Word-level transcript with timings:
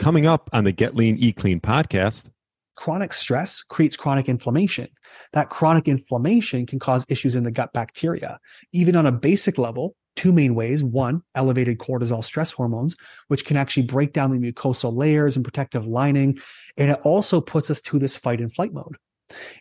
Coming 0.00 0.24
up 0.24 0.48
on 0.54 0.64
the 0.64 0.72
Get 0.72 0.96
Lean, 0.96 1.18
Eat 1.18 1.36
Clean 1.36 1.60
podcast. 1.60 2.30
Chronic 2.74 3.12
stress 3.12 3.60
creates 3.62 3.98
chronic 3.98 4.30
inflammation. 4.30 4.88
That 5.34 5.50
chronic 5.50 5.88
inflammation 5.88 6.64
can 6.64 6.78
cause 6.78 7.04
issues 7.10 7.36
in 7.36 7.42
the 7.42 7.50
gut 7.50 7.74
bacteria. 7.74 8.40
Even 8.72 8.96
on 8.96 9.04
a 9.04 9.12
basic 9.12 9.58
level, 9.58 9.94
two 10.16 10.32
main 10.32 10.54
ways. 10.54 10.82
One, 10.82 11.20
elevated 11.34 11.80
cortisol 11.80 12.24
stress 12.24 12.50
hormones, 12.50 12.96
which 13.28 13.44
can 13.44 13.58
actually 13.58 13.82
break 13.82 14.14
down 14.14 14.30
the 14.30 14.38
mucosal 14.38 14.96
layers 14.96 15.36
and 15.36 15.44
protective 15.44 15.86
lining. 15.86 16.38
And 16.78 16.92
it 16.92 17.00
also 17.02 17.42
puts 17.42 17.70
us 17.70 17.82
to 17.82 17.98
this 17.98 18.16
fight 18.16 18.40
and 18.40 18.50
flight 18.50 18.72
mode. 18.72 18.96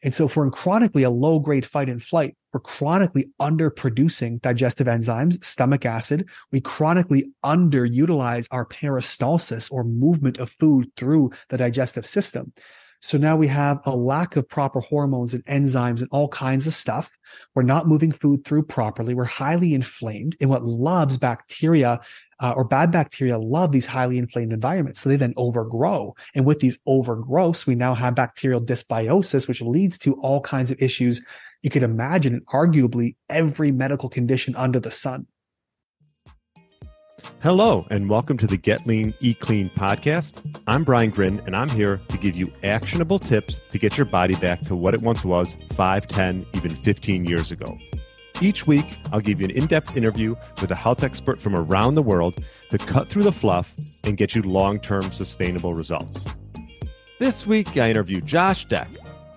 And 0.04 0.14
so 0.14 0.26
if 0.26 0.36
we're 0.36 0.46
in 0.46 0.52
chronically 0.52 1.04
a 1.04 1.10
low 1.10 1.40
grade 1.40 1.66
fight 1.66 1.90
and 1.90 2.02
flight, 2.02 2.36
we're 2.54 2.60
chronically 2.62 3.30
underproducing 3.40 4.42
digestive 4.42 4.88
enzymes, 4.88 5.44
stomach 5.44 5.86
acid. 5.86 6.30
We 6.52 6.62
chronically 6.62 7.30
underutilize 7.44 8.48
our 8.52 8.66
peristalsis 8.66 9.72
or 9.72 9.84
movement 9.84 10.38
of 10.40 10.50
food 10.50 10.92
through 10.96 11.32
the 11.50 11.58
digestive 11.58 12.06
system. 12.06 12.54
So 13.02 13.18
now 13.18 13.36
we 13.38 13.48
have 13.48 13.80
a 13.86 13.96
lack 13.96 14.36
of 14.36 14.48
proper 14.48 14.82
hormones 14.82 15.34
and 15.34 15.46
enzymes 15.46 16.02
and 16.02 16.10
all 16.12 16.28
kinds 16.28 16.68
of 16.68 16.74
stuff. 16.74 17.18
We're 17.56 17.64
not 17.64 17.88
moving 17.88 18.12
food 18.12 18.44
through 18.44 18.64
properly. 18.64 19.14
We're 19.14 19.24
highly 19.26 19.74
inflamed. 19.74 20.36
And 20.42 20.50
what 20.50 20.66
loves 20.66 21.18
bacteria 21.18 22.02
uh, 22.42 22.54
or 22.56 22.64
bad 22.64 22.92
bacteria 22.92 23.38
love 23.38 23.72
these 23.72 23.86
highly 23.86 24.18
inflamed 24.18 24.54
environments. 24.54 25.02
So 25.02 25.10
they 25.10 25.16
then 25.16 25.34
overgrow. 25.38 26.16
And 26.36 26.46
with 26.46 26.60
these 26.60 26.78
overgrowths, 26.88 27.66
we 27.66 27.76
now 27.76 27.96
have 27.96 28.16
bacterial 28.16 28.62
dysbiosis, 28.62 29.48
which 29.48 29.62
leads 29.62 29.98
to 30.00 30.14
all 30.16 30.42
kinds 30.42 30.72
of 30.72 30.82
issues 30.82 31.22
you 31.62 31.70
could 31.70 31.84
imagine, 31.84 32.34
and 32.34 32.46
arguably 32.48 33.16
every 33.30 33.72
medical 33.72 34.08
condition 34.08 34.56
under 34.56 34.80
the 34.80 34.92
sun. 34.92 35.28
Hello, 37.42 37.88
and 37.90 38.10
welcome 38.10 38.38
to 38.38 38.48
the 38.48 38.58
Get 38.58 38.86
Lean, 38.86 39.14
Eat 39.20 39.40
Clean 39.40 39.70
podcast. 39.70 40.42
I'm 40.68 40.84
Brian 40.84 41.10
Grin, 41.10 41.42
and 41.46 41.56
I'm 41.56 41.70
here 41.70 42.02
to 42.10 42.18
give 42.18 42.36
you 42.36 42.52
actionable 42.64 43.20
tips 43.20 43.60
to 43.70 43.78
get 43.78 43.98
your 43.98 44.06
body 44.06 44.36
back 44.36 44.62
to 44.64 44.76
what 44.76 44.94
it 44.94 45.02
once 45.02 45.24
was 45.24 45.58
5, 45.72 46.08
10, 46.08 46.46
even 46.54 46.72
15 46.72 47.26
years 47.26 47.52
ago. 47.52 47.78
Each 48.42 48.66
week, 48.68 49.00
I'll 49.12 49.20
give 49.20 49.40
you 49.40 49.46
an 49.46 49.52
in 49.52 49.68
depth 49.68 49.98
interview 49.98 50.36
with 50.62 50.72
a 50.72 50.76
health 50.76 51.04
expert 51.04 51.42
from 51.42 51.56
around 51.56 51.96
the 51.96 52.02
world 52.02 52.44
to 52.70 52.78
cut 52.78 53.10
through 53.10 53.24
the 53.24 53.32
fluff 53.32 53.74
and 54.04 54.18
get 54.18 54.36
you 54.36 54.42
long 54.42 54.80
term 54.80 55.12
sustainable 55.12 55.74
results. 55.74 56.26
This 57.20 57.46
week, 57.46 57.78
I 57.78 57.90
interview 57.90 58.22
Josh 58.22 58.68
Dech. 58.68 58.88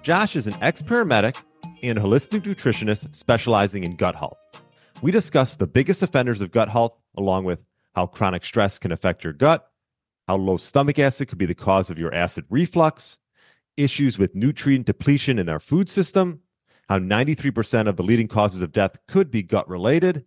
Josh 0.03 0.37
is 0.37 0.47
an 0.47 0.55
ex 0.61 0.83
paramedic 0.83 1.43
and 1.83 1.99
holistic 1.99 2.43
nutritionist 2.43 3.15
specializing 3.15 3.85
in 3.85 3.97
gut 3.97 4.15
health. 4.15 4.39
We 5.03 5.11
discuss 5.11 5.57
the 5.57 5.67
biggest 5.67 6.03
offenders 6.03 6.41
of 6.41 6.53
gut 6.53 6.69
health, 6.69 6.97
along 7.17 7.45
with 7.45 7.59
how 7.95 8.07
chronic 8.07 8.45
stress 8.45 8.79
can 8.79 8.93
affect 8.93 9.25
your 9.25 9.33
gut, 9.33 9.71
how 10.29 10.37
low 10.37 10.57
stomach 10.57 10.99
acid 10.99 11.29
could 11.29 11.39
be 11.39 11.47
the 11.47 11.55
cause 11.55 11.91
of 11.91 11.99
your 11.99 12.15
acid 12.15 12.45
reflux, 12.49 13.19
issues 13.77 14.19
with 14.19 14.35
nutrient 14.35 14.87
depletion 14.87 15.39
in 15.39 15.49
our 15.49 15.61
food 15.61 15.89
system, 15.89 16.41
how 16.89 16.99
93% 16.99 17.89
of 17.89 17.97
the 17.97 18.03
leading 18.03 18.29
causes 18.29 18.63
of 18.63 18.73
death 18.73 18.97
could 19.09 19.31
be 19.31 19.43
gut 19.43 19.69
related, 19.69 20.25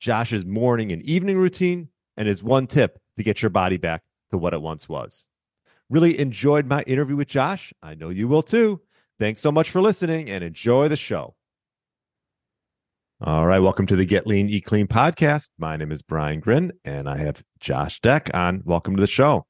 Josh's 0.00 0.44
morning 0.44 0.92
and 0.92 1.02
evening 1.02 1.38
routine, 1.38 1.88
and 2.16 2.28
his 2.28 2.42
one 2.42 2.66
tip 2.66 3.00
to 3.16 3.22
get 3.22 3.42
your 3.42 3.50
body 3.50 3.76
back 3.76 4.02
to 4.30 4.38
what 4.38 4.54
it 4.54 4.62
once 4.62 4.88
was. 4.88 5.26
Really 5.90 6.18
enjoyed 6.18 6.66
my 6.66 6.82
interview 6.82 7.16
with 7.16 7.28
Josh. 7.28 7.72
I 7.82 7.94
know 7.94 8.10
you 8.10 8.28
will 8.28 8.42
too. 8.42 8.80
Thanks 9.18 9.40
so 9.40 9.50
much 9.50 9.70
for 9.70 9.80
listening 9.80 10.30
and 10.30 10.44
enjoy 10.44 10.88
the 10.88 10.96
show. 10.96 11.34
All 13.20 13.46
right, 13.46 13.58
welcome 13.58 13.86
to 13.86 13.96
the 13.96 14.04
Get 14.04 14.26
Lean, 14.26 14.48
Eat 14.48 14.64
Clean 14.64 14.86
podcast. 14.86 15.50
My 15.58 15.76
name 15.76 15.90
is 15.90 16.02
Brian 16.02 16.38
Grin, 16.38 16.72
and 16.84 17.08
I 17.08 17.16
have 17.18 17.42
Josh 17.58 18.00
Dech 18.00 18.32
on. 18.32 18.62
Welcome 18.64 18.94
to 18.94 19.00
the 19.00 19.08
show. 19.08 19.44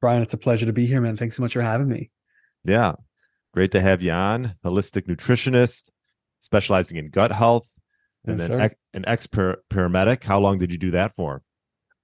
Brian, 0.00 0.22
it's 0.22 0.32
a 0.32 0.38
pleasure 0.38 0.64
to 0.64 0.72
be 0.72 0.86
here, 0.86 1.00
man. 1.00 1.16
Thanks 1.16 1.36
so 1.36 1.42
much 1.42 1.52
for 1.52 1.60
having 1.60 1.88
me. 1.88 2.10
Yeah, 2.64 2.94
great 3.52 3.72
to 3.72 3.80
have 3.82 4.00
you 4.00 4.12
on. 4.12 4.54
Holistic 4.64 5.06
nutritionist, 5.06 5.90
specializing 6.40 6.96
in 6.96 7.10
gut 7.10 7.30
health, 7.30 7.68
and 8.24 8.38
Yes, 8.38 8.48
then 8.48 8.60
ex- 8.60 8.74
an 8.94 9.04
ex 9.06 9.26
paramedic. 9.26 10.24
How 10.24 10.40
long 10.40 10.56
did 10.58 10.72
you 10.72 10.78
do 10.78 10.92
that 10.92 11.12
for? 11.14 11.42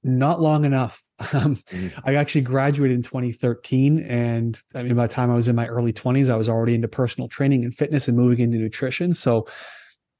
Not 0.02 0.40
long 0.40 0.64
enough. 0.64 1.00
Um, 1.32 1.54
Mhm. 1.70 1.92
I 2.04 2.16
actually 2.16 2.40
graduated 2.40 2.96
in 2.96 3.02
2013. 3.04 4.00
And 4.00 4.60
I 4.74 4.82
mean, 4.82 4.96
by 4.96 5.06
the 5.06 5.12
time 5.14 5.30
I 5.30 5.36
was 5.36 5.46
in 5.46 5.54
my 5.54 5.68
early 5.68 5.92
20s, 5.92 6.28
I 6.28 6.34
was 6.34 6.48
already 6.48 6.74
into 6.74 6.88
personal 6.88 7.28
training 7.28 7.62
and 7.64 7.72
fitness 7.72 8.08
and 8.08 8.16
moving 8.16 8.40
into 8.40 8.58
nutrition. 8.58 9.14
So 9.14 9.46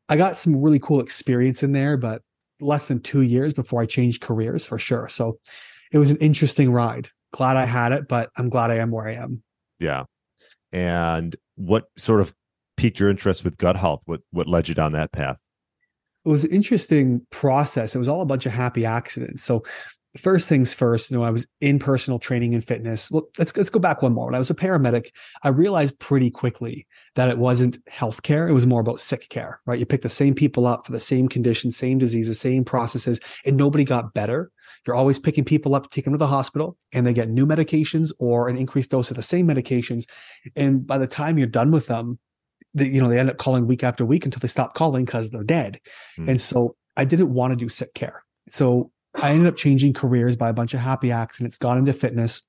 I 0.08 0.16
got 0.16 0.38
some 0.38 0.60
really 0.60 0.78
cool 0.78 1.00
experience 1.00 1.62
in 1.62 1.72
there, 1.72 1.96
but 1.96 2.22
less 2.60 2.88
than 2.88 3.00
two 3.00 3.22
years 3.22 3.52
before 3.52 3.82
I 3.82 3.86
changed 3.86 4.20
careers 4.22 4.66
for 4.66 4.78
sure. 4.78 5.08
So 5.08 5.38
it 5.92 5.98
was 5.98 6.10
an 6.10 6.16
interesting 6.18 6.70
ride. 6.72 7.08
Glad 7.32 7.56
I 7.56 7.64
had 7.64 7.92
it, 7.92 8.06
but 8.08 8.30
I'm 8.36 8.48
glad 8.48 8.70
I 8.70 8.76
am 8.76 8.90
where 8.90 9.08
I 9.08 9.14
am. 9.14 9.42
Yeah, 9.80 10.04
and 10.72 11.34
what 11.56 11.84
sort 11.96 12.20
of 12.20 12.32
piqued 12.76 13.00
your 13.00 13.10
interest 13.10 13.44
with 13.44 13.58
gut 13.58 13.76
health? 13.76 14.02
What 14.04 14.20
what 14.30 14.46
led 14.46 14.68
you 14.68 14.74
down 14.74 14.92
that 14.92 15.12
path? 15.12 15.38
it 16.24 16.28
was 16.28 16.44
an 16.44 16.50
interesting 16.50 17.24
process. 17.30 17.94
It 17.94 17.98
was 17.98 18.08
all 18.08 18.22
a 18.22 18.26
bunch 18.26 18.46
of 18.46 18.52
happy 18.52 18.86
accidents. 18.86 19.42
So 19.42 19.62
first 20.16 20.48
things 20.48 20.72
first, 20.72 21.10
you 21.10 21.16
know, 21.16 21.24
I 21.24 21.30
was 21.30 21.46
in 21.60 21.78
personal 21.78 22.18
training 22.18 22.54
and 22.54 22.64
fitness. 22.64 23.10
Well, 23.10 23.24
let's 23.38 23.56
let's 23.56 23.70
go 23.70 23.80
back 23.80 24.02
one 24.02 24.12
more. 24.12 24.26
When 24.26 24.34
I 24.34 24.38
was 24.38 24.50
a 24.50 24.54
paramedic, 24.54 25.08
I 25.42 25.48
realized 25.48 25.98
pretty 25.98 26.30
quickly 26.30 26.86
that 27.16 27.28
it 27.28 27.38
wasn't 27.38 27.84
healthcare. 27.86 28.48
It 28.48 28.52
was 28.52 28.66
more 28.66 28.80
about 28.80 29.00
sick 29.00 29.28
care, 29.28 29.60
right? 29.66 29.78
You 29.78 29.86
pick 29.86 30.02
the 30.02 30.08
same 30.08 30.34
people 30.34 30.66
up 30.66 30.86
for 30.86 30.92
the 30.92 31.00
same 31.00 31.28
conditions, 31.28 31.76
same 31.76 31.98
diseases, 31.98 32.38
same 32.38 32.64
processes, 32.64 33.20
and 33.44 33.56
nobody 33.56 33.84
got 33.84 34.14
better. 34.14 34.50
You're 34.86 34.96
always 34.96 35.18
picking 35.18 35.44
people 35.44 35.74
up 35.74 35.84
to 35.84 35.88
take 35.88 36.04
them 36.04 36.14
to 36.14 36.18
the 36.18 36.26
hospital 36.26 36.76
and 36.92 37.06
they 37.06 37.14
get 37.14 37.30
new 37.30 37.46
medications 37.46 38.12
or 38.18 38.48
an 38.48 38.56
increased 38.56 38.90
dose 38.90 39.10
of 39.10 39.16
the 39.16 39.22
same 39.22 39.48
medications. 39.48 40.04
And 40.56 40.86
by 40.86 40.98
the 40.98 41.06
time 41.06 41.38
you're 41.38 41.46
done 41.46 41.70
with 41.70 41.86
them, 41.86 42.18
they, 42.74 42.86
you 42.86 43.00
know, 43.00 43.08
they 43.08 43.18
end 43.18 43.30
up 43.30 43.38
calling 43.38 43.66
week 43.66 43.82
after 43.82 44.04
week 44.04 44.24
until 44.24 44.40
they 44.40 44.48
stop 44.48 44.74
calling 44.74 45.04
because 45.04 45.30
they're 45.30 45.42
dead. 45.42 45.80
Hmm. 46.16 46.30
And 46.30 46.40
so 46.40 46.76
I 46.96 47.04
didn't 47.04 47.32
want 47.32 47.52
to 47.52 47.56
do 47.56 47.68
sick 47.68 47.94
care. 47.94 48.24
So 48.48 48.90
I 49.14 49.30
ended 49.30 49.46
up 49.46 49.56
changing 49.56 49.92
careers 49.92 50.36
by 50.36 50.48
a 50.48 50.54
bunch 50.54 50.74
of 50.74 50.80
happy 50.80 51.12
accidents, 51.12 51.58
got 51.58 51.78
into 51.78 51.92
fitness. 51.92 52.42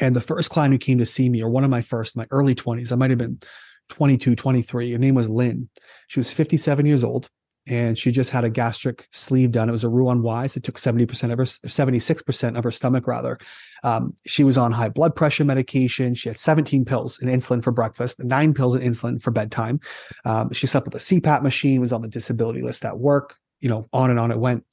And 0.00 0.14
the 0.14 0.20
first 0.20 0.50
client 0.50 0.72
who 0.72 0.78
came 0.78 0.98
to 0.98 1.06
see 1.06 1.28
me, 1.28 1.42
or 1.42 1.48
one 1.48 1.64
of 1.64 1.70
my 1.70 1.80
first, 1.80 2.14
in 2.14 2.20
my 2.20 2.26
early 2.30 2.54
20s, 2.54 2.92
I 2.92 2.96
might 2.96 3.10
have 3.10 3.18
been 3.18 3.40
22, 3.88 4.36
23. 4.36 4.92
Her 4.92 4.98
name 4.98 5.14
was 5.14 5.30
Lynn. 5.30 5.68
She 6.08 6.20
was 6.20 6.30
57 6.30 6.84
years 6.84 7.02
old 7.02 7.30
and 7.68 7.98
she 7.98 8.10
just 8.10 8.30
had 8.30 8.44
a 8.44 8.50
gastric 8.50 9.06
sleeve 9.12 9.52
done. 9.52 9.68
It 9.68 9.72
was 9.72 9.84
a 9.84 9.88
Roux 9.88 10.04
Wise. 10.22 10.56
It 10.56 10.62
took 10.62 10.76
70% 10.76 11.32
of 11.32 11.38
her, 11.38 11.44
76% 11.44 12.58
of 12.58 12.64
her 12.64 12.70
stomach, 12.70 13.06
rather. 13.06 13.38
Um, 13.84 14.14
she 14.26 14.42
was 14.42 14.56
on 14.56 14.72
high 14.72 14.88
blood 14.88 15.14
pressure 15.14 15.44
medication. 15.44 16.14
She 16.14 16.30
had 16.30 16.38
17 16.38 16.86
pills 16.86 17.20
and 17.20 17.30
insulin 17.30 17.62
for 17.62 17.70
breakfast, 17.70 18.22
nine 18.24 18.54
pills 18.54 18.74
and 18.74 18.82
insulin 18.82 19.20
for 19.20 19.30
bedtime. 19.30 19.80
Um, 20.24 20.52
she 20.52 20.66
slept 20.66 20.86
with 20.86 20.94
a 20.94 20.98
CPAP 20.98 21.42
machine, 21.42 21.80
was 21.80 21.92
on 21.92 22.02
the 22.02 22.08
disability 22.08 22.62
list 22.62 22.84
at 22.84 22.98
work, 22.98 23.36
you 23.60 23.68
know, 23.68 23.86
on 23.92 24.10
and 24.10 24.18
on 24.18 24.30
it 24.30 24.38
went. 24.38 24.64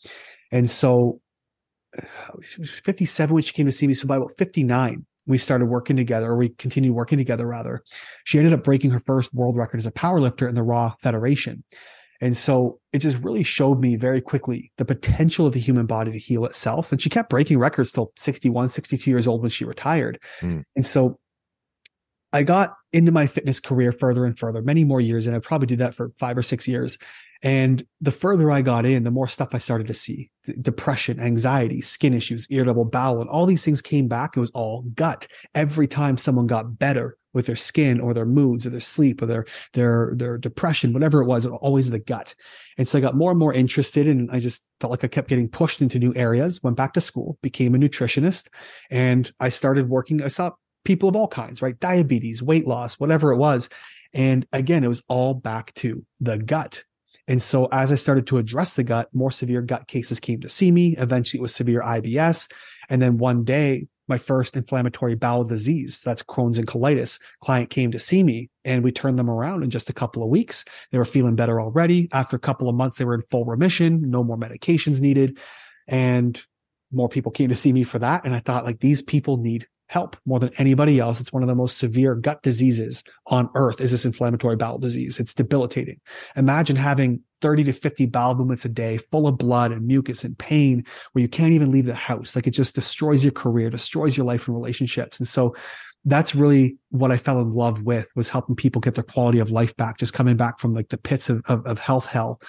And 0.55 0.69
so 0.69 1.19
she 2.41 2.61
was 2.61 2.71
57 2.71 3.33
when 3.33 3.43
she 3.43 3.51
came 3.51 3.65
to 3.65 3.73
see 3.73 3.87
me. 3.87 3.93
So 3.93 4.07
by 4.07 4.15
about 4.15 4.37
59, 4.37 5.05
we 5.27 5.37
started 5.37 5.65
working 5.65 5.97
together, 5.97 6.31
or 6.31 6.37
we 6.37 6.49
continued 6.49 6.93
working 6.93 7.17
together 7.17 7.45
rather. 7.45 7.83
She 8.23 8.37
ended 8.37 8.53
up 8.53 8.63
breaking 8.63 8.91
her 8.91 9.01
first 9.01 9.33
world 9.33 9.57
record 9.57 9.79
as 9.79 9.85
a 9.85 9.91
powerlifter 9.91 10.47
in 10.47 10.55
the 10.55 10.63
Raw 10.63 10.93
Federation. 11.01 11.65
And 12.21 12.37
so 12.37 12.79
it 12.93 12.99
just 12.99 13.21
really 13.21 13.43
showed 13.43 13.81
me 13.81 13.97
very 13.97 14.21
quickly 14.21 14.71
the 14.77 14.85
potential 14.85 15.45
of 15.45 15.51
the 15.51 15.59
human 15.59 15.87
body 15.87 16.13
to 16.13 16.17
heal 16.17 16.45
itself. 16.45 16.89
And 16.89 17.01
she 17.01 17.09
kept 17.09 17.29
breaking 17.29 17.59
records 17.59 17.91
till 17.91 18.13
61, 18.15 18.69
62 18.69 19.09
years 19.09 19.27
old 19.27 19.41
when 19.41 19.49
she 19.51 19.65
retired. 19.65 20.21
Hmm. 20.39 20.61
And 20.77 20.85
so 20.87 21.19
I 22.31 22.43
got 22.43 22.75
into 22.93 23.11
my 23.11 23.27
fitness 23.27 23.59
career 23.59 23.91
further 23.91 24.23
and 24.23 24.39
further, 24.39 24.61
many 24.61 24.85
more 24.85 25.01
years. 25.01 25.27
And 25.27 25.35
I 25.35 25.39
probably 25.39 25.67
did 25.67 25.79
that 25.79 25.95
for 25.95 26.13
five 26.17 26.37
or 26.37 26.43
six 26.43 26.65
years. 26.65 26.97
And 27.43 27.85
the 28.01 28.11
further 28.11 28.49
I 28.51 28.61
got 28.61 28.85
in, 28.85 29.03
the 29.03 29.11
more 29.11 29.27
stuff 29.27 29.49
I 29.53 29.59
started 29.59 29.87
to 29.87 29.93
see 29.93 30.31
depression, 30.61 31.19
anxiety, 31.19 31.81
skin 31.81 32.13
issues, 32.13 32.47
irritable 32.49 32.85
bowel, 32.85 33.21
and 33.21 33.29
all 33.29 33.45
these 33.45 33.63
things 33.63 33.81
came 33.81 34.07
back. 34.07 34.35
It 34.35 34.39
was 34.39 34.51
all 34.51 34.83
gut. 34.93 35.27
Every 35.53 35.87
time 35.87 36.17
someone 36.17 36.47
got 36.47 36.77
better 36.77 37.17
with 37.33 37.47
their 37.47 37.55
skin 37.55 37.99
or 37.99 38.13
their 38.13 38.25
moods 38.25 38.65
or 38.65 38.69
their 38.69 38.79
sleep 38.79 39.21
or 39.21 39.25
their 39.25 39.45
their 39.73 40.13
their 40.15 40.37
depression, 40.37 40.93
whatever 40.93 41.21
it 41.21 41.25
was, 41.25 41.45
it 41.45 41.51
was 41.51 41.59
always 41.61 41.89
the 41.89 41.99
gut. 41.99 42.33
And 42.77 42.87
so 42.87 42.97
I 42.97 43.01
got 43.01 43.15
more 43.15 43.31
and 43.31 43.39
more 43.39 43.53
interested, 43.53 44.07
and 44.07 44.29
I 44.31 44.39
just 44.39 44.63
felt 44.79 44.91
like 44.91 45.03
I 45.03 45.07
kept 45.07 45.29
getting 45.29 45.49
pushed 45.49 45.81
into 45.81 45.99
new 45.99 46.13
areas. 46.15 46.63
Went 46.63 46.77
back 46.77 46.93
to 46.93 47.01
school, 47.01 47.37
became 47.41 47.75
a 47.75 47.77
nutritionist, 47.77 48.47
and 48.89 49.31
I 49.39 49.49
started 49.49 49.89
working. 49.89 50.23
I 50.23 50.29
saw 50.29 50.51
people 50.85 51.09
of 51.09 51.15
all 51.15 51.27
kinds, 51.27 51.61
right? 51.61 51.79
Diabetes, 51.79 52.41
weight 52.41 52.65
loss, 52.65 52.99
whatever 52.99 53.31
it 53.31 53.37
was. 53.37 53.69
And 54.13 54.47
again, 54.53 54.83
it 54.85 54.87
was 54.87 55.03
all 55.09 55.33
back 55.33 55.73
to 55.75 56.05
the 56.21 56.37
gut. 56.37 56.83
And 57.27 57.41
so 57.41 57.65
as 57.67 57.91
I 57.91 57.95
started 57.95 58.27
to 58.27 58.37
address 58.37 58.73
the 58.73 58.83
gut, 58.83 59.09
more 59.13 59.31
severe 59.31 59.61
gut 59.61 59.87
cases 59.87 60.19
came 60.19 60.41
to 60.41 60.49
see 60.49 60.71
me. 60.71 60.95
Eventually 60.97 61.39
it 61.39 61.41
was 61.41 61.55
severe 61.55 61.81
IBS. 61.81 62.51
And 62.89 63.01
then 63.01 63.17
one 63.17 63.43
day, 63.43 63.87
my 64.07 64.19
first 64.19 64.55
inflammatory 64.55 65.15
bowel 65.15 65.43
disease, 65.43 66.01
that's 66.05 66.21
Crohn's 66.21 66.59
and 66.59 66.67
colitis, 66.67 67.19
client 67.41 67.71
came 67.71 67.91
to 67.91 67.97
see 67.97 68.23
me 68.23 68.51
and 68.63 68.83
we 68.83 68.91
turned 68.91 69.17
them 69.17 69.31
around 69.31 69.63
in 69.63 69.71
just 69.71 69.89
a 69.89 69.93
couple 69.93 70.21
of 70.21 70.29
weeks. 70.29 70.63
They 70.91 70.99
were 70.99 71.05
feeling 71.05 71.35
better 71.35 71.59
already. 71.59 72.07
After 72.11 72.35
a 72.35 72.39
couple 72.39 72.69
of 72.69 72.75
months, 72.75 72.97
they 72.97 73.05
were 73.05 73.15
in 73.15 73.23
full 73.31 73.45
remission, 73.45 74.11
no 74.11 74.23
more 74.23 74.37
medications 74.37 75.01
needed. 75.01 75.39
And 75.87 76.39
more 76.91 77.09
people 77.09 77.31
came 77.31 77.49
to 77.49 77.55
see 77.55 77.73
me 77.73 77.83
for 77.83 77.97
that. 77.97 78.25
And 78.25 78.35
I 78.35 78.39
thought 78.39 78.65
like 78.65 78.79
these 78.79 79.01
people 79.01 79.37
need 79.37 79.67
help 79.87 80.17
more 80.25 80.39
than 80.39 80.51
anybody 80.57 80.99
else. 80.99 81.19
It's 81.19 81.31
one 81.31 81.43
of 81.43 81.49
the 81.49 81.55
most 81.55 81.77
severe 81.77 82.15
gut 82.15 82.41
diseases 82.41 83.03
on 83.27 83.49
earth 83.55 83.79
is 83.79 83.91
this 83.91 84.05
inflammatory 84.05 84.55
bowel 84.55 84.79
disease. 84.79 85.19
It's 85.19 85.33
debilitating. 85.33 85.99
Imagine 86.35 86.75
having 86.75 87.21
30 87.41 87.65
to 87.65 87.73
50 87.73 88.07
bowel 88.07 88.35
movements 88.35 88.65
a 88.65 88.69
day 88.69 88.97
full 89.11 89.27
of 89.27 89.37
blood 89.37 89.71
and 89.71 89.85
mucus 89.85 90.23
and 90.23 90.37
pain 90.37 90.83
where 91.11 91.21
you 91.21 91.27
can't 91.27 91.53
even 91.53 91.71
leave 91.71 91.85
the 91.85 91.93
house. 91.93 92.35
Like 92.35 92.47
it 92.47 92.51
just 92.51 92.75
destroys 92.75 93.23
your 93.23 93.33
career, 93.33 93.69
destroys 93.69 94.17
your 94.17 94.25
life 94.25 94.47
and 94.47 94.55
relationships. 94.55 95.19
And 95.19 95.27
so 95.27 95.55
that's 96.05 96.35
really 96.35 96.77
what 96.89 97.11
I 97.11 97.17
fell 97.17 97.39
in 97.39 97.51
love 97.51 97.81
with 97.81 98.07
was 98.15 98.29
helping 98.29 98.55
people 98.55 98.79
get 98.79 98.95
their 98.95 99.03
quality 99.03 99.39
of 99.39 99.51
life 99.51 99.75
back, 99.75 99.97
just 99.97 100.13
coming 100.13 100.37
back 100.37 100.59
from 100.59 100.73
like 100.73 100.89
the 100.89 100.97
pits 100.97 101.29
of, 101.29 101.41
of, 101.45 101.65
of 101.65 101.79
health 101.79 102.05
hell. 102.05 102.39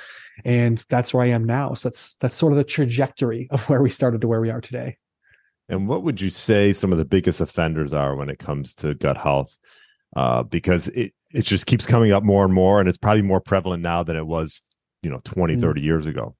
And 0.44 0.84
that's 0.90 1.12
where 1.14 1.24
I 1.24 1.28
am 1.28 1.44
now. 1.44 1.74
So 1.74 1.88
that's, 1.88 2.14
that's 2.20 2.34
sort 2.34 2.52
of 2.52 2.58
the 2.58 2.64
trajectory 2.64 3.48
of 3.50 3.68
where 3.68 3.82
we 3.82 3.90
started 3.90 4.20
to 4.20 4.28
where 4.28 4.42
we 4.42 4.50
are 4.50 4.60
today. 4.60 4.98
And 5.68 5.88
what 5.88 6.02
would 6.02 6.20
you 6.20 6.30
say 6.30 6.72
some 6.72 6.92
of 6.92 6.98
the 6.98 7.04
biggest 7.04 7.40
offenders 7.40 7.92
are 7.92 8.14
when 8.14 8.28
it 8.28 8.38
comes 8.38 8.74
to 8.76 8.94
gut 8.94 9.16
health? 9.16 9.56
Uh, 10.14 10.42
because 10.42 10.88
it, 10.88 11.12
it 11.32 11.42
just 11.44 11.66
keeps 11.66 11.86
coming 11.86 12.12
up 12.12 12.22
more 12.22 12.44
and 12.44 12.54
more, 12.54 12.80
and 12.80 12.88
it's 12.88 12.98
probably 12.98 13.22
more 13.22 13.40
prevalent 13.40 13.82
now 13.82 14.02
than 14.02 14.16
it 14.16 14.26
was, 14.26 14.62
you 15.02 15.10
know, 15.10 15.20
20, 15.24 15.56
mm. 15.56 15.60
30 15.60 15.80
years 15.80 16.06
ago. 16.06 16.36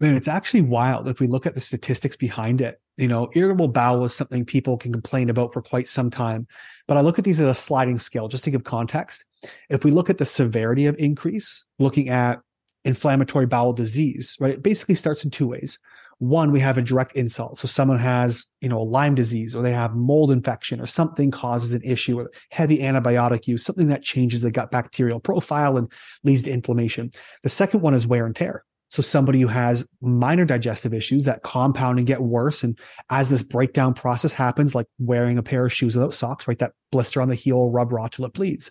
Man, 0.00 0.14
it's 0.14 0.28
actually 0.28 0.60
wild 0.60 1.08
if 1.08 1.18
we 1.18 1.26
look 1.26 1.46
at 1.46 1.54
the 1.54 1.60
statistics 1.60 2.14
behind 2.14 2.60
it. 2.60 2.80
You 2.96 3.08
know, 3.08 3.30
irritable 3.34 3.68
bowel 3.68 4.04
is 4.04 4.14
something 4.14 4.44
people 4.44 4.76
can 4.76 4.92
complain 4.92 5.28
about 5.30 5.52
for 5.52 5.62
quite 5.62 5.88
some 5.88 6.10
time. 6.10 6.46
But 6.86 6.96
I 6.96 7.00
look 7.00 7.18
at 7.18 7.24
these 7.24 7.40
as 7.40 7.48
a 7.48 7.54
sliding 7.54 7.98
scale 7.98 8.28
just 8.28 8.44
to 8.44 8.50
give 8.50 8.64
context. 8.64 9.24
If 9.70 9.84
we 9.84 9.90
look 9.90 10.10
at 10.10 10.18
the 10.18 10.24
severity 10.24 10.86
of 10.86 10.96
increase, 10.98 11.64
looking 11.78 12.10
at 12.10 12.40
inflammatory 12.88 13.46
bowel 13.46 13.72
disease, 13.74 14.36
right? 14.40 14.54
It 14.54 14.62
basically 14.62 14.94
starts 14.94 15.22
in 15.24 15.30
two 15.30 15.46
ways. 15.46 15.78
One 16.20 16.50
we 16.50 16.58
have 16.58 16.78
a 16.78 16.82
direct 16.82 17.12
insult. 17.12 17.58
So 17.60 17.68
someone 17.68 17.98
has 17.98 18.46
you 18.60 18.68
know 18.68 18.78
a 18.78 18.90
lyme 18.96 19.14
disease 19.14 19.54
or 19.54 19.62
they 19.62 19.72
have 19.72 19.94
mold 19.94 20.32
infection 20.32 20.80
or 20.80 20.86
something 20.86 21.30
causes 21.30 21.74
an 21.74 21.82
issue 21.84 22.16
with 22.16 22.34
heavy 22.50 22.78
antibiotic 22.78 23.46
use 23.46 23.64
something 23.64 23.88
that 23.88 24.02
changes 24.02 24.40
the 24.40 24.50
gut 24.50 24.72
bacterial 24.72 25.20
profile 25.20 25.76
and 25.76 25.92
leads 26.24 26.42
to 26.42 26.50
inflammation. 26.50 27.12
The 27.44 27.48
second 27.48 27.82
one 27.82 27.94
is 27.94 28.06
wear 28.06 28.26
and 28.26 28.34
tear. 28.34 28.64
So 28.90 29.02
somebody 29.02 29.40
who 29.40 29.48
has 29.48 29.84
minor 30.00 30.46
digestive 30.46 30.94
issues 30.94 31.24
that 31.24 31.42
compound 31.42 31.98
and 31.98 32.06
get 32.06 32.22
worse. 32.22 32.64
And 32.64 32.76
as 33.10 33.28
this 33.28 33.42
breakdown 33.42 33.92
process 33.92 34.32
happens 34.32 34.74
like 34.74 34.86
wearing 34.98 35.36
a 35.36 35.42
pair 35.42 35.66
of 35.66 35.72
shoes 35.72 35.94
without 35.94 36.14
socks 36.14 36.48
right? 36.48 36.58
That 36.58 36.72
blister 36.90 37.20
on 37.20 37.28
the 37.28 37.34
heel 37.34 37.70
rub 37.70 37.92
raw 37.92 38.08
till 38.08 38.24
it 38.24 38.32
bleeds 38.32 38.70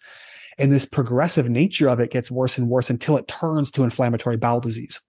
and 0.58 0.72
this 0.72 0.86
progressive 0.86 1.50
nature 1.50 1.88
of 1.88 2.00
it 2.00 2.12
gets 2.12 2.32
worse 2.32 2.58
and 2.58 2.70
worse 2.70 2.90
until 2.90 3.18
it 3.18 3.28
turns 3.28 3.72
to 3.72 3.84
inflammatory 3.84 4.38
bowel 4.38 4.60
disease 4.60 5.00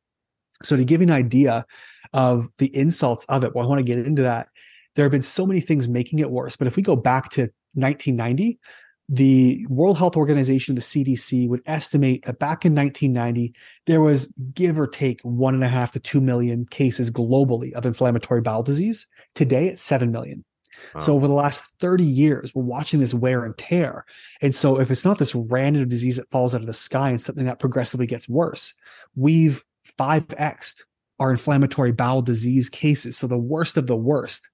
so 0.63 0.77
to 0.77 0.85
give 0.85 1.01
you 1.01 1.07
an 1.07 1.13
idea 1.13 1.65
of 2.13 2.49
the 2.59 2.75
insults 2.77 3.25
of 3.27 3.45
it, 3.45 3.55
well, 3.55 3.65
I 3.65 3.69
want 3.69 3.79
to 3.79 3.85
get 3.85 3.99
into 3.99 4.23
that. 4.23 4.49
There 4.95 5.05
have 5.05 5.13
been 5.13 5.23
so 5.23 5.47
many 5.47 5.61
things 5.61 5.89
making 5.89 6.19
it 6.19 6.31
worse. 6.31 6.57
But 6.57 6.67
if 6.67 6.77
we 6.77 6.83
go 6.83 6.97
back 6.97 7.31
to 7.33 7.43
1990, 7.75 8.59
the 9.11 9.65
World 9.71 9.97
Health 9.97 10.17
Organization, 10.17 10.75
the 10.75 10.81
CDC, 10.81 11.49
would 11.49 11.63
estimate 11.67 12.25
that 12.25 12.39
back 12.39 12.65
in 12.65 12.75
1990, 12.75 13.55
there 13.87 14.01
was 14.01 14.29
give 14.53 14.79
or 14.79 14.87
take 14.87 15.21
one 15.23 15.55
and 15.55 15.65
a 15.65 15.69
half 15.69 15.93
to 15.93 16.01
two 16.01 16.21
million 16.21 16.67
cases 16.67 17.11
globally 17.11 17.73
of 17.73 17.87
inflammatory 17.87 18.41
bowel 18.41 18.63
disease. 18.63 19.07
Today, 19.35 19.69
it's 19.69 19.83
seven 19.83 20.11
million. 20.11 20.45
So 21.01 21.15
over 21.15 21.27
the 21.27 21.35
last 21.35 21.63
30 21.81 22.05
years, 22.05 22.55
we're 22.55 22.63
watching 22.63 23.01
this 23.01 23.15
wear 23.15 23.45
and 23.45 23.57
tear. 23.57 24.05
And 24.41 24.55
so 24.55 24.81
if 24.81 24.91
it's 24.91 25.05
not 25.05 25.19
this 25.19 25.35
random 25.35 25.89
disease 25.89 26.17
that 26.17 26.31
falls 26.31 26.55
out 26.55 26.61
of 26.61 26.67
the 26.67 26.75
sky 26.75 27.11
and 27.11 27.23
something 27.23 27.45
that 27.45 27.61
progressively 27.61 28.07
gets 28.07 28.29
worse, 28.29 28.75
we've 29.15 29.63
5 29.97 30.27
x 30.37 30.85
our 31.19 31.31
inflammatory 31.31 31.93
bowel 31.93 32.23
disease 32.23 32.69
cases. 32.69 33.17
So 33.17 33.27
the 33.27 33.39
worst 33.39 33.77
of 33.77 33.87
the 33.87 33.97
worst. 33.97 34.49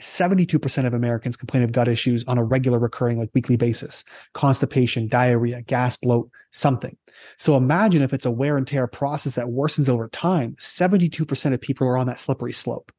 72% 0.00 0.86
of 0.86 0.94
Americans 0.94 1.36
complain 1.36 1.62
of 1.62 1.72
gut 1.72 1.88
issues 1.88 2.24
on 2.24 2.38
a 2.38 2.44
regular 2.44 2.78
recurring 2.78 3.18
like 3.18 3.28
weekly 3.34 3.56
basis. 3.56 4.02
Constipation, 4.32 5.08
diarrhea, 5.08 5.60
gas 5.60 5.96
bloat, 5.96 6.30
something. 6.52 6.96
So 7.36 7.54
imagine 7.54 8.00
if 8.00 8.14
it's 8.14 8.24
a 8.24 8.30
wear 8.30 8.56
and 8.56 8.66
tear 8.66 8.86
process 8.86 9.34
that 9.34 9.46
worsens 9.46 9.90
over 9.90 10.08
time, 10.08 10.56
72% 10.58 11.52
of 11.52 11.60
people 11.60 11.86
are 11.86 11.98
on 11.98 12.06
that 12.06 12.18
slippery 12.18 12.54
slope. 12.54 12.90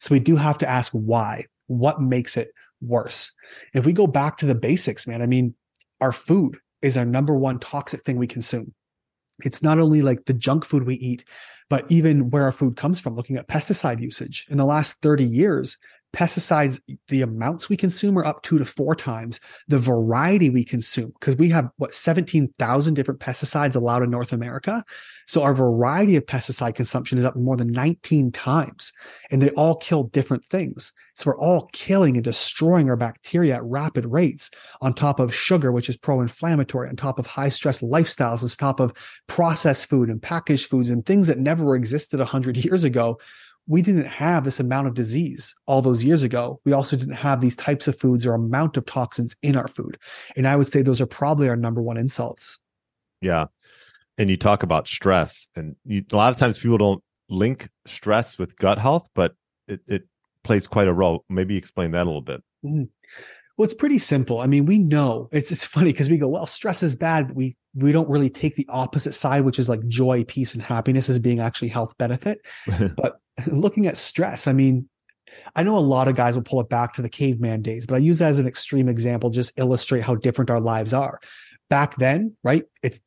So 0.00 0.12
we 0.12 0.18
do 0.18 0.34
have 0.34 0.58
to 0.58 0.68
ask 0.68 0.90
why. 0.92 1.46
What 1.66 2.00
makes 2.00 2.36
it 2.36 2.48
worse? 2.80 3.32
If 3.74 3.84
we 3.84 3.92
go 3.92 4.06
back 4.06 4.36
to 4.38 4.46
the 4.46 4.54
basics, 4.54 5.06
man, 5.06 5.22
I 5.22 5.26
mean, 5.26 5.54
our 6.00 6.12
food 6.12 6.58
is 6.82 6.96
our 6.96 7.06
number 7.06 7.34
one 7.34 7.58
toxic 7.58 8.04
thing 8.04 8.18
we 8.18 8.26
consume 8.26 8.74
it's 9.44 9.62
not 9.62 9.78
only 9.78 10.02
like 10.02 10.24
the 10.24 10.34
junk 10.34 10.64
food 10.64 10.84
we 10.84 10.94
eat, 10.96 11.24
but 11.68 11.90
even 11.90 12.30
where 12.30 12.44
our 12.44 12.52
food 12.52 12.76
comes 12.76 13.00
from, 13.00 13.14
looking 13.14 13.36
at 13.36 13.48
pesticide 13.48 14.00
usage. 14.00 14.46
In 14.48 14.56
the 14.56 14.64
last 14.64 14.94
30 15.02 15.24
years, 15.24 15.76
pesticides, 16.12 16.80
the 17.08 17.22
amounts 17.22 17.68
we 17.68 17.76
consume 17.76 18.18
are 18.18 18.24
up 18.24 18.42
two 18.42 18.58
to 18.58 18.64
four 18.64 18.94
times 18.94 19.38
the 19.68 19.78
variety 19.78 20.48
we 20.48 20.64
consume 20.64 21.12
because 21.20 21.36
we 21.36 21.50
have 21.50 21.68
what 21.76 21.94
17,000 21.94 22.94
different 22.94 23.20
pesticides 23.20 23.76
allowed 23.76 24.02
in 24.02 24.10
North 24.10 24.32
America. 24.32 24.84
So 25.26 25.42
our 25.42 25.54
variety 25.54 26.16
of 26.16 26.24
pesticide 26.24 26.74
consumption 26.74 27.18
is 27.18 27.24
up 27.24 27.36
more 27.36 27.56
than 27.56 27.70
19 27.70 28.32
times 28.32 28.92
and 29.30 29.42
they 29.42 29.50
all 29.50 29.76
kill 29.76 30.04
different 30.04 30.44
things. 30.44 30.92
So 31.16 31.30
we're 31.30 31.40
all 31.40 31.68
killing 31.72 32.16
and 32.16 32.24
destroying 32.24 32.88
our 32.88 32.96
bacteria 32.96 33.56
at 33.56 33.64
rapid 33.64 34.06
rates 34.06 34.50
on 34.80 34.94
top 34.94 35.18
of 35.18 35.34
sugar, 35.34 35.72
which 35.72 35.88
is 35.88 35.96
pro-inflammatory, 35.96 36.88
on 36.88 36.96
top 36.96 37.18
of 37.18 37.26
high 37.26 37.48
stress 37.48 37.80
lifestyles, 37.80 38.42
on 38.42 38.48
top 38.50 38.80
of 38.80 38.92
processed 39.26 39.88
food 39.88 40.08
and 40.08 40.22
packaged 40.22 40.70
foods 40.70 40.90
and 40.90 41.04
things 41.04 41.26
that 41.26 41.38
never 41.38 41.74
existed 41.74 42.20
100 42.20 42.56
years 42.64 42.84
ago 42.84 43.18
we 43.66 43.82
didn't 43.82 44.06
have 44.06 44.44
this 44.44 44.60
amount 44.60 44.86
of 44.86 44.94
disease 44.94 45.54
all 45.66 45.82
those 45.82 46.04
years 46.04 46.22
ago. 46.22 46.60
We 46.64 46.72
also 46.72 46.96
didn't 46.96 47.14
have 47.14 47.40
these 47.40 47.56
types 47.56 47.88
of 47.88 47.98
foods 47.98 48.24
or 48.24 48.34
amount 48.34 48.76
of 48.76 48.86
toxins 48.86 49.34
in 49.42 49.56
our 49.56 49.68
food. 49.68 49.98
And 50.36 50.46
I 50.46 50.56
would 50.56 50.68
say 50.68 50.82
those 50.82 51.00
are 51.00 51.06
probably 51.06 51.48
our 51.48 51.56
number 51.56 51.82
one 51.82 51.96
insults. 51.96 52.58
Yeah. 53.20 53.46
And 54.18 54.30
you 54.30 54.36
talk 54.36 54.62
about 54.62 54.88
stress, 54.88 55.48
and 55.56 55.76
you, 55.84 56.02
a 56.10 56.16
lot 56.16 56.32
of 56.32 56.38
times 56.38 56.58
people 56.58 56.78
don't 56.78 57.02
link 57.28 57.68
stress 57.84 58.38
with 58.38 58.56
gut 58.56 58.78
health, 58.78 59.08
but 59.14 59.34
it, 59.68 59.80
it 59.86 60.04
plays 60.42 60.66
quite 60.66 60.88
a 60.88 60.92
role. 60.92 61.24
Maybe 61.28 61.56
explain 61.56 61.90
that 61.90 62.04
a 62.04 62.04
little 62.04 62.22
bit. 62.22 62.42
Mm-hmm. 62.64 62.84
Well, 63.56 63.64
it's 63.64 63.74
pretty 63.74 63.98
simple. 63.98 64.40
I 64.40 64.46
mean, 64.46 64.66
we 64.66 64.78
know 64.78 65.28
it's 65.32 65.50
it's 65.50 65.64
funny 65.64 65.92
because 65.92 66.10
we 66.10 66.18
go, 66.18 66.28
well, 66.28 66.46
stress 66.46 66.82
is 66.82 66.94
bad, 66.94 67.28
but 67.28 67.36
we 67.36 67.56
we 67.74 67.92
don't 67.92 68.08
really 68.08 68.30
take 68.30 68.54
the 68.54 68.66
opposite 68.68 69.14
side, 69.14 69.44
which 69.44 69.58
is 69.58 69.68
like 69.68 69.86
joy, 69.86 70.24
peace, 70.24 70.54
and 70.54 70.62
happiness 70.62 71.08
as 71.08 71.18
being 71.18 71.40
actually 71.40 71.68
health 71.68 71.96
benefit. 71.98 72.40
but 72.96 73.18
looking 73.46 73.86
at 73.86 73.96
stress, 73.96 74.46
I 74.46 74.52
mean, 74.52 74.88
I 75.54 75.62
know 75.62 75.76
a 75.76 75.80
lot 75.80 76.08
of 76.08 76.16
guys 76.16 76.36
will 76.36 76.42
pull 76.42 76.60
it 76.60 76.68
back 76.68 76.92
to 76.94 77.02
the 77.02 77.08
caveman 77.08 77.62
days, 77.62 77.86
but 77.86 77.96
I 77.96 77.98
use 77.98 78.18
that 78.18 78.30
as 78.30 78.38
an 78.38 78.46
extreme 78.46 78.88
example, 78.88 79.30
just 79.30 79.58
illustrate 79.58 80.02
how 80.02 80.14
different 80.14 80.50
our 80.50 80.60
lives 80.60 80.92
are. 80.92 81.20
Back 81.68 81.96
then, 81.96 82.36
right? 82.44 82.64
It's 82.82 83.00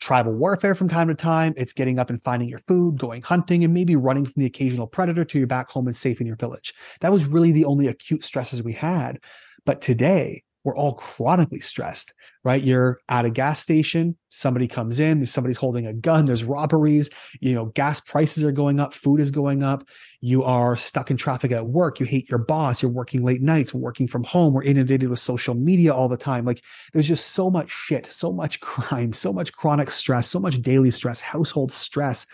tribal 0.00 0.32
warfare 0.32 0.74
from 0.74 0.88
time 0.88 1.08
to 1.08 1.14
time. 1.14 1.54
It's 1.56 1.72
getting 1.72 1.98
up 1.98 2.10
and 2.10 2.22
finding 2.22 2.48
your 2.48 2.60
food, 2.60 2.98
going 2.98 3.22
hunting, 3.22 3.64
and 3.64 3.74
maybe 3.74 3.96
running 3.96 4.24
from 4.24 4.34
the 4.36 4.46
occasional 4.46 4.86
predator 4.86 5.24
to 5.24 5.38
your 5.38 5.46
back 5.46 5.70
home 5.70 5.86
and 5.86 5.96
safe 5.96 6.20
in 6.20 6.26
your 6.26 6.36
village. 6.36 6.74
That 7.00 7.12
was 7.12 7.26
really 7.26 7.52
the 7.52 7.64
only 7.64 7.88
acute 7.88 8.24
stresses 8.24 8.62
we 8.62 8.72
had. 8.72 9.18
But 9.64 9.80
today, 9.80 10.44
we're 10.64 10.76
all 10.76 10.94
chronically 10.94 11.60
stressed, 11.60 12.14
right? 12.42 12.62
You're 12.62 12.98
at 13.10 13.26
a 13.26 13.30
gas 13.30 13.60
station, 13.60 14.16
somebody 14.30 14.66
comes 14.66 14.98
in, 14.98 15.26
somebody's 15.26 15.58
holding 15.58 15.86
a 15.86 15.92
gun, 15.92 16.24
there's 16.24 16.42
robberies, 16.42 17.10
you 17.40 17.54
know, 17.54 17.66
gas 17.66 18.00
prices 18.00 18.42
are 18.42 18.52
going 18.52 18.80
up, 18.80 18.94
food 18.94 19.20
is 19.20 19.30
going 19.30 19.62
up, 19.62 19.86
you 20.22 20.42
are 20.42 20.74
stuck 20.74 21.10
in 21.10 21.18
traffic 21.18 21.52
at 21.52 21.66
work, 21.66 22.00
you 22.00 22.06
hate 22.06 22.30
your 22.30 22.38
boss, 22.38 22.82
you're 22.82 22.90
working 22.90 23.22
late 23.22 23.42
nights, 23.42 23.74
working 23.74 24.08
from 24.08 24.24
home, 24.24 24.54
we're 24.54 24.62
inundated 24.62 25.10
with 25.10 25.18
social 25.18 25.54
media 25.54 25.94
all 25.94 26.08
the 26.08 26.16
time. 26.16 26.46
Like 26.46 26.62
there's 26.94 27.08
just 27.08 27.32
so 27.32 27.50
much 27.50 27.70
shit, 27.70 28.10
so 28.10 28.32
much 28.32 28.58
crime, 28.62 29.12
so 29.12 29.34
much 29.34 29.52
chronic 29.52 29.90
stress, 29.90 30.30
so 30.30 30.40
much 30.40 30.62
daily 30.62 30.90
stress, 30.90 31.20
household 31.20 31.72
stress. 31.72 32.26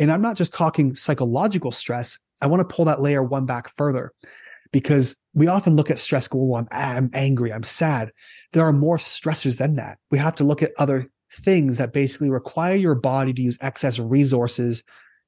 And 0.00 0.10
I'm 0.10 0.22
not 0.22 0.36
just 0.36 0.52
talking 0.52 0.96
psychological 0.96 1.70
stress. 1.70 2.18
I 2.42 2.48
want 2.48 2.68
to 2.68 2.74
pull 2.74 2.84
that 2.86 3.00
layer 3.00 3.22
one 3.22 3.46
back 3.46 3.74
further 3.76 4.12
because 4.72 5.16
we 5.34 5.46
often 5.46 5.76
look 5.76 5.90
at 5.90 5.98
stress 5.98 6.28
go, 6.28 6.38
well, 6.38 6.66
I'm, 6.70 6.96
I'm 6.96 7.10
angry, 7.12 7.52
I'm 7.52 7.62
sad. 7.62 8.12
There 8.52 8.66
are 8.66 8.72
more 8.72 8.96
stressors 8.96 9.58
than 9.58 9.76
that. 9.76 9.98
We 10.10 10.18
have 10.18 10.36
to 10.36 10.44
look 10.44 10.62
at 10.62 10.72
other 10.78 11.10
things 11.32 11.78
that 11.78 11.92
basically 11.92 12.30
require 12.30 12.76
your 12.76 12.94
body 12.94 13.32
to 13.32 13.42
use 13.42 13.58
excess 13.60 13.98
resources. 13.98 14.82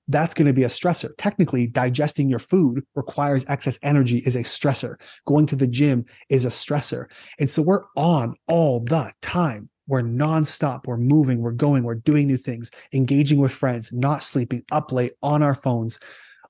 That's 0.09 0.33
going 0.33 0.47
to 0.47 0.55
be 0.55 0.65
a 0.65 0.69
stressor. 0.69 1.11
Technically, 1.19 1.67
digesting 1.67 2.31
your 2.31 2.39
food 2.39 2.83
requires 2.95 3.45
excess 3.49 3.79
energy 3.83 4.19
is 4.19 4.37
a 4.37 4.41
stressor. 4.41 4.95
Going 5.27 5.47
to 5.47 5.57
the 5.57 5.67
gym 5.67 6.05
is 6.31 6.45
a 6.45 6.49
stressor. 6.49 7.11
And 7.39 7.51
so 7.51 7.61
we're 7.61 7.85
on 7.97 8.35
all 8.47 8.81
the 8.81 9.13
time. 9.21 9.69
We're 9.87 10.03
nonstop. 10.03 10.87
We're 10.87 10.97
moving. 10.97 11.41
We're 11.41 11.53
going. 11.53 11.83
We're 11.83 11.95
doing 11.95 12.27
new 12.27 12.37
things, 12.37 12.71
engaging 12.93 13.41
with 13.41 13.53
friends, 13.53 13.91
not 13.93 14.23
sleeping, 14.23 14.63
up 14.71 14.93
late, 14.93 15.13
on 15.23 15.43
our 15.43 15.55
phones 15.55 15.99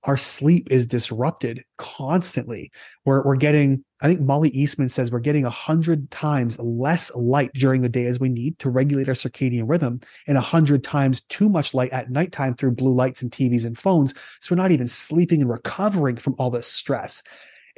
our 0.05 0.17
sleep 0.17 0.69
is 0.71 0.87
disrupted 0.87 1.64
constantly. 1.76 2.71
We're, 3.05 3.25
we're 3.25 3.37
getting, 3.37 3.85
I 4.00 4.07
think 4.07 4.21
Mollie 4.21 4.50
Eastman 4.50 4.88
says 4.88 5.11
we're 5.11 5.19
getting 5.19 5.45
a 5.45 5.50
hundred 5.50 6.11
times 6.11 6.59
less 6.59 7.12
light 7.14 7.50
during 7.55 7.83
the 7.83 7.88
day 7.88 8.07
as 8.07 8.21
we 8.21 8.28
need 8.28 8.59
to 8.61 8.71
regulate 8.71 9.09
our 9.09 9.14
circadian 9.14 9.69
rhythm 9.69 10.00
and 10.28 10.38
a 10.38 10.43
hundred 10.43 10.85
times 10.85 11.23
too 11.23 11.49
much 11.49 11.75
light 11.75 11.90
at 11.90 12.11
nighttime 12.11 12.55
through 12.55 12.73
blue 12.73 12.95
lights 12.95 13.23
and 13.23 13.33
TVs 13.33 13.64
and 13.64 13.76
phones. 13.76 14.14
So 14.40 14.55
we're 14.55 14.62
not 14.62 14.73
even 14.73 14.87
sleeping 14.87 15.40
and 15.40 15.50
recovering 15.50 16.17
from 16.17 16.37
all 16.38 16.50
this 16.50 16.69
stress. 16.69 17.23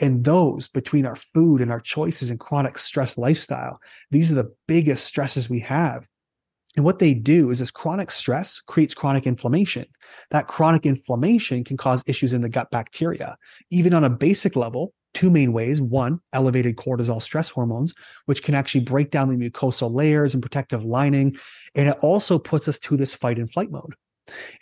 And 0.00 0.24
those 0.24 0.68
between 0.68 1.06
our 1.06 1.16
food 1.16 1.60
and 1.60 1.70
our 1.70 1.80
choices 1.80 2.30
and 2.30 2.40
chronic 2.40 2.78
stress 2.78 3.18
lifestyle, 3.18 3.80
these 4.10 4.30
are 4.30 4.36
the 4.36 4.52
biggest 4.66 5.04
stresses 5.04 5.50
we 5.50 5.60
have. 5.60 6.06
And 6.76 6.84
what 6.84 7.00
they 7.00 7.14
do 7.14 7.50
is 7.50 7.58
this 7.58 7.70
chronic 7.70 8.10
stress 8.10 8.60
creates 8.60 8.94
chronic 8.94 9.26
inflammation. 9.26 9.86
That 10.30 10.46
chronic 10.46 10.86
inflammation 10.86 11.64
can 11.64 11.76
cause 11.76 12.04
issues 12.06 12.32
in 12.32 12.42
the 12.42 12.48
gut 12.48 12.70
bacteria. 12.70 13.36
Even 13.70 13.92
on 13.92 14.04
a 14.04 14.10
basic 14.10 14.54
level, 14.54 14.94
two 15.12 15.30
main 15.30 15.52
ways. 15.52 15.80
One, 15.80 16.20
elevated 16.32 16.76
cortisol 16.76 17.20
stress 17.20 17.50
hormones, 17.50 17.92
which 18.26 18.44
can 18.44 18.54
actually 18.54 18.82
break 18.82 19.10
down 19.10 19.28
the 19.28 19.36
mucosal 19.36 19.92
layers 19.92 20.32
and 20.32 20.42
protective 20.42 20.84
lining. 20.84 21.36
And 21.74 21.88
it 21.88 21.98
also 22.02 22.38
puts 22.38 22.68
us 22.68 22.78
to 22.80 22.96
this 22.96 23.14
fight 23.14 23.38
and 23.38 23.50
flight 23.52 23.70
mode. 23.70 23.94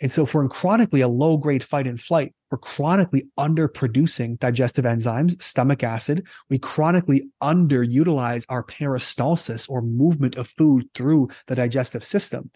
And 0.01 0.11
so 0.11 0.23
if 0.23 0.33
we're 0.33 0.43
in 0.43 0.49
chronically 0.49 1.01
a 1.01 1.07
low 1.07 1.37
grade 1.37 1.63
fight 1.63 1.87
and 1.87 1.99
flight, 1.99 2.33
we're 2.51 2.57
chronically 2.57 3.27
underproducing 3.37 4.39
digestive 4.39 4.85
enzymes, 4.85 5.41
stomach 5.41 5.83
acid. 5.83 6.27
We 6.49 6.59
chronically 6.59 7.29
underutilize 7.41 8.45
our 8.49 8.63
peristalsis 8.63 9.69
or 9.69 9.81
movement 9.81 10.35
of 10.35 10.47
food 10.47 10.89
through 10.93 11.29
the 11.47 11.55
digestive 11.55 12.03
system. 12.03 12.49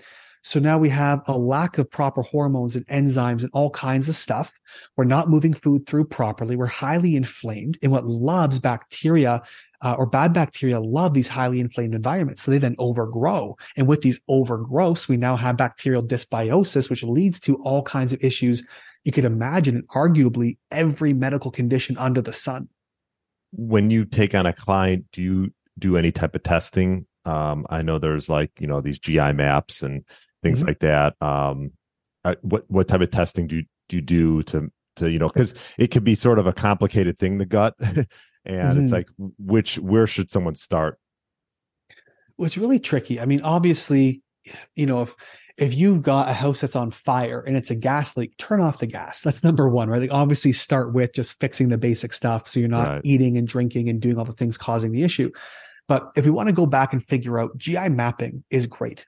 So 0.46 0.60
now 0.60 0.78
we 0.78 0.90
have 0.90 1.22
a 1.26 1.38
lack 1.38 1.78
of 1.78 1.90
proper 1.90 2.22
hormones 2.22 2.76
and 2.76 2.86
enzymes 2.88 3.44
and 3.44 3.50
all 3.54 3.70
kinds 3.70 4.10
of 4.10 4.16
stuff. 4.16 4.54
We're 4.98 5.06
not 5.06 5.30
moving 5.30 5.54
food 5.54 5.86
through 5.86 6.06
properly. 6.06 6.58
We're 6.58 6.68
highly 6.68 7.16
inflamed. 7.16 7.78
And 7.82 7.94
what 7.94 8.06
loves 8.06 8.60
bacteria 8.60 9.42
uh, 9.84 9.96
or 9.98 10.06
bad 10.06 10.34
bacteria 10.34 10.80
love 10.80 11.14
these 11.14 11.28
highly 11.28 11.60
inflamed 11.60 11.94
environments. 11.94 12.42
So 12.42 12.52
they 12.52 12.58
then 12.58 12.76
overgrow. 12.80 13.58
And 13.78 13.88
with 13.88 14.02
these 14.02 14.20
overgrowths, 14.30 15.08
we 15.08 15.18
now 15.18 15.36
have 15.36 15.58
bacterial 15.58 16.02
dysbiosis, 16.02 16.90
which 16.90 17.04
leads 17.04 17.40
to 17.42 17.56
all 17.58 17.84
kinds 17.84 18.14
of 18.14 18.24
issues 18.24 18.64
you 19.04 19.12
could 19.12 19.26
imagine, 19.26 19.76
and 19.76 19.88
arguably 19.90 20.58
every 20.72 21.12
medical 21.14 21.52
condition 21.52 21.98
under 21.98 22.22
the 22.22 22.32
sun. 22.32 22.70
When 23.52 23.92
you 23.92 24.06
take 24.06 24.34
on 24.34 24.46
a 24.46 24.54
client, 24.54 25.06
do 25.12 25.22
you 25.22 25.54
do 25.78 25.98
any 25.98 26.12
type 26.12 26.36
of 26.36 26.44
testing? 26.44 27.06
Um, 27.26 27.66
I 27.70 27.82
know 27.82 28.00
there's 28.00 28.30
like, 28.30 28.52
you 28.60 28.68
know, 28.68 28.80
these 28.80 29.00
GI 29.00 29.34
maps 29.34 29.84
and 29.84 30.06
things 30.42 30.60
mm-hmm. 30.60 30.70
like 30.70 30.80
that. 30.80 31.16
Um, 31.22 31.72
uh, 32.24 32.36
what 32.42 32.64
what 32.70 32.88
type 32.88 33.02
of 33.02 33.12
testing 33.12 33.48
do 33.48 33.58
you, 33.58 33.64
do 33.90 33.98
you 33.98 34.02
do 34.02 34.44
to 34.44 34.72
to 34.96 35.12
you 35.12 35.20
know 35.20 35.28
because 35.28 35.54
it 35.78 35.88
could 35.88 36.06
be 36.06 36.16
sort 36.16 36.40
of 36.40 36.48
a 36.48 36.54
complicated 36.54 37.20
thing 37.20 37.38
the 37.38 37.46
gut, 37.46 37.76
and 38.46 38.58
mm-hmm. 38.58 38.84
it's 38.84 38.92
like 38.92 39.10
which 39.38 39.80
where 39.80 40.08
should 40.08 40.30
someone 40.30 40.56
start? 40.56 41.00
Well, 42.38 42.46
it's 42.46 42.58
really 42.58 42.80
tricky. 42.80 43.20
I 43.20 43.26
mean, 43.26 43.42
obviously, 43.42 44.22
you 44.76 44.86
know 44.86 45.04
if 45.04 45.16
if 45.58 45.76
you've 45.76 46.02
got 46.02 46.30
a 46.30 46.34
house 46.34 46.62
that's 46.62 46.76
on 46.76 46.92
fire 46.92 47.42
and 47.42 47.56
it's 47.56 47.70
a 47.70 47.76
gas 47.76 48.18
leak, 48.18 48.36
turn 48.38 48.60
off 48.60 48.80
the 48.80 48.88
gas. 48.88 49.22
That's 49.22 49.44
number 49.44 49.70
one, 49.70 49.90
right? 49.90 50.02
Like 50.02 50.12
obviously 50.12 50.52
start 50.52 50.94
with 50.94 51.14
just 51.14 51.40
fixing 51.40 51.70
the 51.70 51.78
basic 51.78 52.14
stuff 52.14 52.48
so 52.48 52.60
you're 52.60 52.70
not 52.70 52.88
right. 52.88 53.02
eating 53.04 53.38
and 53.38 53.48
drinking 53.48 53.88
and 53.88 54.02
doing 54.02 54.18
all 54.18 54.26
the 54.26 54.34
things 54.34 54.58
causing 54.58 54.92
the 54.92 55.04
issue. 55.04 55.30
But 55.88 56.12
if 56.16 56.26
we 56.26 56.32
want 56.32 56.50
to 56.50 56.54
go 56.54 56.66
back 56.66 56.94
and 56.94 57.04
figure 57.04 57.40
out 57.40 57.58
GI 57.58 57.90
mapping 57.90 58.44
is 58.50 58.68
great. 58.68 59.06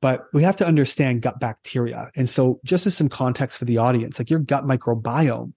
But 0.00 0.26
we 0.32 0.42
have 0.42 0.56
to 0.56 0.66
understand 0.66 1.22
gut 1.22 1.40
bacteria. 1.40 2.10
And 2.14 2.28
so, 2.28 2.60
just 2.62 2.86
as 2.86 2.96
some 2.96 3.08
context 3.08 3.58
for 3.58 3.64
the 3.64 3.78
audience, 3.78 4.18
like 4.18 4.30
your 4.30 4.38
gut 4.38 4.64
microbiome 4.64 5.54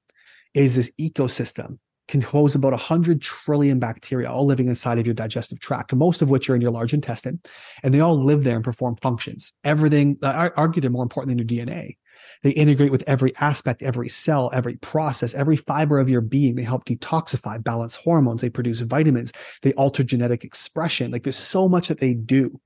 is 0.54 0.76
this 0.76 0.90
ecosystem 1.00 1.80
composed 2.08 2.56
about 2.56 2.72
100 2.72 3.22
trillion 3.22 3.80
bacteria 3.80 4.32
all 4.32 4.46
living 4.46 4.68
inside 4.68 5.00
of 5.00 5.06
your 5.06 5.14
digestive 5.14 5.60
tract, 5.60 5.94
most 5.94 6.22
of 6.22 6.30
which 6.30 6.50
are 6.50 6.56
in 6.56 6.62
your 6.62 6.72
large 6.72 6.94
intestine. 6.94 7.40
And 7.84 7.94
they 7.94 8.00
all 8.00 8.18
live 8.18 8.44
there 8.44 8.56
and 8.56 8.64
perform 8.64 8.96
functions. 9.02 9.54
Everything, 9.64 10.18
I 10.24 10.50
argue 10.56 10.82
they're 10.82 10.92
more 10.92 11.04
important 11.04 11.30
than 11.30 11.38
your 11.38 11.66
DNA. 11.66 11.98
They 12.44 12.52
integrate 12.52 12.92
with 12.92 13.04
every 13.08 13.36
aspect, 13.38 13.82
every 13.82 14.10
cell, 14.10 14.50
every 14.54 14.76
process, 14.76 15.34
every 15.34 15.58
fiber 15.58 16.00
of 16.00 16.10
your 16.10 16.22
being. 16.22 16.56
They 16.56 16.64
help 16.64 16.86
detoxify, 16.86 17.64
balance 17.64 17.96
hormones. 17.96 18.42
They 18.42 18.50
produce 18.50 18.82
vitamins. 18.82 19.34
They 19.62 19.74
alter 19.74 20.04
genetic 20.04 20.44
expression. 20.44 21.12
Like 21.12 21.24
there's 21.24 21.38
so 21.38 21.68
much 21.68 21.88
that 21.88 22.00
they 22.00 22.14
do. 22.14 22.60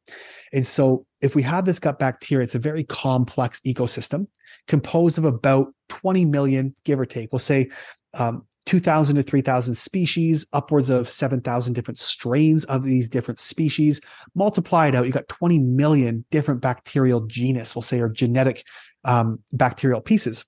And 0.53 0.67
so 0.67 1.05
if 1.21 1.35
we 1.35 1.43
have 1.43 1.65
this 1.65 1.79
gut 1.79 1.99
bacteria, 1.99 2.43
it's 2.43 2.55
a 2.55 2.59
very 2.59 2.83
complex 2.83 3.61
ecosystem 3.65 4.27
composed 4.67 5.17
of 5.17 5.25
about 5.25 5.73
20 5.89 6.25
million, 6.25 6.75
give 6.83 6.99
or 6.99 7.05
take. 7.05 7.31
We'll 7.31 7.39
say 7.39 7.69
um, 8.13 8.45
2,000 8.65 9.15
to 9.15 9.23
3,000 9.23 9.75
species, 9.75 10.45
upwards 10.53 10.89
of 10.89 11.09
7,000 11.09 11.73
different 11.73 11.97
strains 11.97 12.63
of 12.65 12.83
these 12.83 13.09
different 13.09 13.39
species. 13.39 13.99
Multiply 14.35 14.87
it 14.87 14.95
out, 14.95 15.05
you 15.05 15.11
got 15.11 15.27
20 15.27 15.59
million 15.59 16.25
different 16.29 16.61
bacterial 16.61 17.21
genus, 17.21 17.75
we'll 17.75 17.81
say, 17.81 17.99
or 17.99 18.09
genetic 18.09 18.65
um, 19.03 19.39
bacterial 19.51 20.01
pieces. 20.01 20.45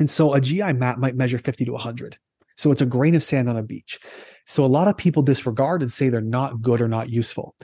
And 0.00 0.10
so 0.10 0.34
a 0.34 0.40
GI 0.40 0.74
map 0.74 0.98
might 0.98 1.16
measure 1.16 1.38
50 1.38 1.64
to 1.66 1.72
100. 1.72 2.18
So 2.56 2.72
it's 2.72 2.82
a 2.82 2.86
grain 2.86 3.14
of 3.14 3.22
sand 3.22 3.48
on 3.48 3.56
a 3.56 3.62
beach. 3.62 4.00
So 4.46 4.64
a 4.64 4.66
lot 4.66 4.88
of 4.88 4.96
people 4.96 5.22
disregard 5.22 5.82
and 5.82 5.92
say 5.92 6.08
they're 6.08 6.20
not 6.20 6.60
good 6.60 6.80
or 6.80 6.88
not 6.88 7.08
useful. 7.08 7.54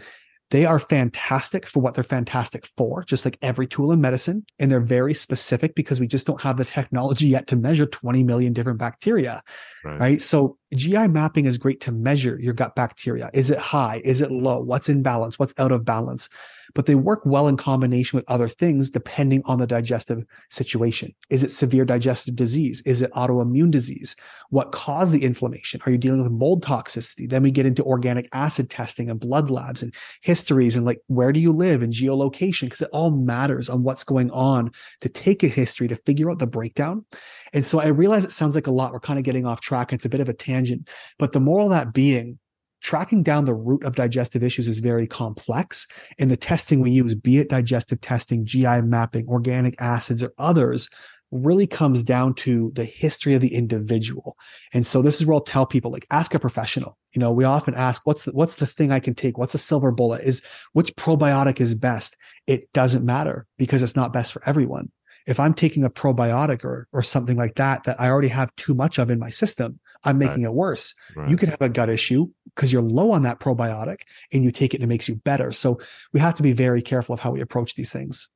They 0.51 0.67
are 0.67 0.79
fantastic 0.79 1.67
for 1.67 1.81
what 1.81 1.95
they're 1.95 2.05
fantastic 2.05 2.69
for, 2.77 3.03
just 3.05 3.25
like 3.25 3.39
every 3.43 3.67
tool 3.67 3.93
in 3.93 4.01
medicine. 4.01 4.45
And 4.59 4.71
they're 4.71 4.81
very 4.81 5.15
specific 5.15 5.75
because 5.75 6.01
we 6.01 6.07
just 6.07 6.27
don't 6.27 6.41
have 6.43 6.57
the 6.57 6.65
technology 6.65 7.27
yet 7.27 7.47
to 7.49 7.57
measure 7.57 7.87
20 7.87 8.23
million 8.25 8.53
different 8.53 8.79
bacteria. 8.79 9.43
Right. 9.85 10.01
right? 10.01 10.23
So 10.23 10.59
GI 10.75 11.09
mapping 11.09 11.47
is 11.47 11.59
great 11.59 11.81
to 11.83 11.93
measure 11.93 12.39
your 12.41 12.55
gut 12.55 12.75
bacteria. 12.75 13.31
Is 13.33 13.51
it 13.51 13.59
high? 13.59 14.01
Is 14.05 14.21
it 14.21 14.31
low? 14.31 14.61
What's 14.61 14.89
in 14.89 15.03
balance? 15.03 15.39
What's 15.39 15.55
out 15.59 15.73
of 15.73 15.85
balance? 15.85 16.29
But 16.75 16.87
they 16.87 16.95
work 16.95 17.21
well 17.25 17.47
in 17.47 17.57
combination 17.57 18.17
with 18.17 18.25
other 18.29 18.49
things 18.49 18.91
depending 18.91 19.43
on 19.45 19.59
the 19.59 19.67
digestive 19.67 20.25
situation. 20.51 21.15
Is 21.31 21.43
it 21.43 21.51
severe 21.51 21.85
digestive 21.85 22.35
disease? 22.35 22.83
Is 22.85 23.03
it 23.03 23.13
autoimmune 23.13 23.71
disease? 23.71 24.17
What 24.51 24.73
caused 24.73 25.13
the 25.13 25.23
inflammation? 25.23 25.81
Are 25.87 25.93
you 25.93 25.99
dealing 25.99 26.23
with 26.23 26.33
mold 26.33 26.65
toxicity? 26.65 27.29
Then 27.29 27.43
we 27.43 27.51
get 27.51 27.67
into 27.67 27.85
organic 27.85 28.29
acid 28.33 28.71
testing 28.71 29.11
and 29.11 29.21
blood 29.21 29.51
labs 29.51 29.83
and 29.83 29.95
histories 30.35 30.75
and 30.75 30.85
like 30.85 31.01
where 31.07 31.33
do 31.33 31.39
you 31.39 31.53
live 31.53 31.81
and 31.81 31.93
geolocation 31.93 32.63
because 32.63 32.81
it 32.81 32.91
all 32.93 33.13
matters 33.13 33.69
on 33.69 33.85
what's 33.85 34.03
going 34.03 34.33
on 34.33 34.69
to 35.01 35.09
take 35.09 35.45
a 35.45 35.49
history 35.49 35.87
to 35.87 35.95
figure 35.95 36.29
out 36.29 36.41
the 36.41 36.47
breakdown. 36.47 37.05
And 37.53 37.65
so 37.65 37.79
I 37.79 37.87
realize 37.87 38.25
it 38.25 38.33
sounds 38.33 38.57
like 38.57 38.67
a 38.67 38.73
lot. 38.73 38.93
We're 38.93 38.99
kind 38.99 39.19
of 39.21 39.25
getting 39.25 39.47
off 39.47 39.61
track. 39.61 39.93
It's 39.93 40.05
a 40.05 40.09
bit 40.09 40.21
of 40.21 40.29
a 40.29 40.35
tangent, 40.35 40.89
but 41.21 41.31
the 41.31 41.39
moral 41.39 41.67
of 41.67 41.71
that 41.71 41.93
being, 41.93 42.41
tracking 42.83 43.23
down 43.23 43.45
the 43.45 43.55
root 43.55 43.85
of 43.85 43.95
digestive 43.95 44.43
issues 44.43 44.67
is 44.67 44.81
very 44.81 45.07
complex. 45.07 45.87
And 46.19 46.33
the 46.33 46.37
testing 46.37 46.81
we 46.81 46.91
use, 46.91 47.15
be 47.15 47.39
it 47.39 47.49
digestive 47.49 48.01
testing, 48.01 48.45
GI 48.45 48.83
mapping, 48.83 49.29
organic 49.29 49.81
acids, 49.81 50.23
or 50.23 50.33
others, 50.37 50.89
really 51.35 51.67
comes 51.67 52.03
down 52.03 52.35
to 52.35 52.71
the 52.75 52.85
history 52.85 53.35
of 53.35 53.41
the 53.41 53.55
individual. 53.55 54.37
And 54.73 54.87
so 54.87 55.03
this 55.03 55.21
is 55.21 55.27
where 55.27 55.35
I'll 55.35 55.41
tell 55.41 55.67
people 55.67 55.91
like 55.91 56.07
ask 56.11 56.35
a 56.35 56.39
professional. 56.39 56.99
You 57.13 57.21
know, 57.21 57.33
we 57.33 57.45
often 57.45 57.75
ask 57.75 58.03
what's 58.07 58.25
the, 58.25 58.33
what's 58.33 58.57
the 58.57 58.67
thing 58.67 58.93
I 58.93 59.01
can 59.01 59.15
take? 59.15 59.37
What's 59.37 59.55
a 59.55 59.59
silver 59.59 59.91
bullet? 59.91 60.23
Is 60.23 60.43
which 60.73 60.95
probiotic 60.97 61.61
is 61.61 61.75
best? 61.75 62.17
It 62.47 62.73
doesn't 62.73 63.05
matter 63.05 63.47
because 63.59 63.83
it's 63.83 63.97
not 63.97 64.13
best 64.13 64.33
for 64.33 64.43
everyone 64.49 64.91
if 65.27 65.41
I'm 65.41 65.55
taking 65.55 65.85
a 65.85 65.91
probiotic 65.91 66.65
or 66.65 66.87
or 66.93 67.03
something 67.03 67.37
like 67.37 67.55
that 67.57 67.85
that 67.85 68.01
I 68.01 68.09
already 68.09 68.29
have 68.29 68.55
too 68.57 68.75
much 68.75 68.99
of 68.99 69.11
in 69.11 69.19
my 69.19 69.31
system, 69.31 69.81
I'm 70.05 70.19
making 70.19 70.43
right. 70.43 70.51
it 70.51 70.55
worse. 70.55 70.95
Right. 71.17 71.29
You 71.29 71.37
could 71.37 71.49
have 71.49 71.63
a 71.63 71.69
gut 71.69 71.89
issue 71.89 72.29
because 72.55 72.73
you're 72.73 72.83
low 72.83 73.13
on 73.13 73.23
that 73.23 73.41
probiotic 73.41 74.01
and 74.33 74.45
you 74.45 74.53
take 74.53 74.75
it 74.75 74.79
and 74.79 74.85
it 74.85 74.89
makes 74.89 75.09
you 75.09 75.17
better. 75.17 75.53
So 75.53 75.81
we 76.13 76.21
have 76.21 76.35
to 76.35 76.43
be 76.43 76.53
very 76.53 76.83
careful 76.83 77.15
of 77.15 77.21
how 77.21 77.31
we 77.31 77.41
approach 77.41 77.75
these 77.75 77.91
things. 77.91 78.29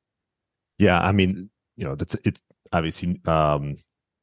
Yeah, 0.78 0.98
I 1.00 1.12
mean, 1.12 1.50
you 1.76 1.84
know, 1.84 1.94
that's 1.94 2.16
it's 2.24 2.40
obviously 2.72 3.20
um 3.26 3.76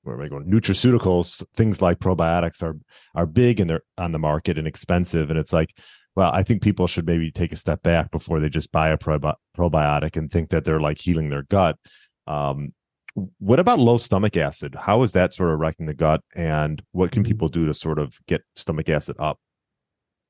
where 0.06 0.16
am 0.16 0.22
I 0.22 0.28
going? 0.28 0.46
Nutraceuticals, 0.46 1.44
things 1.56 1.82
like 1.82 2.00
probiotics 2.00 2.62
are 2.62 2.78
are 3.16 3.25
big 3.25 3.60
and 3.60 3.70
they're 3.70 3.82
on 3.98 4.12
the 4.12 4.20
market 4.20 4.58
and 4.58 4.68
expensive. 4.68 5.30
And 5.30 5.40
it's 5.40 5.52
like, 5.52 5.75
well, 6.16 6.32
I 6.32 6.44
think 6.44 6.62
people 6.62 6.88
should 6.88 7.08
maybe 7.08 7.32
take 7.32 7.52
a 7.52 7.58
step 7.58 7.82
back 7.82 8.12
before 8.12 8.40
they 8.40 8.50
just 8.50 8.72
buy 8.72 8.90
a 8.90 8.98
probi- 8.98 9.36
probiotic 9.58 10.16
and 10.16 10.32
think 10.32 10.52
that 10.52 10.64
they're 10.64 10.80
like 10.80 11.00
healing 11.00 11.30
their 11.30 11.44
gut. 11.44 11.78
Um, 12.28 12.74
what 13.40 13.60
about 13.60 13.80
low 13.80 13.98
stomach 13.98 14.38
acid? 14.38 14.75
How 14.75 15.02
is 15.04 15.14
that 15.14 15.34
sort 15.34 15.52
of 15.52 15.60
wrecking 15.60 15.88
the 15.88 15.94
gut? 15.94 16.22
And 16.36 16.82
what 16.92 17.12
can 17.12 17.24
people 17.24 17.50
do 17.50 17.66
to 17.66 17.74
sort 17.74 17.98
of 17.98 18.18
get 18.28 18.44
stomach 18.56 18.90
acid 18.90 19.16
up? 19.20 19.40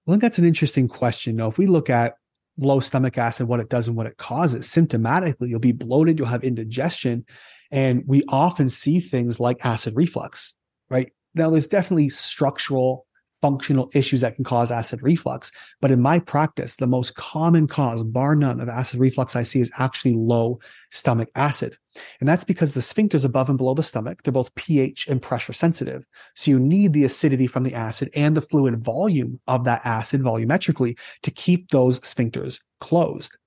Think 0.07 0.21
that's 0.21 0.37
an 0.37 0.45
interesting 0.45 0.87
question. 0.87 1.35
Now, 1.35 1.47
if 1.47 1.57
we 1.57 1.65
look 1.65 1.89
at 1.89 2.13
low 2.57 2.79
stomach 2.79 3.17
acid, 3.17 3.47
what 3.47 3.59
it 3.59 3.69
does 3.69 3.87
and 3.87 3.97
what 3.97 4.07
it 4.07 4.17
causes, 4.17 4.67
symptomatically, 4.67 5.49
you'll 5.49 5.59
be 5.59 5.71
bloated, 5.71 6.17
you'll 6.17 6.27
have 6.27 6.43
indigestion. 6.43 7.25
And 7.71 8.03
we 8.05 8.23
often 8.29 8.69
see 8.69 8.99
things 8.99 9.39
like 9.39 9.65
acid 9.65 9.95
reflux, 9.95 10.53
right? 10.89 11.11
Now, 11.33 11.49
there's 11.49 11.67
definitely 11.67 12.09
structural, 12.09 13.05
functional 13.41 13.89
issues 13.93 14.21
that 14.21 14.35
can 14.35 14.45
cause 14.45 14.71
acid 14.71 15.01
reflux. 15.01 15.51
But 15.81 15.91
in 15.91 16.01
my 16.01 16.19
practice, 16.19 16.77
the 16.77 16.87
most 16.87 17.15
common 17.15 17.67
cause, 17.67 18.03
bar 18.03 18.35
none, 18.35 18.59
of 18.59 18.69
acid 18.69 18.99
reflux 18.99 19.35
I 19.35 19.43
see 19.43 19.59
is 19.59 19.71
actually 19.77 20.13
low 20.13 20.59
stomach 20.91 21.29
acid. 21.35 21.77
And 22.19 22.27
that's 22.27 22.43
because 22.43 22.73
the 22.73 22.81
sphincters 22.81 23.25
above 23.25 23.49
and 23.49 23.57
below 23.57 23.73
the 23.73 23.83
stomach, 23.83 24.23
they're 24.23 24.33
both 24.33 24.53
pH 24.55 25.07
and 25.07 25.21
pressure 25.21 25.53
sensitive. 25.53 26.05
So 26.35 26.51
you 26.51 26.59
need 26.59 26.93
the 26.93 27.03
acidity 27.03 27.47
from 27.47 27.63
the 27.63 27.73
acid 27.73 28.09
and 28.15 28.35
the 28.35 28.41
fluid 28.41 28.83
volume 28.83 29.39
of 29.47 29.65
that 29.65 29.85
acid 29.85 30.21
volumetrically 30.21 30.97
to 31.23 31.31
keep 31.31 31.69
those 31.69 31.99
sphincters 32.01 32.59
closed. 32.81 33.37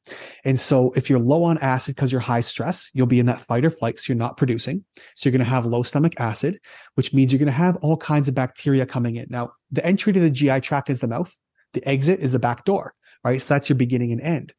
And 0.44 0.58
so 0.58 0.92
if 0.96 1.10
you're 1.10 1.18
low 1.18 1.44
on 1.44 1.58
acid 1.58 1.94
because 1.94 2.10
you're 2.10 2.20
high 2.20 2.40
stress, 2.40 2.90
you'll 2.94 3.06
be 3.06 3.20
in 3.20 3.26
that 3.26 3.42
fight 3.42 3.64
or 3.64 3.70
flight. 3.70 3.98
So 3.98 4.12
you're 4.12 4.18
not 4.18 4.36
producing. 4.36 4.84
So 5.14 5.28
you're 5.28 5.36
going 5.36 5.44
to 5.44 5.50
have 5.50 5.66
low 5.66 5.82
stomach 5.82 6.14
acid, 6.18 6.58
which 6.94 7.12
means 7.12 7.32
you're 7.32 7.38
going 7.38 7.46
to 7.46 7.52
have 7.52 7.76
all 7.76 7.96
kinds 7.96 8.28
of 8.28 8.34
bacteria 8.34 8.86
coming 8.86 9.16
in. 9.16 9.26
Now, 9.28 9.52
the 9.70 9.84
entry 9.84 10.12
to 10.12 10.20
the 10.20 10.30
GI 10.30 10.60
tract 10.60 10.90
is 10.90 11.00
the 11.00 11.08
mouth. 11.08 11.36
The 11.74 11.86
exit 11.86 12.20
is 12.20 12.32
the 12.32 12.38
back 12.38 12.64
door, 12.64 12.94
right? 13.22 13.40
So 13.42 13.52
that's 13.52 13.68
your 13.68 13.76
beginning 13.76 14.12
and 14.12 14.20
end 14.22 14.54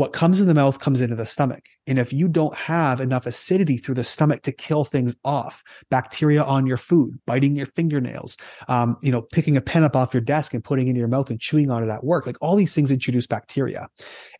what 0.00 0.14
comes 0.14 0.40
in 0.40 0.46
the 0.46 0.54
mouth 0.54 0.78
comes 0.78 1.02
into 1.02 1.14
the 1.14 1.26
stomach. 1.26 1.62
And 1.86 1.98
if 1.98 2.10
you 2.10 2.26
don't 2.26 2.56
have 2.56 3.02
enough 3.02 3.26
acidity 3.26 3.76
through 3.76 3.96
the 3.96 4.02
stomach 4.02 4.40
to 4.44 4.52
kill 4.52 4.86
things 4.86 5.14
off, 5.26 5.62
bacteria 5.90 6.42
on 6.42 6.66
your 6.66 6.78
food, 6.78 7.20
biting 7.26 7.54
your 7.54 7.66
fingernails, 7.66 8.38
um, 8.68 8.96
you 9.02 9.12
know, 9.12 9.20
picking 9.20 9.58
a 9.58 9.60
pen 9.60 9.84
up 9.84 9.94
off 9.94 10.14
your 10.14 10.22
desk 10.22 10.54
and 10.54 10.64
putting 10.64 10.86
it 10.86 10.92
in 10.92 10.96
your 10.96 11.06
mouth 11.06 11.28
and 11.28 11.38
chewing 11.38 11.70
on 11.70 11.86
it 11.86 11.92
at 11.92 12.02
work, 12.02 12.24
like 12.24 12.38
all 12.40 12.56
these 12.56 12.74
things 12.74 12.90
introduce 12.90 13.26
bacteria. 13.26 13.88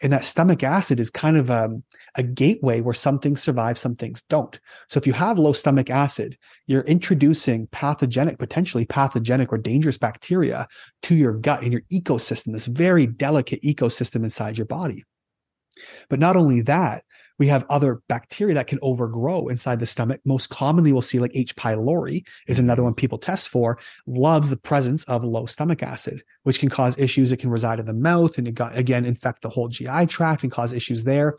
And 0.00 0.10
that 0.14 0.24
stomach 0.24 0.62
acid 0.62 0.98
is 0.98 1.10
kind 1.10 1.36
of 1.36 1.50
a, 1.50 1.64
um, 1.66 1.82
a 2.14 2.22
gateway 2.22 2.80
where 2.80 2.94
some 2.94 3.18
things 3.18 3.42
survive, 3.42 3.76
some 3.76 3.96
things 3.96 4.22
don't. 4.30 4.58
So 4.88 4.96
if 4.96 5.06
you 5.06 5.12
have 5.12 5.38
low 5.38 5.52
stomach 5.52 5.90
acid, 5.90 6.38
you're 6.68 6.84
introducing 6.84 7.66
pathogenic, 7.66 8.38
potentially 8.38 8.86
pathogenic 8.86 9.52
or 9.52 9.58
dangerous 9.58 9.98
bacteria 9.98 10.66
to 11.02 11.14
your 11.14 11.34
gut 11.34 11.64
and 11.64 11.70
your 11.70 11.82
ecosystem, 11.92 12.54
this 12.54 12.64
very 12.64 13.06
delicate 13.06 13.60
ecosystem 13.60 14.24
inside 14.24 14.56
your 14.56 14.64
body. 14.64 15.04
But 16.08 16.18
not 16.18 16.36
only 16.36 16.62
that, 16.62 17.02
we 17.40 17.46
have 17.46 17.64
other 17.70 18.02
bacteria 18.06 18.54
that 18.54 18.66
can 18.66 18.78
overgrow 18.82 19.48
inside 19.48 19.80
the 19.80 19.86
stomach. 19.86 20.20
Most 20.26 20.50
commonly, 20.50 20.92
we'll 20.92 21.00
see 21.00 21.18
like 21.18 21.34
H. 21.34 21.56
pylori 21.56 22.22
is 22.46 22.58
mm-hmm. 22.58 22.66
another 22.66 22.82
one 22.82 22.92
people 22.92 23.16
test 23.16 23.48
for, 23.48 23.78
loves 24.06 24.50
the 24.50 24.58
presence 24.58 25.04
of 25.04 25.24
low 25.24 25.46
stomach 25.46 25.82
acid, 25.82 26.22
which 26.42 26.60
can 26.60 26.68
cause 26.68 26.98
issues. 26.98 27.32
It 27.32 27.38
can 27.38 27.48
reside 27.48 27.80
in 27.80 27.86
the 27.86 27.94
mouth 27.94 28.36
and 28.36 28.46
it 28.46 28.54
got, 28.54 28.76
again, 28.76 29.06
infect 29.06 29.40
the 29.40 29.48
whole 29.48 29.68
GI 29.68 30.06
tract 30.06 30.42
and 30.42 30.52
cause 30.52 30.74
issues 30.74 31.04
there. 31.04 31.38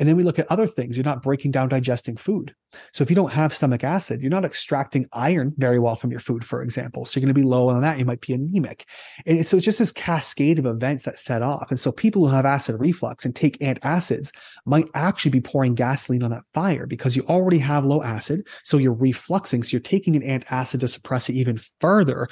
And 0.00 0.08
then 0.08 0.16
we 0.16 0.22
look 0.22 0.38
at 0.38 0.50
other 0.50 0.66
things. 0.66 0.96
You're 0.96 1.04
not 1.04 1.22
breaking 1.22 1.50
down 1.50 1.68
digesting 1.68 2.16
food. 2.16 2.54
So 2.92 3.02
if 3.02 3.10
you 3.10 3.16
don't 3.16 3.32
have 3.32 3.54
stomach 3.54 3.84
acid, 3.84 4.20
you're 4.20 4.30
not 4.30 4.44
extracting 4.44 5.06
iron 5.12 5.52
very 5.58 5.78
well 5.78 5.94
from 5.94 6.10
your 6.10 6.20
food, 6.20 6.44
for 6.44 6.62
example. 6.62 7.04
So 7.04 7.18
you're 7.18 7.26
going 7.26 7.34
to 7.34 7.40
be 7.40 7.46
low 7.46 7.68
on 7.68 7.82
that. 7.82 7.98
You 7.98 8.04
might 8.04 8.20
be 8.20 8.32
anemic. 8.32 8.86
And 9.26 9.46
so 9.46 9.58
it's 9.58 9.66
just 9.66 9.78
this 9.78 9.92
cascade 9.92 10.58
of 10.58 10.66
events 10.66 11.04
that 11.04 11.18
set 11.18 11.42
off. 11.42 11.70
And 11.70 11.78
so 11.78 11.92
people 11.92 12.26
who 12.26 12.34
have 12.34 12.46
acid 12.46 12.80
reflux 12.80 13.24
and 13.24 13.36
take 13.36 13.58
antacids 13.58 14.30
might 14.64 14.86
actually 14.94 15.32
be 15.32 15.40
pouring 15.40 15.74
gasoline 15.74 16.22
on 16.22 16.30
that 16.30 16.44
fire 16.54 16.86
because 16.86 17.14
you 17.14 17.22
already 17.24 17.58
have 17.58 17.84
low 17.84 18.02
acid. 18.02 18.46
So 18.64 18.78
you're 18.78 18.94
refluxing. 18.94 19.64
So 19.64 19.72
you're 19.72 19.80
taking 19.80 20.16
an 20.16 20.22
antacid 20.22 20.80
to 20.80 20.88
suppress 20.88 21.28
it 21.28 21.34
even 21.34 21.60
further 21.80 22.28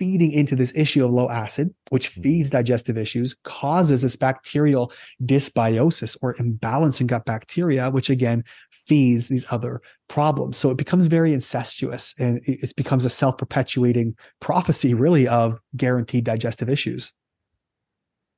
feeding 0.00 0.32
into 0.32 0.56
this 0.56 0.72
issue 0.74 1.04
of 1.04 1.12
low 1.12 1.28
acid, 1.28 1.72
which 1.90 2.10
mm-hmm. 2.10 2.22
feeds 2.22 2.50
digestive 2.50 2.96
issues, 2.96 3.36
causes 3.44 4.00
this 4.00 4.16
bacterial 4.16 4.90
dysbiosis 5.22 6.16
or 6.22 6.34
imbalance 6.38 7.02
in 7.02 7.06
gut 7.06 7.26
bacteria, 7.26 7.90
which 7.90 8.08
again 8.08 8.42
feeds 8.70 9.28
these 9.28 9.44
other 9.50 9.82
problems. 10.08 10.56
So 10.56 10.70
it 10.70 10.78
becomes 10.78 11.06
very 11.06 11.34
incestuous 11.34 12.14
and 12.18 12.40
it 12.44 12.74
becomes 12.76 13.04
a 13.04 13.10
self 13.10 13.36
perpetuating 13.36 14.16
prophecy, 14.40 14.94
really, 14.94 15.28
of 15.28 15.60
guaranteed 15.76 16.24
digestive 16.24 16.70
issues. 16.70 17.12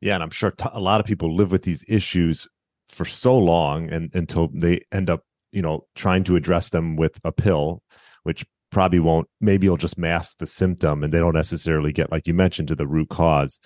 Yeah. 0.00 0.14
And 0.14 0.24
I'm 0.24 0.30
sure 0.30 0.50
t- 0.50 0.66
a 0.72 0.80
lot 0.80 0.98
of 0.98 1.06
people 1.06 1.32
live 1.32 1.52
with 1.52 1.62
these 1.62 1.84
issues 1.86 2.48
for 2.88 3.04
so 3.04 3.38
long 3.38 3.88
and 3.88 4.10
until 4.14 4.48
they 4.52 4.84
end 4.90 5.08
up, 5.08 5.24
you 5.52 5.62
know, 5.62 5.86
trying 5.94 6.24
to 6.24 6.34
address 6.34 6.70
them 6.70 6.96
with 6.96 7.20
a 7.24 7.30
pill, 7.30 7.82
which 8.24 8.44
probably 8.72 8.98
won't 8.98 9.28
maybe 9.40 9.66
it'll 9.66 9.76
just 9.76 9.98
mask 9.98 10.38
the 10.38 10.46
symptom 10.46 11.04
and 11.04 11.12
they 11.12 11.18
don't 11.18 11.34
necessarily 11.34 11.92
get 11.92 12.10
like 12.10 12.26
you 12.26 12.34
mentioned 12.34 12.68
to 12.68 12.74
the 12.74 12.86
root 12.86 13.08
cause. 13.08 13.60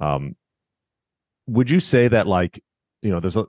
Um 0.00 0.36
would 1.46 1.70
you 1.70 1.80
say 1.80 2.06
that 2.08 2.26
like 2.26 2.62
you 3.02 3.10
know 3.10 3.18
there's 3.18 3.36
a 3.36 3.46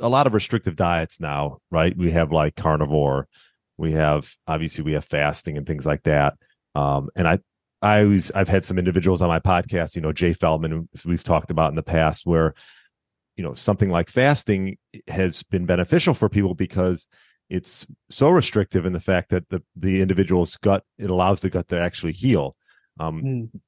a 0.00 0.08
lot 0.08 0.26
of 0.26 0.34
restrictive 0.34 0.76
diets 0.76 1.18
now 1.18 1.58
right? 1.70 1.96
We 1.96 2.12
have 2.12 2.30
like 2.30 2.54
carnivore 2.56 3.26
we 3.76 3.92
have 3.92 4.32
obviously 4.46 4.84
we 4.84 4.92
have 4.92 5.04
fasting 5.04 5.56
and 5.56 5.66
things 5.66 5.86
like 5.86 6.02
that. 6.04 6.34
Um 6.74 7.08
and 7.16 7.26
i 7.26 7.38
i 7.82 8.02
always 8.02 8.30
i've 8.32 8.48
had 8.48 8.64
some 8.64 8.78
individuals 8.78 9.20
on 9.20 9.28
my 9.28 9.38
podcast 9.38 9.94
you 9.94 10.00
know 10.00 10.12
jay 10.12 10.32
feldman 10.32 10.88
we've 11.04 11.22
talked 11.22 11.50
about 11.50 11.68
in 11.68 11.76
the 11.76 11.82
past 11.82 12.24
where 12.24 12.54
you 13.36 13.44
know 13.44 13.54
something 13.54 13.90
like 13.90 14.08
fasting 14.08 14.76
has 15.08 15.42
been 15.42 15.66
beneficial 15.66 16.14
for 16.14 16.28
people 16.28 16.54
because 16.54 17.06
it's 17.50 17.86
so 18.10 18.30
restrictive 18.30 18.86
in 18.86 18.92
the 18.92 19.00
fact 19.00 19.30
that 19.30 19.48
the 19.50 19.62
the 19.76 20.00
individual's 20.00 20.56
gut 20.56 20.84
it 20.98 21.10
allows 21.10 21.40
the 21.40 21.50
gut 21.50 21.68
to 21.68 21.78
actually 21.78 22.12
heal. 22.12 22.56
Um, 22.98 23.22
mm. 23.22 23.60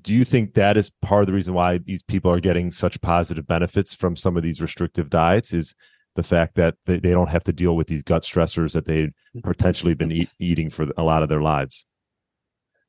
Do 0.00 0.14
you 0.14 0.24
think 0.24 0.54
that 0.54 0.76
is 0.76 0.90
part 1.02 1.22
of 1.22 1.26
the 1.26 1.32
reason 1.32 1.54
why 1.54 1.78
these 1.78 2.02
people 2.02 2.30
are 2.30 2.40
getting 2.40 2.70
such 2.70 3.00
positive 3.00 3.46
benefits 3.46 3.94
from 3.94 4.14
some 4.14 4.36
of 4.36 4.42
these 4.42 4.60
restrictive 4.60 5.10
diets? 5.10 5.52
Is 5.52 5.74
the 6.14 6.22
fact 6.22 6.54
that 6.54 6.76
they, 6.86 6.98
they 6.98 7.10
don't 7.10 7.30
have 7.30 7.44
to 7.44 7.52
deal 7.52 7.74
with 7.74 7.88
these 7.88 8.02
gut 8.02 8.22
stressors 8.22 8.72
that 8.72 8.86
they've 8.86 9.12
potentially 9.42 9.94
been 9.94 10.12
eat, 10.12 10.30
eating 10.38 10.70
for 10.70 10.86
a 10.96 11.02
lot 11.02 11.22
of 11.22 11.28
their 11.28 11.42
lives? 11.42 11.84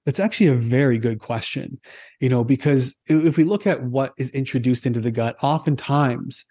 It's 0.06 0.20
actually 0.20 0.48
a 0.48 0.56
very 0.56 0.98
good 0.98 1.20
question, 1.20 1.80
you 2.20 2.28
know, 2.28 2.44
because 2.44 2.96
if 3.08 3.38
we 3.38 3.46
look 3.46 3.66
at 3.66 3.84
what 3.84 4.14
is 4.18 4.30
introduced 4.32 4.86
into 4.86 5.00
the 5.00 5.12
gut, 5.12 5.38
oftentimes 5.42 6.44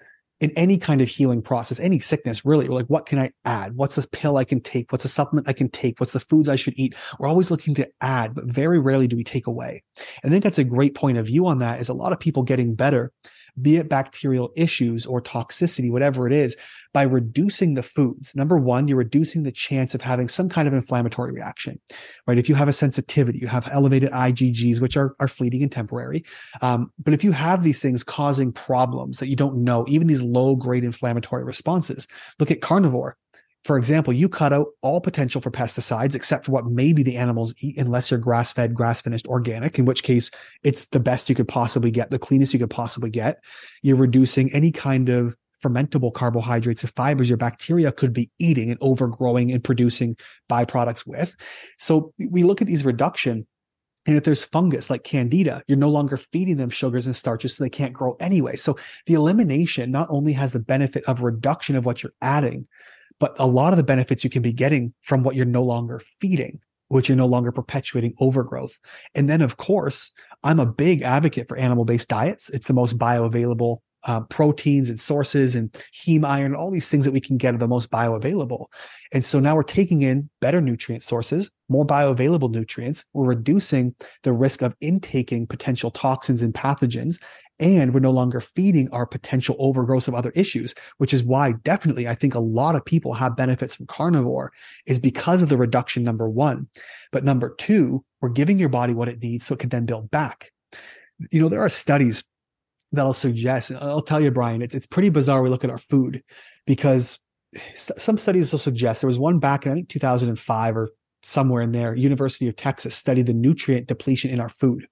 in 0.43 0.51
any 0.57 0.77
kind 0.77 1.01
of 1.01 1.09
healing 1.09 1.41
process, 1.41 1.79
any 1.79 2.01
sickness, 2.01 2.45
really, 2.45 2.69
we're 2.69 2.75
like, 2.75 2.89
what 2.89 3.07
can 3.07 3.21
I 3.21 3.31
add? 3.45 3.77
What's 3.77 3.95
the 3.95 4.07
pill 4.09 4.37
I 4.37 4.45
can 4.45 4.61
take? 4.61 4.91
What's 4.91 5.05
a 5.05 5.09
supplement 5.09 5.49
I 5.49 5.53
can 5.53 5.71
take? 5.71 6.01
What's 6.01 6.15
the 6.15 6.21
foods 6.21 6.49
I 6.49 6.57
should 6.57 6.75
eat? 6.77 6.97
We're 7.21 7.29
always 7.29 7.53
looking 7.53 7.75
to 7.77 7.89
add, 8.01 8.35
but 8.35 8.47
very 8.47 8.81
rarely 8.81 9.07
do 9.07 9.15
we 9.15 9.23
take 9.23 9.47
away. 9.47 9.85
And 10.23 10.31
I 10.31 10.35
think 10.35 10.43
that's 10.43 10.59
a 10.59 10.65
great 10.65 10.97
point 10.97 11.17
of 11.17 11.27
view 11.27 11.47
on 11.47 11.61
that 11.61 11.81
is 11.81 11.89
a 11.89 11.95
lot 11.95 12.13
of 12.13 12.19
people 12.19 12.43
getting 12.43 12.75
better 12.75 13.13
be 13.61 13.77
it 13.77 13.89
bacterial 13.89 14.53
issues 14.57 15.05
or 15.05 15.21
toxicity, 15.21 15.91
whatever 15.91 16.27
it 16.27 16.33
is, 16.33 16.57
by 16.93 17.03
reducing 17.03 17.75
the 17.75 17.83
foods. 17.83 18.35
Number 18.35 18.57
one, 18.57 18.89
you're 18.89 18.97
reducing 18.97 19.43
the 19.43 19.53
chance 19.53 19.95
of 19.95 20.01
having 20.01 20.29
some 20.29 20.49
kind 20.49 20.67
of 20.67 20.75
inflammatory 20.75 21.33
reaction, 21.33 21.81
right? 22.27 22.39
If 22.39 22.49
you 22.49 22.55
have 22.55 22.69
a 22.69 22.73
sensitivity, 22.73 23.39
you 23.39 23.49
have 23.49 23.69
elevated 23.71 24.11
IgGs, 24.11 24.81
which 24.81 24.97
are, 24.97 25.15
are 25.21 25.29
fleeting 25.29 25.63
and 25.63 25.73
temporary. 25.73 26.25
Um, 26.61 26.91
but 27.03 27.15
if 27.15 27.25
you 27.25 27.33
have 27.33 27.63
these 27.63 27.79
things 27.79 28.05
causing 28.05 28.53
problems 28.53 29.19
that 29.19 29.29
you 29.29 29.37
don't 29.37 29.65
know, 29.65 29.85
even 29.89 30.07
these 30.07 30.23
low 30.23 30.57
grade 30.57 30.85
inflammatory 30.85 31.45
responses, 31.45 32.07
look 32.39 32.51
at 32.51 32.63
carnivore. 32.63 33.17
For 33.65 33.79
example, 33.79 34.13
you 34.13 34.29
cut 34.29 34.53
out 34.53 34.69
all 34.81 35.01
potential 35.01 35.41
for 35.41 35.51
pesticides 35.51 36.15
except 36.15 36.47
for 36.47 36.53
what 36.53 36.67
maybe 36.67 37.03
the 37.03 37.17
animals 37.17 37.55
eat, 37.61 37.77
unless 37.77 38.11
you're 38.11 38.19
grass 38.19 38.51
fed, 38.51 38.75
grass 38.75 39.01
finished 39.01 39.27
organic, 39.29 39.79
in 39.79 39.85
which 39.85 40.03
case 40.03 40.31
it's 40.65 40.87
the 40.89 41.01
best 41.01 41.29
you 41.29 41.35
could 41.35 41.49
possibly 41.49 41.91
get, 41.91 42.11
the 42.11 42.19
cleanest 42.19 42.53
you 42.53 42.59
could 42.59 42.71
possibly 42.71 43.11
get. 43.11 43.43
You're 43.83 43.97
reducing 43.97 44.53
any 44.53 44.73
kind 44.73 45.09
of 45.09 45.37
fermentable 45.63 46.13
carbohydrates 46.13 46.83
or 46.83 46.89
fibers 46.89 47.31
your 47.31 47.37
bacteria 47.37 47.93
could 47.93 48.13
be 48.13 48.31
eating 48.41 48.69
and 48.69 48.79
overgrowing 48.81 49.53
and 49.53 49.63
producing 49.63 50.17
byproducts 50.51 51.07
with. 51.07 51.37
So 51.79 52.13
we 52.19 52.43
look 52.43 52.61
at 52.61 52.67
these 52.67 52.85
reduction 52.85 53.47
and 54.07 54.17
if 54.17 54.25
there's 54.25 54.43
fungus 54.43 54.91
like 54.91 55.05
candida, 55.05 55.63
you're 55.69 55.79
no 55.79 55.89
longer 55.89 56.17
feeding 56.17 56.57
them 56.57 56.71
sugars 56.71 57.07
and 57.07 57.15
starches 57.15 57.57
so 57.57 57.63
they 57.63 57.71
can't 57.71 57.93
grow 57.93 58.17
anyway. 58.19 58.57
So 58.57 58.77
the 59.07 59.15
elimination 59.15 59.93
not 59.93 60.09
only 60.11 60.33
has 60.33 60.53
the 60.53 60.59
benefit 60.59 61.05
of 61.05 61.23
reduction 61.23 61.77
of 61.77 61.87
what 61.87 62.03
you're 62.03 62.15
adding, 62.21 62.67
but 63.19 63.39
a 63.39 63.47
lot 63.47 63.73
of 63.73 63.77
the 63.77 63.85
benefits 63.85 64.25
you 64.25 64.31
can 64.31 64.43
be 64.43 64.53
getting 64.53 64.95
from 65.01 65.23
what 65.23 65.35
you're 65.35 65.45
no 65.45 65.63
longer 65.63 66.01
feeding 66.21 66.61
which 66.89 67.09
you're 67.09 67.17
no 67.17 67.25
longer 67.25 67.51
perpetuating 67.51 68.13
overgrowth. 68.21 68.79
And 69.15 69.27
then, 69.27 69.41
of 69.41 69.57
course, 69.57 70.13
I'm 70.45 70.61
a 70.61 70.67
big 70.67 71.01
advocate 71.01 71.49
for 71.49 71.57
animal 71.57 71.87
based 71.87 72.09
diets. 72.09 72.51
It's 72.51 72.67
the 72.67 72.75
most 72.75 72.99
bioavailable 72.99 73.79
uh, 74.05 74.21
proteins 74.21 74.91
and 74.91 75.01
sources 75.01 75.55
and 75.55 75.73
heme 76.05 76.25
iron, 76.25 76.55
all 76.55 76.71
these 76.71 76.89
things 76.89 77.05
that 77.05 77.13
we 77.13 77.21
can 77.21 77.37
get 77.37 77.55
are 77.55 77.59
the 77.59 77.69
most 77.69 77.91
bioavailable. 77.91 78.67
And 79.13 79.25
so 79.25 79.39
now 79.41 79.55
we're 79.55 79.63
taking 79.63 80.03
in 80.03 80.29
better 80.41 80.61
nutrient 80.61 81.05
sources, 81.05 81.51
more 81.69 81.87
bioavailable 81.87 82.51
nutrients. 82.51 83.05
We're 83.13 83.29
reducing 83.29 83.95
the 84.23 84.33
risk 84.33 84.63
of 84.63 84.75
intaking 84.81 85.47
potential 85.47 85.91
toxins 85.91 86.43
and 86.43 86.53
pathogens 86.53 87.19
and 87.63 87.95
we're 87.95 88.01
no 88.01 88.11
longer 88.11 88.41
feeding 88.41 88.91
our 88.91 89.07
potential 89.07 89.55
overgrowth 89.61 90.09
of 90.09 90.15
other 90.17 90.33
issues, 90.35 90.75
which 90.99 91.15
is 91.15 91.23
why 91.23 91.53
definitely 91.63 92.09
I 92.09 92.17
think 92.17 92.35
a 92.35 92.41
lot 92.41 92.75
of 92.75 92.85
people 92.85 93.15
have 93.15 93.37
benefits 93.37 93.77
from 93.77 93.87
carnivore 93.87 94.53
is 94.87 94.99
because 94.99 95.43
of 95.43 95.49
the 95.49 95.57
reduction, 95.57 96.03
number 96.03 96.29
one. 96.29 96.67
But 97.13 97.25
number 97.25 97.55
two, 97.55 98.05
we're 98.21 98.31
giving 98.31 98.59
your 98.59 98.69
body 98.69 98.95
what 98.95 99.09
it 99.09 99.23
needs 99.23 99.47
so 99.47 99.55
it 99.55 99.61
can 99.61 99.69
then 99.69 99.87
build 99.87 100.11
back. 100.11 100.53
You 101.31 101.41
know, 101.41 101.49
there 101.49 101.65
are 101.65 101.69
studies 101.69 102.25
that'll 102.91 103.15
suggest, 103.15 103.71
I'll 103.71 104.03
tell 104.03 104.21
you, 104.21 104.33
Brian, 104.33 104.61
it's, 104.61 104.75
it's 104.75 104.87
pretty 104.87 105.09
bizarre. 105.09 105.41
We 105.41 105.49
look 105.49 105.65
at 105.65 105.71
our 105.71 105.79
food 105.79 106.23
because 106.67 107.21
some 107.77 108.19
studies 108.19 108.51
will 108.51 108.59
suggest 108.59 109.03
there 109.03 109.09
was 109.09 109.21
one 109.21 109.39
back 109.39 109.67
in, 109.67 109.73
I 109.73 109.77
think, 109.77 109.89
2005 109.89 110.77
or 110.77 110.91
somewhere 111.23 111.63
in 111.63 111.71
there, 111.71 111.95
University 111.95 112.49
of 112.49 112.57
Texas 112.57 112.97
studied 112.97 113.27
the 113.27 113.35
nutrient 113.35 113.87
depletion 113.87 114.31
in 114.31 114.41
our 114.41 114.49
food. 114.49 114.89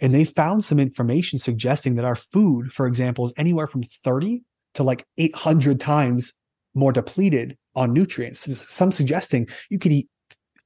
And 0.00 0.14
they 0.14 0.24
found 0.24 0.64
some 0.64 0.80
information 0.80 1.38
suggesting 1.38 1.94
that 1.96 2.04
our 2.04 2.16
food, 2.16 2.72
for 2.72 2.86
example, 2.86 3.24
is 3.24 3.34
anywhere 3.36 3.66
from 3.66 3.82
30 3.82 4.42
to 4.74 4.82
like 4.82 5.06
800 5.18 5.80
times 5.80 6.32
more 6.74 6.92
depleted 6.92 7.56
on 7.74 7.92
nutrients. 7.92 8.40
Some 8.72 8.90
suggesting 8.90 9.48
you 9.70 9.78
could 9.78 9.92
eat 9.92 10.08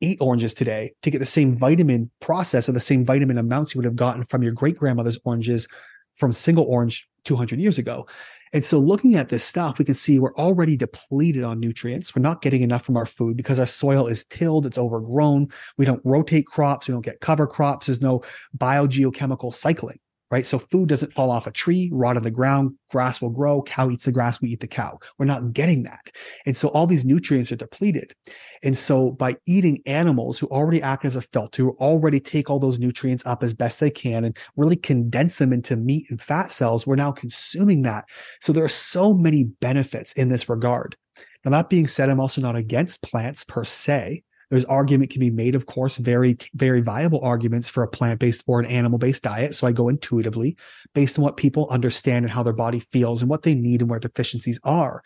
eight 0.01 0.19
oranges 0.21 0.55
today 0.55 0.93
to 1.03 1.11
get 1.11 1.19
the 1.19 1.27
same 1.27 1.57
vitamin 1.57 2.11
process 2.21 2.69
or 2.69 2.73
the 2.73 2.81
same 2.81 3.05
vitamin 3.05 3.39
amounts 3.39 3.75
you 3.75 3.79
would 3.79 3.85
have 3.85 3.97
gotten 3.97 4.25
from 4.25 4.43
your 4.43 4.53
great 4.53 4.77
grandmother's 4.77 5.19
oranges 5.25 5.67
from 6.15 6.33
single 6.33 6.65
orange 6.65 7.08
200 7.29 7.61
years 7.61 7.79
ago. 7.79 8.07
And 8.53 8.65
so 8.65 8.79
looking 8.79 9.15
at 9.15 9.29
this 9.29 9.45
stuff, 9.45 9.79
we 9.79 9.85
can 9.85 9.95
see 9.95 10.19
we're 10.19 10.35
already 10.35 10.77
depleted 10.77 11.45
on 11.45 11.61
nutrients. 11.61 12.17
We're 12.17 12.23
not 12.23 12.43
getting 12.43 12.63
enough 12.63 12.85
from 12.85 12.97
our 12.97 13.07
food 13.07 13.37
because 13.37 13.61
our 13.61 13.67
soil 13.67 14.07
is 14.07 14.25
tilled, 14.25 14.67
it's 14.67 14.79
overgrown. 14.79 15.49
We 15.77 15.85
don't 15.85 16.01
rotate 16.05 16.47
crops, 16.47 16.89
we 16.89 16.93
don't 16.93 17.05
get 17.05 17.21
cover 17.21 17.47
crops, 17.47 17.87
there's 17.87 18.01
no 18.01 18.23
biogeochemical 18.57 19.55
cycling 19.55 19.99
right? 20.31 20.47
So 20.47 20.59
food 20.59 20.89
doesn't 20.89 21.15
fall 21.15 21.31
off 21.31 21.47
a 21.47 21.51
tree, 21.51 21.91
rot 21.93 22.17
on 22.17 22.23
the 22.23 22.31
ground, 22.31 22.75
grass 22.91 23.21
will 23.21 23.31
grow, 23.31 23.63
cow 23.63 23.91
eats 23.91 24.05
the 24.05 24.13
grass, 24.13 24.41
we 24.41 24.51
eat 24.51 24.61
the 24.61 24.67
cow. 24.67 24.99
We're 25.19 25.27
not 25.27 25.53
getting 25.53 25.85
that. 25.85 26.11
And 26.47 26.57
so 26.57 26.69
all 26.69 26.87
these 26.87 27.05
nutrients 27.05 27.51
are 27.51 27.57
depleted. 27.57 28.15
And 28.63 28.77
so 28.77 29.13
by 29.13 29.37
eating 29.47 29.81
animals 29.87 30.39
who 30.39 30.47
already 30.49 30.83
act 30.83 31.05
as 31.05 31.17
a 31.17 31.23
filter, 31.23 31.63
who 31.63 31.71
already 31.79 32.21
take 32.21 32.51
all 32.51 32.59
those 32.59 32.79
nutrients 32.79 33.25
up 33.25 33.43
as 33.43 33.55
best 33.55 33.81
they 33.81 33.91
can 33.91 34.25
and 34.25 34.37
really 34.57 34.77
condense 34.77 35.39
them 35.39 35.53
into 35.53 35.77
meat 35.77 36.07
and 36.11 36.21
fat 36.21 36.53
cells, 36.53 36.87
we're 36.87 36.97
now 36.97 37.13
consuming 37.13 37.83
that. 37.83 38.05
So 38.41 38.53
there 38.53 38.65
are 38.65 38.69
so 38.69 39.15
many 39.15 39.45
benefits 39.45 40.13
in 40.13 40.29
this 40.29 40.49
regard. 40.49 40.97
Now, 41.45 41.53
that 41.53 41.71
being 41.71 41.87
said, 41.87 42.11
I'm 42.11 42.21
also 42.21 42.41
not 42.41 42.57
against 42.57 43.03
plants 43.03 43.45
per 43.45 43.65
se. 43.65 44.23
There's 44.51 44.65
argument 44.65 45.11
can 45.11 45.21
be 45.21 45.31
made, 45.31 45.55
of 45.55 45.67
course, 45.67 45.97
very, 45.97 46.39
very 46.55 46.81
viable 46.81 47.21
arguments 47.21 47.69
for 47.69 47.83
a 47.83 47.89
plant 47.89 48.19
based 48.19 48.43
or 48.47 48.61
an 48.61 48.67
animal 48.67 48.99
based 48.99 49.23
diet. 49.23 49.55
So 49.55 49.67
I 49.67 49.73
go 49.73 49.89
intuitively 49.89 50.57
based 50.95 51.19
on 51.19 51.25
what 51.25 51.37
people 51.37 51.69
understand 51.71 52.25
and 52.25 52.33
how 52.33 52.43
their 52.43 52.53
body 52.53 52.81
feels 52.81 53.21
and 53.21 53.31
what 53.31 53.43
they 53.43 53.55
need 53.55 53.81
and 53.83 53.91
where 53.91 54.01
deficiencies 54.01 54.59
are. 54.65 55.03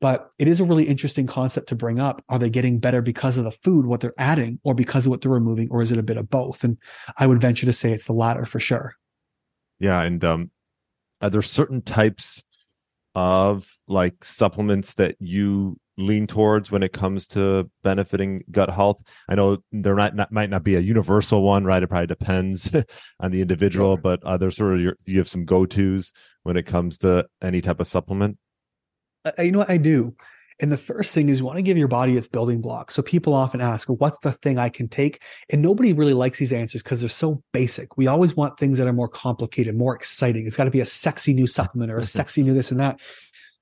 But 0.00 0.30
it 0.38 0.46
is 0.46 0.60
a 0.60 0.64
really 0.64 0.84
interesting 0.84 1.26
concept 1.26 1.68
to 1.70 1.74
bring 1.74 1.98
up. 1.98 2.22
Are 2.28 2.38
they 2.38 2.50
getting 2.50 2.78
better 2.78 3.02
because 3.02 3.36
of 3.36 3.44
the 3.44 3.50
food, 3.50 3.84
what 3.84 4.00
they're 4.00 4.14
adding, 4.16 4.60
or 4.62 4.72
because 4.72 5.06
of 5.06 5.10
what 5.10 5.20
they're 5.20 5.30
removing, 5.30 5.68
or 5.70 5.82
is 5.82 5.90
it 5.90 5.98
a 5.98 6.04
bit 6.04 6.16
of 6.16 6.30
both? 6.30 6.62
And 6.62 6.78
I 7.16 7.26
would 7.26 7.40
venture 7.40 7.66
to 7.66 7.72
say 7.72 7.92
it's 7.92 8.06
the 8.06 8.12
latter 8.12 8.46
for 8.46 8.60
sure. 8.60 8.94
Yeah. 9.80 10.00
And 10.02 10.24
um, 10.24 10.50
are 11.20 11.30
there 11.30 11.42
certain 11.42 11.82
types 11.82 12.44
of 13.14 13.68
like 13.88 14.24
supplements 14.24 14.94
that 14.94 15.16
you 15.18 15.80
lean 15.98 16.26
towards 16.26 16.70
when 16.70 16.82
it 16.82 16.92
comes 16.92 17.26
to 17.28 17.70
benefiting 17.82 18.42
gut 18.50 18.70
health? 18.70 19.02
I 19.28 19.34
know 19.34 19.58
there 19.72 19.96
might 19.96 20.14
not, 20.14 20.32
might 20.32 20.50
not 20.50 20.64
be 20.64 20.76
a 20.76 20.80
universal 20.80 21.42
one, 21.42 21.64
right? 21.64 21.82
It 21.82 21.88
probably 21.88 22.06
depends 22.06 22.74
on 23.20 23.30
the 23.30 23.42
individual, 23.42 23.96
sure. 23.96 24.02
but 24.02 24.20
are 24.24 24.38
there 24.38 24.50
sort 24.50 24.74
of 24.74 24.80
your, 24.80 24.96
you 25.04 25.18
have 25.18 25.28
some 25.28 25.44
go 25.44 25.66
tos 25.66 26.12
when 26.44 26.56
it 26.56 26.64
comes 26.64 26.98
to 26.98 27.26
any 27.42 27.60
type 27.60 27.80
of 27.80 27.86
supplement? 27.86 28.38
Uh, 29.24 29.42
you 29.42 29.52
know 29.52 29.58
what 29.58 29.70
I 29.70 29.76
do? 29.76 30.14
And 30.60 30.72
the 30.72 30.76
first 30.76 31.14
thing 31.14 31.28
is 31.28 31.38
you 31.38 31.44
want 31.44 31.56
to 31.56 31.62
give 31.62 31.78
your 31.78 31.88
body 31.88 32.16
its 32.16 32.26
building 32.26 32.60
blocks. 32.60 32.94
So 32.94 33.02
people 33.02 33.32
often 33.32 33.60
ask, 33.60 33.88
what's 33.88 34.18
the 34.18 34.32
thing 34.32 34.58
I 34.58 34.68
can 34.68 34.88
take? 34.88 35.22
And 35.50 35.62
nobody 35.62 35.92
really 35.92 36.14
likes 36.14 36.38
these 36.38 36.52
answers 36.52 36.82
because 36.82 37.00
they're 37.00 37.08
so 37.08 37.42
basic. 37.52 37.96
We 37.96 38.08
always 38.08 38.34
want 38.34 38.58
things 38.58 38.78
that 38.78 38.88
are 38.88 38.92
more 38.92 39.08
complicated, 39.08 39.76
more 39.76 39.94
exciting. 39.94 40.46
It's 40.46 40.56
got 40.56 40.64
to 40.64 40.70
be 40.70 40.80
a 40.80 40.86
sexy 40.86 41.32
new 41.32 41.46
supplement 41.46 41.92
or 41.92 41.98
a 41.98 42.04
sexy 42.06 42.42
new 42.42 42.54
this 42.54 42.72
and 42.72 42.80
that. 42.80 43.00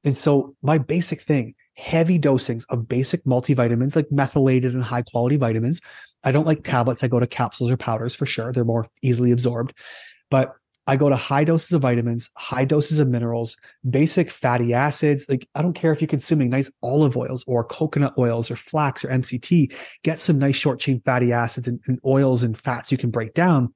And 0.05 0.17
so 0.17 0.55
my 0.63 0.79
basic 0.79 1.21
thing 1.21 1.55
heavy 1.77 2.19
dosings 2.19 2.65
of 2.71 2.89
basic 2.89 3.25
multivitamins 3.25 3.97
like 3.97 4.11
methylated 4.11 4.75
and 4.75 4.83
high 4.83 5.03
quality 5.03 5.37
vitamins. 5.37 5.81
I 6.25 6.33
don't 6.33 6.47
like 6.47 6.65
tablets. 6.65 7.05
I 7.05 7.09
go 7.09 7.21
to 7.21 7.27
capsules 7.27 7.71
or 7.71 7.77
powders 7.77 8.15
for 8.15 8.27
sure. 8.27 8.53
They're 8.53 8.65
more 8.65 8.89
easily 9.03 9.31
absorbed. 9.31 9.75
But 10.31 10.55
I 10.89 10.97
go 10.97 11.09
to 11.09 11.17
high 11.17 11.45
doses 11.45 11.73
of 11.73 11.83
vitamins, 11.83 12.31
high 12.37 12.65
doses 12.65 13.01
of 13.01 13.09
minerals, 13.09 13.57
basic 13.91 14.31
fatty 14.31 14.73
acids. 14.73 15.27
Like, 15.29 15.49
I 15.55 15.63
don't 15.63 15.75
care 15.75 15.93
if 15.93 16.01
you're 16.01 16.09
consuming 16.09 16.49
nice 16.49 16.71
olive 16.83 17.17
oils 17.17 17.45
or 17.47 17.65
coconut 17.65 18.15
oils 18.17 18.51
or 18.51 18.57
flax 18.57 19.05
or 19.05 19.09
MCT, 19.09 19.75
get 20.05 20.21
some 20.21 20.39
nice 20.39 20.57
short 20.57 20.79
chain 20.79 21.01
fatty 21.05 21.33
acids 21.33 21.67
and, 21.67 21.81
and 21.87 21.99
oils 22.07 22.43
and 22.45 22.57
fats 22.57 22.93
you 22.93 22.99
can 22.99 23.11
break 23.11 23.35
down. 23.35 23.75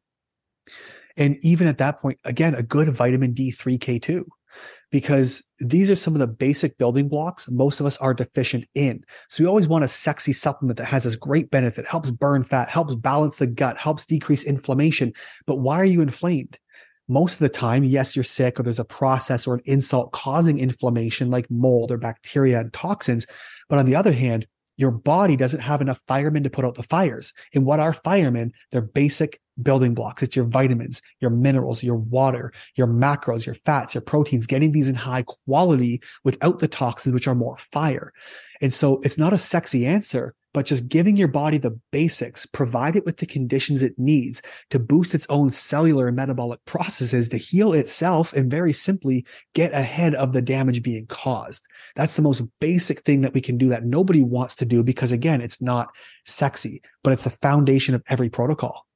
And 1.17 1.37
even 1.43 1.67
at 1.67 1.79
that 1.79 1.99
point, 1.99 2.19
again, 2.25 2.55
a 2.55 2.63
good 2.63 2.89
vitamin 2.95 3.35
D3, 3.35 3.79
K2 3.79 4.25
because 4.91 5.43
these 5.59 5.91
are 5.91 5.95
some 5.97 6.15
of 6.15 6.21
the 6.21 6.27
basic 6.27 6.77
building 6.79 7.09
blocks 7.09 7.49
most 7.49 7.81
of 7.81 7.87
us 7.87 7.97
are 7.99 8.15
deficient 8.15 8.67
in. 8.75 9.05
So 9.29 9.43
we 9.43 9.49
always 9.49 9.69
want 9.69 9.85
a 9.85 9.89
sexy 9.89 10.33
supplement 10.33 10.79
that 10.79 10.87
has 10.87 11.05
this 11.05 11.17
great 11.17 11.51
benefit, 11.51 11.87
helps 11.87 12.11
burn 12.11 12.43
fat, 12.43 12.69
helps 12.69 12.95
balance 12.95 13.39
the 13.39 13.47
gut, 13.47 13.77
helps 13.77 14.07
decrease 14.07 14.45
inflammation. 14.45 15.13
But 15.47 15.57
why 15.57 15.81
are 15.81 15.85
you 15.85 16.03
inflamed? 16.03 16.59
Most 17.09 17.35
of 17.35 17.41
the 17.41 17.49
time, 17.49 17.83
yes, 17.83 18.15
you're 18.15 18.23
sick 18.23 18.59
or 18.59 18.63
there's 18.63 18.79
a 18.79 18.85
process 18.85 19.47
or 19.47 19.55
an 19.55 19.63
insult 19.65 20.13
causing 20.13 20.59
inflammation 20.59 21.31
like 21.31 21.51
mold 21.51 21.91
or 21.91 21.97
bacteria 21.97 22.61
and 22.61 22.73
toxins. 22.73 23.27
But 23.69 23.79
on 23.79 23.87
the 23.87 23.97
other 23.97 24.13
hand, 24.13 24.47
your 24.77 24.91
body 24.91 25.37
doesn't 25.37 25.61
have 25.61 25.83
enough 25.83 26.01
firemen 26.09 26.43
to 26.45 26.51
put 26.51 26.65
out 26.65 26.75
the 26.75 26.83
fires. 26.85 27.35
And 27.55 27.67
what 27.67 27.81
are 27.81 27.93
firemen? 27.93 28.53
They're 28.71 28.81
basic 28.81 29.39
building 29.63 29.95
blocks. 29.95 30.23
It's 30.23 30.37
your 30.37 30.45
vitamins, 30.45 31.03
your 31.21 31.31
minerals, 31.31 31.83
your 31.83 31.97
water, 31.97 32.53
your 32.77 32.87
macros, 32.87 33.47
your 33.47 33.55
fats, 33.55 33.95
your 33.95 34.03
proteins, 34.03 34.47
getting 34.47 34.73
these 34.73 34.89
in 34.89 34.95
high 34.95 35.25
quality 35.47 36.01
without 36.25 36.59
the 36.59 36.69
toxins, 36.69 37.15
which 37.15 37.29
are 37.29 37.35
more 37.35 37.57
fire. 37.73 38.13
And 38.61 38.73
so 38.75 39.01
it's 39.03 39.19
not 39.19 39.33
a 39.33 39.39
sexy 39.39 39.87
answer, 39.87 40.35
but 40.53 40.67
just 40.67 40.89
giving 40.89 41.17
your 41.17 41.29
body 41.29 41.59
the 41.59 41.79
basics, 41.93 42.45
provide 42.45 42.97
it 42.97 43.05
with 43.05 43.19
the 43.19 43.27
conditions 43.27 43.83
it 43.83 43.99
needs 43.99 44.43
to 44.71 44.79
boost 44.79 45.15
its 45.15 45.27
own 45.29 45.51
cellular 45.51 46.09
and 46.09 46.17
metabolic 46.17 46.65
processes 46.65 47.29
to 47.29 47.37
heal 47.37 47.73
itself 47.73 48.33
and 48.33 48.51
very 48.51 48.73
simply 48.73 49.25
get 49.55 49.73
ahead 49.73 50.15
of 50.15 50.33
the 50.33 50.43
damage 50.43 50.83
being 50.83 51.07
caused. 51.07 51.67
That's 51.95 52.17
the 52.17 52.23
most 52.23 52.43
basic 52.61 53.01
thing 53.01 53.21
that 53.23 53.35
we 53.35 53.41
can 53.41 53.59
do 53.59 53.69
that 53.69 53.85
nobody 53.85 54.23
wants 54.23 54.57
to 54.57 54.65
do 54.65 54.83
because 54.83 55.13
again, 55.13 55.41
it's 55.41 55.63
not 55.63 55.95
sexy, 56.27 56.83
but 57.05 57.13
it's 57.13 57.25
the 57.25 57.31
foundation 57.31 57.95
of 57.95 58.03
every 58.09 58.29
protocol. 58.29 58.87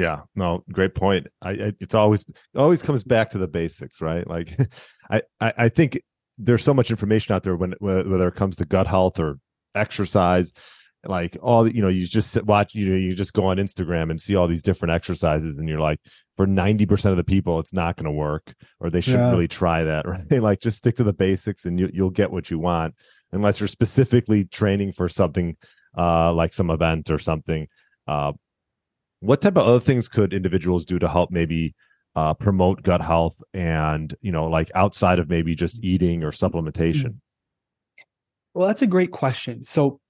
Yeah, 0.00 0.20
no, 0.34 0.64
great 0.72 0.94
point. 0.94 1.26
I, 1.42 1.50
I, 1.50 1.72
it's 1.78 1.94
always 1.94 2.24
always 2.56 2.80
comes 2.80 3.04
back 3.04 3.28
to 3.30 3.38
the 3.38 3.46
basics, 3.46 4.00
right? 4.00 4.26
Like, 4.26 4.56
I, 5.10 5.20
I, 5.42 5.52
I 5.58 5.68
think 5.68 6.00
there's 6.38 6.64
so 6.64 6.72
much 6.72 6.90
information 6.90 7.34
out 7.34 7.42
there 7.42 7.54
when 7.54 7.74
whether 7.80 8.28
it 8.28 8.34
comes 8.34 8.56
to 8.56 8.64
gut 8.64 8.86
health 8.86 9.20
or 9.20 9.38
exercise, 9.74 10.54
like 11.04 11.36
all 11.42 11.68
you 11.68 11.82
know, 11.82 11.88
you 11.88 12.06
just 12.06 12.30
sit, 12.30 12.46
watch, 12.46 12.74
you 12.74 12.86
know, 12.86 12.96
you 12.96 13.14
just 13.14 13.34
go 13.34 13.44
on 13.44 13.58
Instagram 13.58 14.10
and 14.10 14.18
see 14.18 14.36
all 14.36 14.48
these 14.48 14.62
different 14.62 14.92
exercises, 14.92 15.58
and 15.58 15.68
you're 15.68 15.80
like, 15.80 16.00
for 16.34 16.46
ninety 16.46 16.86
percent 16.86 17.10
of 17.10 17.18
the 17.18 17.24
people, 17.24 17.58
it's 17.58 17.74
not 17.74 17.96
going 17.96 18.06
to 18.06 18.10
work, 18.10 18.54
or 18.80 18.88
they 18.88 19.02
shouldn't 19.02 19.24
yeah. 19.24 19.30
really 19.30 19.48
try 19.48 19.84
that, 19.84 20.06
right? 20.30 20.42
like, 20.42 20.60
just 20.60 20.78
stick 20.78 20.96
to 20.96 21.04
the 21.04 21.12
basics, 21.12 21.66
and 21.66 21.78
you, 21.78 21.90
you'll 21.92 22.08
get 22.08 22.30
what 22.30 22.50
you 22.50 22.58
want, 22.58 22.94
unless 23.32 23.60
you're 23.60 23.68
specifically 23.68 24.46
training 24.46 24.92
for 24.92 25.10
something 25.10 25.58
uh, 25.94 26.32
like 26.32 26.54
some 26.54 26.70
event 26.70 27.10
or 27.10 27.18
something. 27.18 27.68
Uh, 28.08 28.32
what 29.20 29.40
type 29.40 29.56
of 29.56 29.66
other 29.66 29.80
things 29.80 30.08
could 30.08 30.32
individuals 30.32 30.84
do 30.84 30.98
to 30.98 31.08
help 31.08 31.30
maybe 31.30 31.74
uh, 32.16 32.34
promote 32.34 32.82
gut 32.82 33.00
health 33.00 33.40
and 33.54 34.14
you 34.20 34.32
know 34.32 34.46
like 34.46 34.70
outside 34.74 35.18
of 35.18 35.28
maybe 35.28 35.54
just 35.54 35.82
eating 35.84 36.22
or 36.22 36.32
supplementation? 36.32 37.16
Well 38.54 38.66
that's 38.66 38.82
a 38.82 38.86
great 38.86 39.12
question. 39.12 39.62
So 39.62 40.00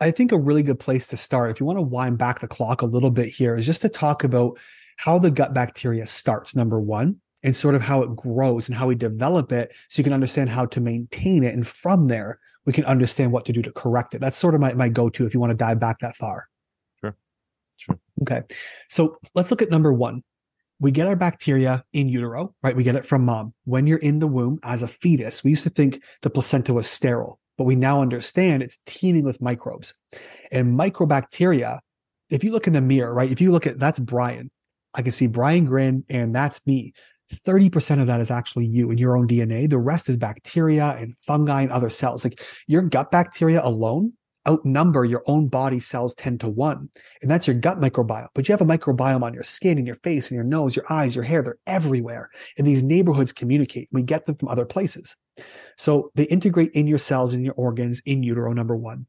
i 0.00 0.10
think 0.10 0.32
a 0.32 0.38
really 0.38 0.64
good 0.64 0.80
place 0.80 1.06
to 1.06 1.16
start 1.16 1.50
if 1.50 1.60
you 1.60 1.66
want 1.66 1.78
to 1.78 1.82
wind 1.82 2.18
back 2.18 2.40
the 2.40 2.48
clock 2.48 2.82
a 2.82 2.86
little 2.86 3.10
bit 3.10 3.28
here 3.28 3.54
is 3.54 3.64
just 3.64 3.82
to 3.82 3.88
talk 3.88 4.24
about 4.24 4.58
how 4.96 5.16
the 5.16 5.30
gut 5.30 5.54
bacteria 5.54 6.06
starts 6.06 6.56
number 6.56 6.80
one 6.80 7.20
and 7.44 7.54
sort 7.54 7.74
of 7.74 7.82
how 7.82 8.02
it 8.02 8.16
grows 8.16 8.68
and 8.68 8.76
how 8.76 8.86
we 8.86 8.94
develop 8.94 9.52
it 9.52 9.72
so 9.88 10.00
you 10.00 10.04
can 10.04 10.12
understand 10.12 10.50
how 10.50 10.66
to 10.66 10.80
maintain 10.80 11.44
it 11.44 11.54
and 11.54 11.66
from 11.66 12.08
there 12.08 12.40
we 12.64 12.72
can 12.72 12.84
understand 12.84 13.32
what 13.32 13.44
to 13.44 13.52
do 13.52 13.60
to 13.62 13.72
correct 13.72 14.14
it. 14.14 14.20
That's 14.20 14.38
sort 14.38 14.54
of 14.54 14.60
my, 14.60 14.72
my 14.74 14.88
go-to 14.88 15.26
if 15.26 15.34
you 15.34 15.40
want 15.40 15.50
to 15.50 15.56
dive 15.56 15.80
back 15.80 15.98
that 15.98 16.16
far 16.16 16.48
Okay. 18.22 18.42
So 18.88 19.16
let's 19.34 19.50
look 19.50 19.62
at 19.62 19.70
number 19.70 19.92
one. 19.92 20.22
We 20.80 20.90
get 20.90 21.06
our 21.06 21.16
bacteria 21.16 21.84
in 21.92 22.08
utero, 22.08 22.54
right? 22.62 22.74
We 22.74 22.82
get 22.82 22.96
it 22.96 23.06
from 23.06 23.24
mom. 23.24 23.54
When 23.64 23.86
you're 23.86 23.98
in 23.98 24.18
the 24.18 24.26
womb 24.26 24.58
as 24.64 24.82
a 24.82 24.88
fetus, 24.88 25.44
we 25.44 25.50
used 25.50 25.62
to 25.62 25.70
think 25.70 26.02
the 26.22 26.30
placenta 26.30 26.74
was 26.74 26.88
sterile, 26.88 27.38
but 27.56 27.64
we 27.64 27.76
now 27.76 28.00
understand 28.02 28.62
it's 28.62 28.78
teeming 28.86 29.24
with 29.24 29.40
microbes. 29.40 29.94
And 30.50 30.78
microbacteria, 30.78 31.78
if 32.30 32.42
you 32.42 32.50
look 32.50 32.66
in 32.66 32.72
the 32.72 32.80
mirror, 32.80 33.14
right? 33.14 33.30
If 33.30 33.40
you 33.40 33.52
look 33.52 33.66
at 33.66 33.78
that's 33.78 34.00
Brian, 34.00 34.50
I 34.94 35.02
can 35.02 35.12
see 35.12 35.26
Brian 35.26 35.64
Grin, 35.64 36.04
and 36.08 36.34
that's 36.34 36.60
me. 36.66 36.92
30% 37.46 38.00
of 38.00 38.06
that 38.08 38.20
is 38.20 38.30
actually 38.30 38.66
you 38.66 38.90
and 38.90 39.00
your 39.00 39.16
own 39.16 39.26
DNA. 39.26 39.68
The 39.68 39.78
rest 39.78 40.08
is 40.08 40.16
bacteria 40.16 40.96
and 40.98 41.14
fungi 41.26 41.62
and 41.62 41.72
other 41.72 41.90
cells. 41.90 42.24
Like 42.24 42.44
your 42.66 42.82
gut 42.82 43.10
bacteria 43.10 43.64
alone 43.64 44.12
outnumber 44.48 45.04
your 45.04 45.22
own 45.26 45.48
body 45.48 45.80
cells 45.80 46.14
10 46.14 46.38
to 46.38 46.48
1. 46.48 46.88
And 47.22 47.30
that's 47.30 47.46
your 47.46 47.56
gut 47.56 47.78
microbiome. 47.78 48.28
But 48.34 48.48
you 48.48 48.52
have 48.52 48.60
a 48.60 48.64
microbiome 48.64 49.22
on 49.22 49.34
your 49.34 49.42
skin 49.42 49.78
and 49.78 49.86
your 49.86 49.96
face 49.96 50.30
and 50.30 50.36
your 50.36 50.44
nose, 50.44 50.76
your 50.76 50.90
eyes, 50.90 51.14
your 51.14 51.24
hair. 51.24 51.42
They're 51.42 51.58
everywhere. 51.66 52.30
And 52.58 52.66
these 52.66 52.82
neighborhoods 52.82 53.32
communicate. 53.32 53.88
We 53.92 54.02
get 54.02 54.26
them 54.26 54.36
from 54.36 54.48
other 54.48 54.64
places. 54.64 55.16
So 55.76 56.10
they 56.14 56.24
integrate 56.24 56.72
in 56.72 56.86
your 56.86 56.98
cells 56.98 57.34
in 57.34 57.44
your 57.44 57.54
organs 57.54 58.02
in 58.04 58.22
utero, 58.22 58.52
number 58.52 58.76
one. 58.76 59.06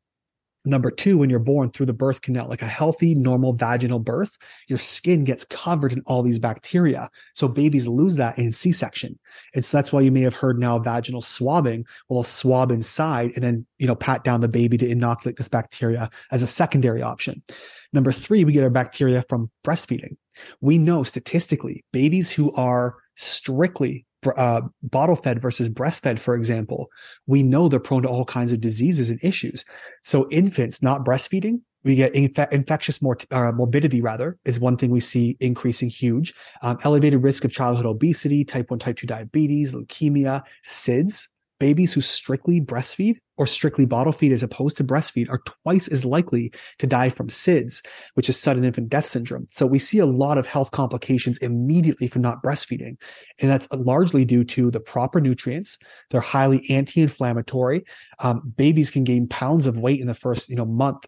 Number 0.66 0.92
two, 0.92 1.18
when 1.18 1.30
you're 1.30 1.40
born 1.40 1.70
through 1.70 1.88
the 1.88 1.94
birth 1.94 2.22
canal, 2.22 2.48
like 2.48 2.62
a 2.62 2.68
healthy, 2.68 3.16
normal 3.16 3.54
vaginal 3.54 4.00
birth, 4.00 4.38
your 4.68 4.80
skin 4.80 5.26
gets 5.26 5.44
covered 5.44 5.92
in 5.92 6.02
all 6.06 6.24
these 6.24 6.40
bacteria. 6.40 7.10
So 7.34 7.50
babies 7.50 7.86
lose 7.86 8.16
that 8.16 8.38
in 8.38 8.54
C 8.54 8.72
section. 8.72 9.20
And 9.54 9.66
so 9.66 9.78
that's 9.78 9.92
why 9.92 10.02
you 10.02 10.12
may 10.12 10.22
have 10.22 10.34
heard 10.34 10.60
now 10.60 10.80
vaginal 10.80 11.22
swabbing. 11.22 11.86
Well, 12.08 12.24
swab 12.24 12.72
inside 12.72 13.32
and 13.36 13.44
then, 13.44 13.66
you 13.78 13.88
know, 13.88 13.96
pat 13.96 14.24
down 14.24 14.40
the 14.40 14.48
baby 14.48 14.78
to 14.78 14.90
inoculate 14.90 15.36
this 15.36 15.50
bacteria 15.50 16.10
as 16.32 16.44
a 16.44 16.48
secondary 16.48 17.02
option. 17.02 17.44
Number 17.92 18.14
three, 18.14 18.46
we 18.46 18.54
get 18.54 18.64
our 18.64 18.70
bacteria 18.70 19.24
from 19.28 19.52
breastfeeding. 19.66 20.16
We 20.62 20.78
know 20.78 21.04
statistically 21.04 21.84
babies 21.92 22.32
who 22.32 22.54
are 22.54 22.96
strictly 23.16 24.06
uh, 24.28 24.62
bottle 24.84 25.16
fed 25.16 25.42
versus 25.42 25.70
breastfed, 25.70 26.20
for 26.20 26.36
example, 26.36 26.90
we 27.28 27.44
know 27.44 27.68
they're 27.68 27.80
prone 27.80 28.04
to 28.04 28.10
all 28.10 28.26
kinds 28.26 28.54
of 28.54 28.62
diseases 28.62 29.10
and 29.10 29.20
issues. 29.24 29.66
So 30.04 30.28
infants 30.30 30.82
not 30.82 31.06
breastfeeding, 31.06 31.62
we 31.84 31.96
get 31.96 32.16
inf- 32.16 32.52
infectious 32.52 33.00
uh, 33.32 33.52
morbidity 33.52 34.02
rather 34.02 34.38
is 34.46 34.60
one 34.60 34.78
thing 34.78 34.90
we 34.90 35.02
see 35.02 35.38
increasing 35.40 35.90
huge. 35.90 36.34
Um, 36.62 36.78
elevated 36.84 37.22
risk 37.22 37.44
of 37.44 37.52
childhood 37.52 37.86
obesity, 37.86 38.46
type 38.46 38.70
1, 38.70 38.80
type 38.80 38.98
2 38.98 39.08
diabetes, 39.08 39.74
leukemia, 39.74 40.44
SIDS, 40.66 41.28
babies 41.64 41.94
who 41.94 42.02
strictly 42.02 42.60
breastfeed 42.60 43.16
or 43.38 43.48
strictly 43.48 43.86
bottle 43.86 44.12
feed 44.12 44.34
as 44.34 44.44
opposed 44.44 44.76
to 44.76 44.84
breastfeed 44.84 45.30
are 45.30 45.42
twice 45.46 45.88
as 45.88 46.04
likely 46.04 46.52
to 46.78 46.86
die 46.86 47.08
from 47.08 47.30
SIDS, 47.30 47.82
which 48.16 48.28
is 48.28 48.38
sudden 48.38 48.66
infant 48.66 48.90
death 48.90 49.06
syndrome. 49.06 49.48
So 49.50 49.66
we 49.66 49.80
see 49.80 50.00
a 50.00 50.06
lot 50.06 50.38
of 50.38 50.46
health 50.46 50.72
complications 50.72 51.38
immediately 51.38 52.10
from 52.10 52.22
not 52.22 52.44
breastfeeding. 52.44 52.98
And 53.40 53.50
that's 53.50 53.70
largely 53.72 54.26
due 54.26 54.44
to 54.44 54.72
the 54.72 54.82
proper 54.82 55.22
nutrients. 55.22 55.78
They're 56.10 56.20
highly 56.20 56.70
anti-inflammatory. 56.70 57.86
Um, 58.20 58.54
babies 58.58 58.92
can 58.92 59.06
gain 59.06 59.30
pounds 59.30 59.66
of 59.66 59.78
weight 59.78 60.02
in 60.02 60.08
the 60.08 60.14
first, 60.14 60.50
you 60.50 60.58
know, 60.58 60.66
month. 60.66 61.06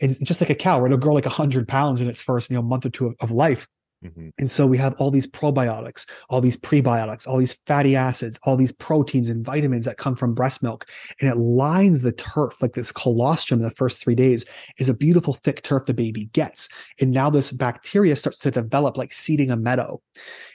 And 0.00 0.16
just 0.26 0.40
like 0.40 0.50
a 0.50 0.56
cow? 0.56 0.84
It'll 0.84 0.98
grow 0.98 1.14
like 1.14 1.24
100 1.24 1.68
pounds 1.68 2.00
in 2.00 2.08
its 2.08 2.20
first, 2.20 2.50
you 2.50 2.56
know, 2.56 2.62
month 2.62 2.84
or 2.84 2.90
two 2.90 3.06
of, 3.06 3.14
of 3.20 3.30
life. 3.30 3.68
Mm-hmm. 4.04 4.28
And 4.38 4.50
so 4.50 4.66
we 4.66 4.76
have 4.78 4.94
all 4.94 5.10
these 5.10 5.26
probiotics, 5.26 6.06
all 6.28 6.40
these 6.40 6.56
prebiotics, 6.56 7.26
all 7.26 7.38
these 7.38 7.54
fatty 7.66 7.96
acids, 7.96 8.38
all 8.42 8.56
these 8.56 8.72
proteins 8.72 9.30
and 9.30 9.44
vitamins 9.44 9.86
that 9.86 9.96
come 9.96 10.14
from 10.14 10.34
breast 10.34 10.62
milk. 10.62 10.86
And 11.20 11.30
it 11.30 11.36
lines 11.36 12.00
the 12.00 12.12
turf 12.12 12.60
like 12.60 12.74
this 12.74 12.92
colostrum 12.92 13.60
the 13.60 13.70
first 13.70 14.02
three 14.02 14.14
days 14.14 14.44
is 14.78 14.88
a 14.88 14.94
beautiful 14.94 15.34
thick 15.34 15.62
turf 15.62 15.86
the 15.86 15.94
baby 15.94 16.26
gets. 16.26 16.68
And 17.00 17.10
now 17.12 17.30
this 17.30 17.50
bacteria 17.50 18.16
starts 18.16 18.40
to 18.40 18.50
develop 18.50 18.96
like 18.96 19.12
seeding 19.12 19.50
a 19.50 19.56
meadow. 19.56 20.02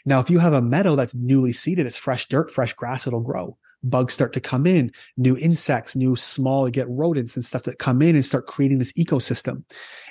Now, 0.05 0.19
if 0.19 0.29
you 0.29 0.39
have 0.39 0.53
a 0.53 0.61
meadow 0.61 0.95
that's 0.95 1.15
newly 1.15 1.53
seeded, 1.53 1.85
it's 1.85 1.97
fresh 1.97 2.27
dirt, 2.27 2.51
fresh 2.51 2.73
grass, 2.73 3.07
it'll 3.07 3.21
grow 3.21 3.57
bugs 3.83 4.13
start 4.13 4.33
to 4.33 4.41
come 4.41 4.65
in, 4.65 4.91
new 5.17 5.37
insects, 5.37 5.95
new 5.95 6.15
small, 6.15 6.69
get 6.69 6.89
rodents 6.89 7.35
and 7.35 7.45
stuff 7.45 7.63
that 7.63 7.79
come 7.79 8.01
in 8.01 8.15
and 8.15 8.25
start 8.25 8.47
creating 8.47 8.79
this 8.79 8.93
ecosystem. 8.93 9.63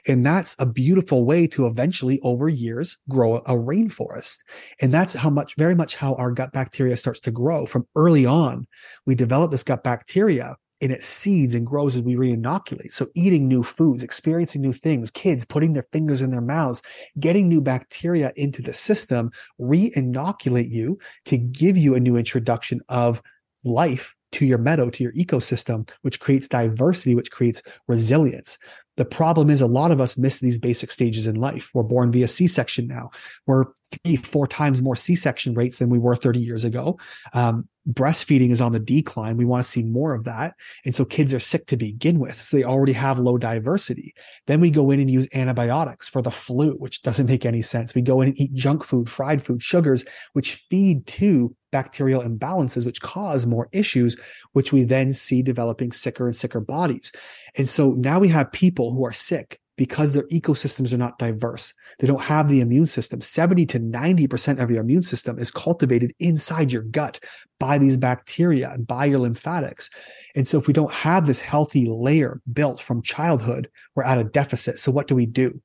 And 0.07 0.25
that's 0.25 0.57
a 0.59 0.67
beautiful 0.67 1.25
way 1.25 1.47
to 1.49 1.67
eventually, 1.67 2.21
over 2.23 2.49
years, 2.49 2.97
grow 3.09 3.37
a 3.37 3.55
rainforest. 3.55 4.39
And 4.81 4.93
that's 4.93 5.15
how 5.15 5.31
much, 5.31 5.55
very 5.57 5.75
much 5.75 5.97
how 5.97 6.15
our 6.15 6.31
gut 6.31 6.53
bacteria 6.53 6.97
starts 6.97 7.21
to 7.21 7.31
grow. 7.31 7.67
From 7.67 7.87
early 7.95 8.27
on, 8.27 8.67
we 9.07 9.15
develop 9.15 9.51
this 9.51 9.63
gut 9.63 9.83
bacteria 9.83 10.57
and 10.81 10.93
it 10.93 11.03
seeds 11.03 11.55
and 11.55 11.67
grows 11.67 11.97
as 11.97 12.03
we 12.03 12.15
reinoculate. 12.15 12.93
So 12.93 13.09
eating 13.15 13.49
new 13.49 13.63
foods, 13.63 14.03
experiencing 14.03 14.63
new 14.63 14.73
things, 14.73 15.11
kids 15.11 15.45
putting 15.45 15.73
their 15.73 15.87
fingers 15.93 16.23
in 16.23 16.31
their 16.31 16.41
mouths, 16.41 16.83
getting 17.19 17.49
new 17.49 17.61
bacteria 17.61 18.33
into 18.37 18.63
the 18.63 18.75
system, 18.75 19.31
reinoculate 19.61 20.71
you 20.71 20.99
to 21.27 21.37
give 21.37 21.77
you 21.77 21.95
a 21.95 22.01
new 22.01 22.17
introduction 22.17 22.81
of 22.89 23.21
life 23.65 24.15
to 24.33 24.47
your 24.47 24.59
meadow, 24.59 24.91
to 24.91 25.03
your 25.03 25.13
ecosystem, 25.13 25.89
which 26.03 26.21
creates 26.21 26.49
diversity, 26.49 27.15
which 27.15 27.31
creates 27.31 27.63
resilience. 27.87 28.59
The 28.97 29.05
problem 29.05 29.49
is 29.49 29.63
a 29.63 29.67
lot 29.67 29.91
of 29.91 30.01
us 30.01 30.19
miss 30.19 30.41
these 30.41 30.59
basic 30.59 30.91
stages 30.91 31.27
in 31.27 31.37
life. 31.37 31.71
We're 31.73 31.85
born 31.85 32.11
via 32.13 32.29
C-section 32.29 32.89
now. 32.89 33.11
We're 33.47 33.67
three, 34.05 34.17
four 34.17 34.47
times 34.47 34.83
more 34.83 34.97
C-section 34.97 35.55
rates 35.55 35.79
than 35.79 35.89
we 35.89 35.99
were 35.99 36.17
30 36.17 36.41
years 36.41 36.65
ago. 36.65 36.99
Um, 37.33 37.69
breastfeeding 37.93 38.51
is 38.51 38.61
on 38.61 38.73
the 38.73 38.81
decline. 38.81 39.37
We 39.37 39.45
want 39.45 39.65
to 39.65 39.71
see 39.71 39.83
more 39.83 40.15
of 40.15 40.25
that. 40.25 40.55
And 40.85 40.95
so 40.95 41.05
kids 41.05 41.33
are 41.33 41.41
sick 41.41 41.67
to 41.67 41.77
begin 41.77 42.19
with. 42.19 42.41
So 42.41 42.57
they 42.57 42.65
already 42.65 42.93
have 42.93 43.19
low 43.19 43.39
diversity. 43.39 44.15
Then 44.47 44.61
we 44.61 44.71
go 44.71 44.91
in 44.91 45.01
and 45.01 45.11
use 45.11 45.29
antibiotics 45.33 46.09
for 46.09 46.21
the 46.21 46.31
flu, 46.31 46.73
which 46.73 47.03
doesn't 47.03 47.27
make 47.27 47.47
any 47.47 47.63
sense. 47.63 47.95
We 47.95 48.03
go 48.03 48.21
in 48.21 48.29
and 48.29 48.41
eat 48.41 48.53
junk 48.55 48.85
food, 48.85 49.09
fried 49.09 49.43
food, 49.43 49.63
sugars, 49.63 50.05
which 50.35 50.67
feed 50.71 51.07
to 51.07 51.55
bacterial 51.71 52.23
imbalances, 52.23 52.85
which 52.85 53.03
cause 53.03 53.47
more 53.47 53.69
issues, 53.73 54.17
which 54.53 54.73
we 54.73 54.85
then 54.85 55.13
see 55.13 55.43
developing 55.43 55.93
sicker 55.93 56.27
and 56.27 56.37
sicker 56.37 56.61
bodies. 56.61 57.13
And 57.57 57.69
so 57.69 57.91
now 57.93 58.19
we 58.19 58.29
have 58.29 58.53
people 58.53 58.93
who 58.93 59.05
are 59.05 59.13
sick 59.13 59.61
because 59.79 60.13
their 60.13 60.25
ecosystems 60.25 60.93
are 60.93 60.99
not 60.99 61.19
diverse. 61.19 61.73
They 62.01 62.07
don't 62.09 62.21
have 62.21 62.49
the 62.49 62.61
immune 62.61 62.87
system. 62.87 63.23
70 63.23 63.65
to 63.67 63.81
90% 63.81 64.61
of 64.61 64.71
your 64.71 64.81
immune 64.81 65.05
system 65.05 65.39
is 65.39 65.51
cultivated 65.51 66.13
inside 66.19 66.73
your 66.73 66.83
gut 66.83 67.21
by 67.61 67.79
these 67.79 67.97
bacteria 67.97 68.71
and 68.71 68.87
by 68.87 69.07
your 69.07 69.21
lymphatics. 69.21 69.89
And 70.35 70.47
so 70.47 70.59
if 70.59 70.67
we 70.67 70.75
don't 70.75 70.93
have 70.93 71.27
this 71.27 71.41
healthy 71.41 71.87
layer 71.89 72.43
built 72.53 72.81
from 72.81 73.03
childhood, 73.03 73.71
we're 73.95 74.05
at 74.05 74.19
a 74.19 74.25
deficit. 74.25 74.81
So 74.81 74.93
what 74.93 75.07
do 75.07 75.15
we 75.15 75.27
do? 75.27 75.63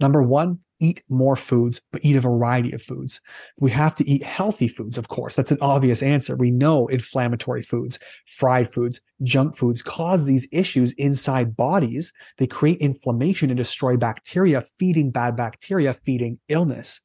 Number 0.00 0.22
one, 0.22 0.58
eat 0.82 1.02
more 1.08 1.36
foods, 1.36 1.80
but 1.92 2.04
eat 2.04 2.16
a 2.16 2.20
variety 2.20 2.72
of 2.72 2.82
foods. 2.82 3.20
We 3.58 3.70
have 3.70 3.94
to 3.94 4.08
eat 4.08 4.22
healthy 4.22 4.66
foods, 4.66 4.98
of 4.98 5.08
course. 5.08 5.36
That's 5.36 5.52
an 5.52 5.58
obvious 5.60 6.02
answer. 6.02 6.34
We 6.34 6.50
know 6.50 6.88
inflammatory 6.88 7.62
foods, 7.62 8.00
fried 8.26 8.72
foods, 8.72 9.00
junk 9.22 9.56
foods 9.56 9.80
cause 9.80 10.26
these 10.26 10.48
issues 10.50 10.92
inside 10.94 11.56
bodies. 11.56 12.12
They 12.38 12.48
create 12.48 12.78
inflammation 12.78 13.48
and 13.48 13.56
destroy 13.56 13.96
bacteria, 13.96 14.64
feeding 14.78 15.12
bad 15.12 15.36
bacteria, 15.36 15.94
feeding 16.04 16.40
illness. 16.48 17.00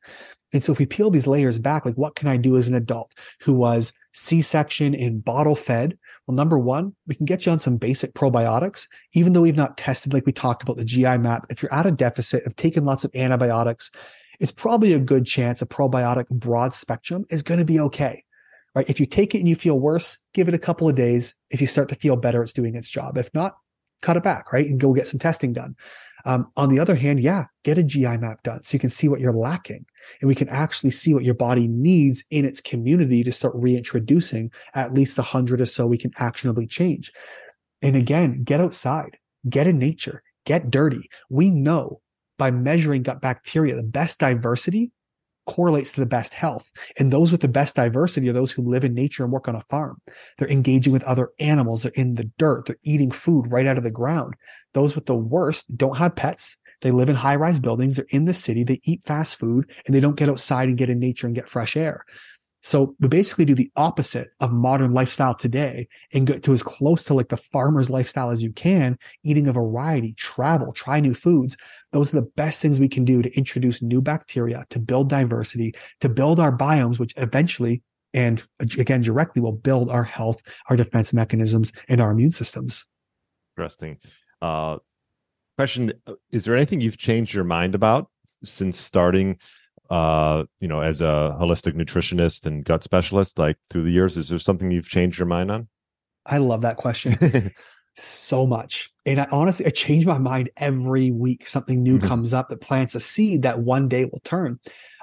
And 0.53 0.63
so 0.63 0.71
if 0.71 0.79
we 0.79 0.85
peel 0.85 1.09
these 1.09 1.27
layers 1.27 1.59
back, 1.59 1.85
like 1.85 1.95
what 1.95 2.15
can 2.15 2.27
I 2.27 2.37
do 2.37 2.57
as 2.57 2.67
an 2.67 2.75
adult 2.75 3.13
who 3.41 3.53
was 3.53 3.93
C-section 4.17 4.95
and 4.95 5.23
bottle 5.23 5.55
fed? 5.55 5.97
Well, 6.25 6.35
number 6.35 6.57
one, 6.57 6.95
we 7.05 7.15
can 7.15 7.25
get 7.25 7.45
you 7.45 7.51
on 7.51 7.59
some 7.59 7.77
basic 7.77 8.13
probiotics, 8.13 8.87
even 9.13 9.33
though 9.33 9.41
we've 9.41 9.55
not 9.55 9.77
tested, 9.77 10.13
like 10.13 10.25
we 10.25 10.31
talked 10.31 10.63
about 10.63 10.77
the 10.77 10.85
GI 10.85 11.19
map. 11.19 11.45
If 11.49 11.61
you're 11.61 11.73
at 11.73 11.85
a 11.85 11.91
deficit 11.91 12.45
of 12.45 12.55
taking 12.55 12.85
lots 12.85 13.05
of 13.05 13.11
antibiotics, 13.15 13.91
it's 14.39 14.51
probably 14.51 14.93
a 14.93 14.99
good 14.99 15.25
chance 15.25 15.61
a 15.61 15.65
probiotic 15.65 16.27
broad 16.29 16.73
spectrum 16.73 17.25
is 17.29 17.43
going 17.43 17.59
to 17.59 17.65
be 17.65 17.79
okay. 17.79 18.23
Right. 18.75 18.89
If 18.89 18.99
you 18.99 19.07
take 19.07 19.33
it 19.33 19.39
and 19.39 19.47
you 19.47 19.55
feel 19.55 19.79
worse, 19.79 20.17
give 20.33 20.47
it 20.47 20.53
a 20.53 20.59
couple 20.59 20.87
of 20.87 20.95
days. 20.95 21.33
If 21.49 21.61
you 21.61 21.67
start 21.67 21.89
to 21.89 21.95
feel 21.95 22.15
better, 22.15 22.43
it's 22.43 22.53
doing 22.53 22.75
its 22.75 22.89
job. 22.89 23.17
If 23.17 23.33
not, 23.33 23.57
cut 24.03 24.17
it 24.17 24.23
back, 24.23 24.53
right? 24.53 24.67
And 24.67 24.79
go 24.79 24.93
get 24.93 25.07
some 25.07 25.19
testing 25.19 25.53
done. 25.53 25.75
Um, 26.25 26.51
on 26.57 26.69
the 26.69 26.79
other 26.79 26.95
hand, 26.95 27.19
yeah, 27.19 27.45
get 27.63 27.77
a 27.77 27.83
GI 27.83 28.17
map 28.17 28.43
done 28.43 28.63
so 28.63 28.75
you 28.75 28.79
can 28.79 28.89
see 28.89 29.07
what 29.07 29.19
you're 29.19 29.33
lacking 29.33 29.85
and 30.21 30.27
we 30.27 30.35
can 30.35 30.49
actually 30.49 30.91
see 30.91 31.13
what 31.13 31.23
your 31.23 31.33
body 31.33 31.67
needs 31.67 32.23
in 32.31 32.45
its 32.45 32.61
community 32.61 33.23
to 33.23 33.31
start 33.31 33.53
reintroducing 33.55 34.51
at 34.73 34.93
least 34.93 35.17
a 35.17 35.23
hundred 35.23 35.61
or 35.61 35.65
so 35.65 35.85
we 35.85 35.97
can 35.97 36.11
actionably 36.17 36.67
change. 36.67 37.11
And 37.81 37.95
again, 37.95 38.43
get 38.43 38.59
outside, 38.59 39.17
get 39.49 39.67
in 39.67 39.77
nature, 39.77 40.23
get 40.45 40.71
dirty. 40.71 41.09
We 41.29 41.51
know 41.51 42.01
by 42.37 42.51
measuring 42.51 43.03
gut 43.03 43.21
bacteria, 43.21 43.75
the 43.75 43.83
best 43.83 44.19
diversity 44.19 44.91
correlates 45.47 45.93
to 45.93 45.99
the 45.99 46.05
best 46.05 46.33
health. 46.33 46.71
And 46.99 47.11
those 47.11 47.31
with 47.31 47.41
the 47.41 47.47
best 47.47 47.75
diversity 47.75 48.29
are 48.29 48.33
those 48.33 48.51
who 48.51 48.69
live 48.69 48.85
in 48.85 48.93
nature 48.93 49.23
and 49.23 49.31
work 49.31 49.47
on 49.47 49.55
a 49.55 49.61
farm. 49.61 50.01
They're 50.37 50.49
engaging 50.49 50.93
with 50.93 51.03
other 51.03 51.31
animals. 51.39 51.83
They're 51.83 51.91
in 51.95 52.13
the 52.13 52.29
dirt. 52.37 52.65
They're 52.65 52.77
eating 52.83 53.11
food 53.11 53.51
right 53.51 53.65
out 53.65 53.77
of 53.77 53.83
the 53.83 53.91
ground. 53.91 54.35
Those 54.73 54.93
with 54.93 55.05
the 55.05 55.15
worst 55.15 55.65
don't 55.75 55.97
have 55.97 56.15
pets. 56.15 56.57
They 56.81 56.91
live 56.91 57.09
in 57.09 57.15
high 57.15 57.35
rise 57.35 57.59
buildings. 57.59 57.95
They're 57.95 58.05
in 58.09 58.25
the 58.25 58.33
city. 58.33 58.63
They 58.63 58.79
eat 58.83 59.01
fast 59.05 59.39
food 59.39 59.71
and 59.85 59.95
they 59.95 59.99
don't 59.99 60.17
get 60.17 60.29
outside 60.29 60.67
and 60.67 60.77
get 60.77 60.89
in 60.89 60.99
nature 60.99 61.25
and 61.25 61.35
get 61.35 61.49
fresh 61.49 61.75
air. 61.75 62.05
So 62.67 62.97
we 62.99 63.07
basically 63.07 63.45
do 63.45 63.55
the 63.55 63.71
opposite 63.77 64.27
of 64.41 64.51
modern 64.51 64.91
lifestyle 64.91 65.33
today 65.33 65.87
and 66.13 66.27
get 66.27 66.43
to 66.43 66.51
as 66.51 66.61
close 66.61 67.01
to 67.05 67.13
like 67.13 67.29
the 67.29 67.37
farmer's 67.37 67.89
lifestyle 67.89 68.29
as 68.29 68.43
you 68.43 68.51
can, 68.51 68.97
eating 69.23 69.47
a 69.47 69.53
variety, 69.53 70.11
travel, 70.15 70.73
try 70.73 70.99
new 70.99 71.13
foods. 71.13 71.55
Those 71.93 72.13
are 72.13 72.19
the 72.19 72.29
best 72.35 72.61
things 72.61 72.77
we 72.77 72.89
can 72.89 73.05
do 73.05 73.21
to 73.21 73.33
introduce 73.37 73.81
new 73.81 74.01
bacteria, 74.01 74.65
to 74.71 74.79
build 74.79 75.07
diversity, 75.07 75.75
to 76.01 76.09
build 76.09 76.41
our 76.41 76.51
biomes, 76.51 76.99
which 76.99 77.13
eventually 77.15 77.83
and 78.13 78.45
again 78.59 78.99
directly 78.99 79.41
will 79.41 79.53
build 79.53 79.89
our 79.89 80.03
health, 80.03 80.41
our 80.69 80.75
defense 80.75 81.13
mechanisms, 81.13 81.71
and 81.87 82.01
our 82.01 82.11
immune 82.11 82.33
systems. 82.33 82.85
Interesting. 83.55 83.97
Uh, 84.41 84.79
question: 85.57 85.93
Is 86.31 86.43
there 86.43 86.57
anything 86.57 86.81
you've 86.81 86.97
changed 86.97 87.33
your 87.33 87.45
mind 87.45 87.75
about 87.75 88.09
since 88.43 88.77
starting 88.77 89.37
uh 89.89 90.43
you 90.59 90.67
know 90.67 90.81
as 90.81 91.01
a 91.01 91.37
holistic 91.39 91.73
nutritionist 91.73 92.45
and 92.45 92.65
gut 92.65 92.83
specialist 92.83 93.39
like 93.39 93.57
through 93.69 93.83
the 93.83 93.91
years 93.91 94.17
is 94.17 94.29
there 94.29 94.39
something 94.39 94.71
you've 94.71 94.89
changed 94.89 95.19
your 95.19 95.27
mind 95.27 95.51
on? 95.51 95.67
I 96.25 96.39
love 96.39 96.61
that 96.61 96.77
question. 96.77 97.53
So 97.99 98.45
much. 98.45 98.91
And 99.07 99.19
i 99.19 99.27
honestly 99.31 99.65
i 99.65 99.71
change 99.71 100.05
my 100.05 100.19
mind 100.19 100.51
every 100.55 101.09
week 101.09 101.47
something 101.47 101.81
new 101.81 101.97
mm-hmm. 101.97 102.07
comes 102.07 102.31
up 102.31 102.49
that 102.49 102.61
plants 102.61 102.93
a 102.93 102.99
seed 102.99 103.41
that 103.41 103.61
one 103.61 103.87
day 103.87 104.05
will 104.05 104.21
turn. 104.23 104.59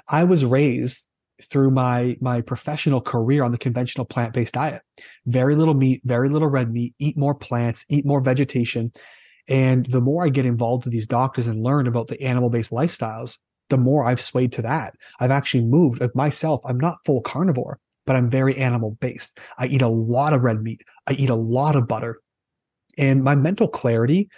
I 0.09 0.23
was 0.23 0.45
raised 0.45 1.09
through 1.43 1.73
my 1.73 2.17
my 2.21 2.41
professional 2.41 3.01
career 3.01 3.43
on 3.43 3.51
the 3.51 3.59
conventional 3.59 4.05
plant-based 4.05 4.55
diet. 4.55 4.83
Very 5.27 5.57
little 5.57 5.75
meat 5.75 6.03
very 6.05 6.29
little 6.29 6.47
red 6.47 6.71
meat 6.71 6.95
eat 7.01 7.17
more 7.17 7.35
plants 7.35 7.85
eat 7.89 8.07
more 8.07 8.21
vegetation. 8.21 8.93
And 9.49 9.85
the 9.87 10.01
more 10.01 10.25
I 10.25 10.29
get 10.29 10.47
involved 10.47 10.85
with 10.85 10.93
these 10.93 11.09
doctors 11.09 11.49
and 11.49 11.65
learn 11.65 11.89
about 11.89 12.07
the 12.07 12.23
animal 12.23 12.49
based 12.49 12.71
lifestyles, 12.71 13.39
the 13.71 13.77
more 13.79 14.05
I've 14.05 14.21
swayed 14.21 14.53
to 14.53 14.63
that. 14.63 14.95
I've 15.21 15.31
actually 15.31 15.65
moved 15.65 16.03
myself. 16.15 16.61
I'm 16.65 16.79
not 16.79 16.99
full 17.05 17.21
carnivore, 17.21 17.79
but 18.07 18.17
I'm 18.17 18.31
very 18.31 18.57
animal 18.57 18.97
based. 19.01 19.39
I 19.59 19.67
eat 19.67 19.83
a 19.83 19.89
lot 19.89 20.33
of 20.33 20.43
red 20.43 20.63
meat. 20.63 20.83
I 21.07 21.13
eat 21.13 21.31
a 21.31 21.35
lot 21.35 21.77
of 21.77 21.89
butter. 21.89 22.21
And 22.99 23.25
my 23.25 23.35
mental 23.35 23.69
clarity, 23.69 24.29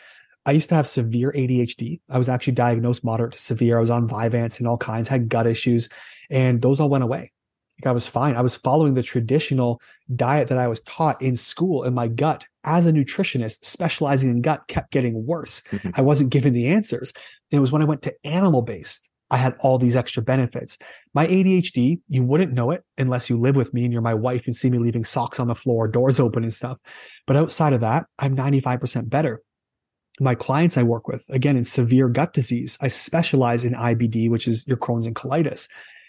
I 0.46 0.52
used 0.52 0.68
to 0.68 0.76
have 0.76 0.86
severe 0.86 1.32
ADHD. 1.32 2.00
I 2.08 2.18
was 2.18 2.28
actually 2.28 2.54
diagnosed 2.54 3.04
moderate 3.04 3.32
to 3.32 3.38
severe. 3.38 3.76
I 3.76 3.80
was 3.80 3.90
on 3.90 4.08
Vyvanse 4.08 4.58
and 4.58 4.68
all 4.68 4.78
kinds, 4.78 5.08
had 5.08 5.28
gut 5.28 5.46
issues, 5.46 5.88
and 6.30 6.62
those 6.62 6.80
all 6.80 6.88
went 6.88 7.04
away. 7.04 7.32
Like 7.80 7.90
I 7.90 7.92
was 7.92 8.06
fine. 8.06 8.36
I 8.36 8.40
was 8.40 8.56
following 8.56 8.94
the 8.94 9.02
traditional 9.02 9.80
diet 10.14 10.48
that 10.48 10.56
I 10.56 10.68
was 10.68 10.80
taught 10.82 11.20
in 11.20 11.36
school, 11.36 11.82
and 11.82 11.94
my 11.94 12.08
gut, 12.08 12.44
as 12.64 12.86
a 12.86 12.92
nutritionist 12.92 13.64
specializing 13.64 14.30
in 14.30 14.40
gut, 14.40 14.66
kept 14.68 14.92
getting 14.92 15.26
worse. 15.26 15.60
Mm-hmm. 15.72 15.90
I 15.94 16.00
wasn't 16.00 16.30
given 16.30 16.54
the 16.54 16.68
answers. 16.68 17.12
it 17.50 17.58
was 17.58 17.72
when 17.72 17.82
I 17.82 17.86
went 17.86 18.02
to 18.02 18.14
animal 18.24 18.62
based, 18.62 19.10
I 19.30 19.36
had 19.38 19.56
all 19.60 19.78
these 19.78 19.96
extra 19.96 20.22
benefits. 20.22 20.78
My 21.14 21.26
ADHD, 21.26 22.00
you 22.08 22.22
wouldn't 22.22 22.52
know 22.52 22.70
it 22.70 22.84
unless 22.96 23.28
you 23.28 23.38
live 23.38 23.56
with 23.56 23.74
me 23.74 23.84
and 23.84 23.92
you're 23.92 24.02
my 24.02 24.14
wife 24.14 24.46
and 24.46 24.56
see 24.56 24.70
me 24.70 24.78
leaving 24.78 25.04
socks 25.04 25.40
on 25.40 25.48
the 25.48 25.54
floor, 25.54 25.88
doors 25.88 26.20
open 26.20 26.44
and 26.44 26.54
stuff. 26.54 26.78
But 27.26 27.36
outside 27.36 27.72
of 27.72 27.80
that, 27.80 28.06
I'm 28.18 28.36
95% 28.36 29.08
better. 29.08 29.42
My 30.20 30.34
clients 30.34 30.78
I 30.78 30.82
work 30.82 31.08
with, 31.08 31.26
again, 31.28 31.56
in 31.56 31.64
severe 31.64 32.08
gut 32.08 32.32
disease, 32.32 32.78
I 32.80 32.88
specialize 32.88 33.64
in 33.64 33.74
IBD, 33.74 34.30
which 34.30 34.48
is 34.48 34.64
your 34.66 34.78
Crohn's 34.78 35.06
and 35.06 35.14
colitis 35.14 35.68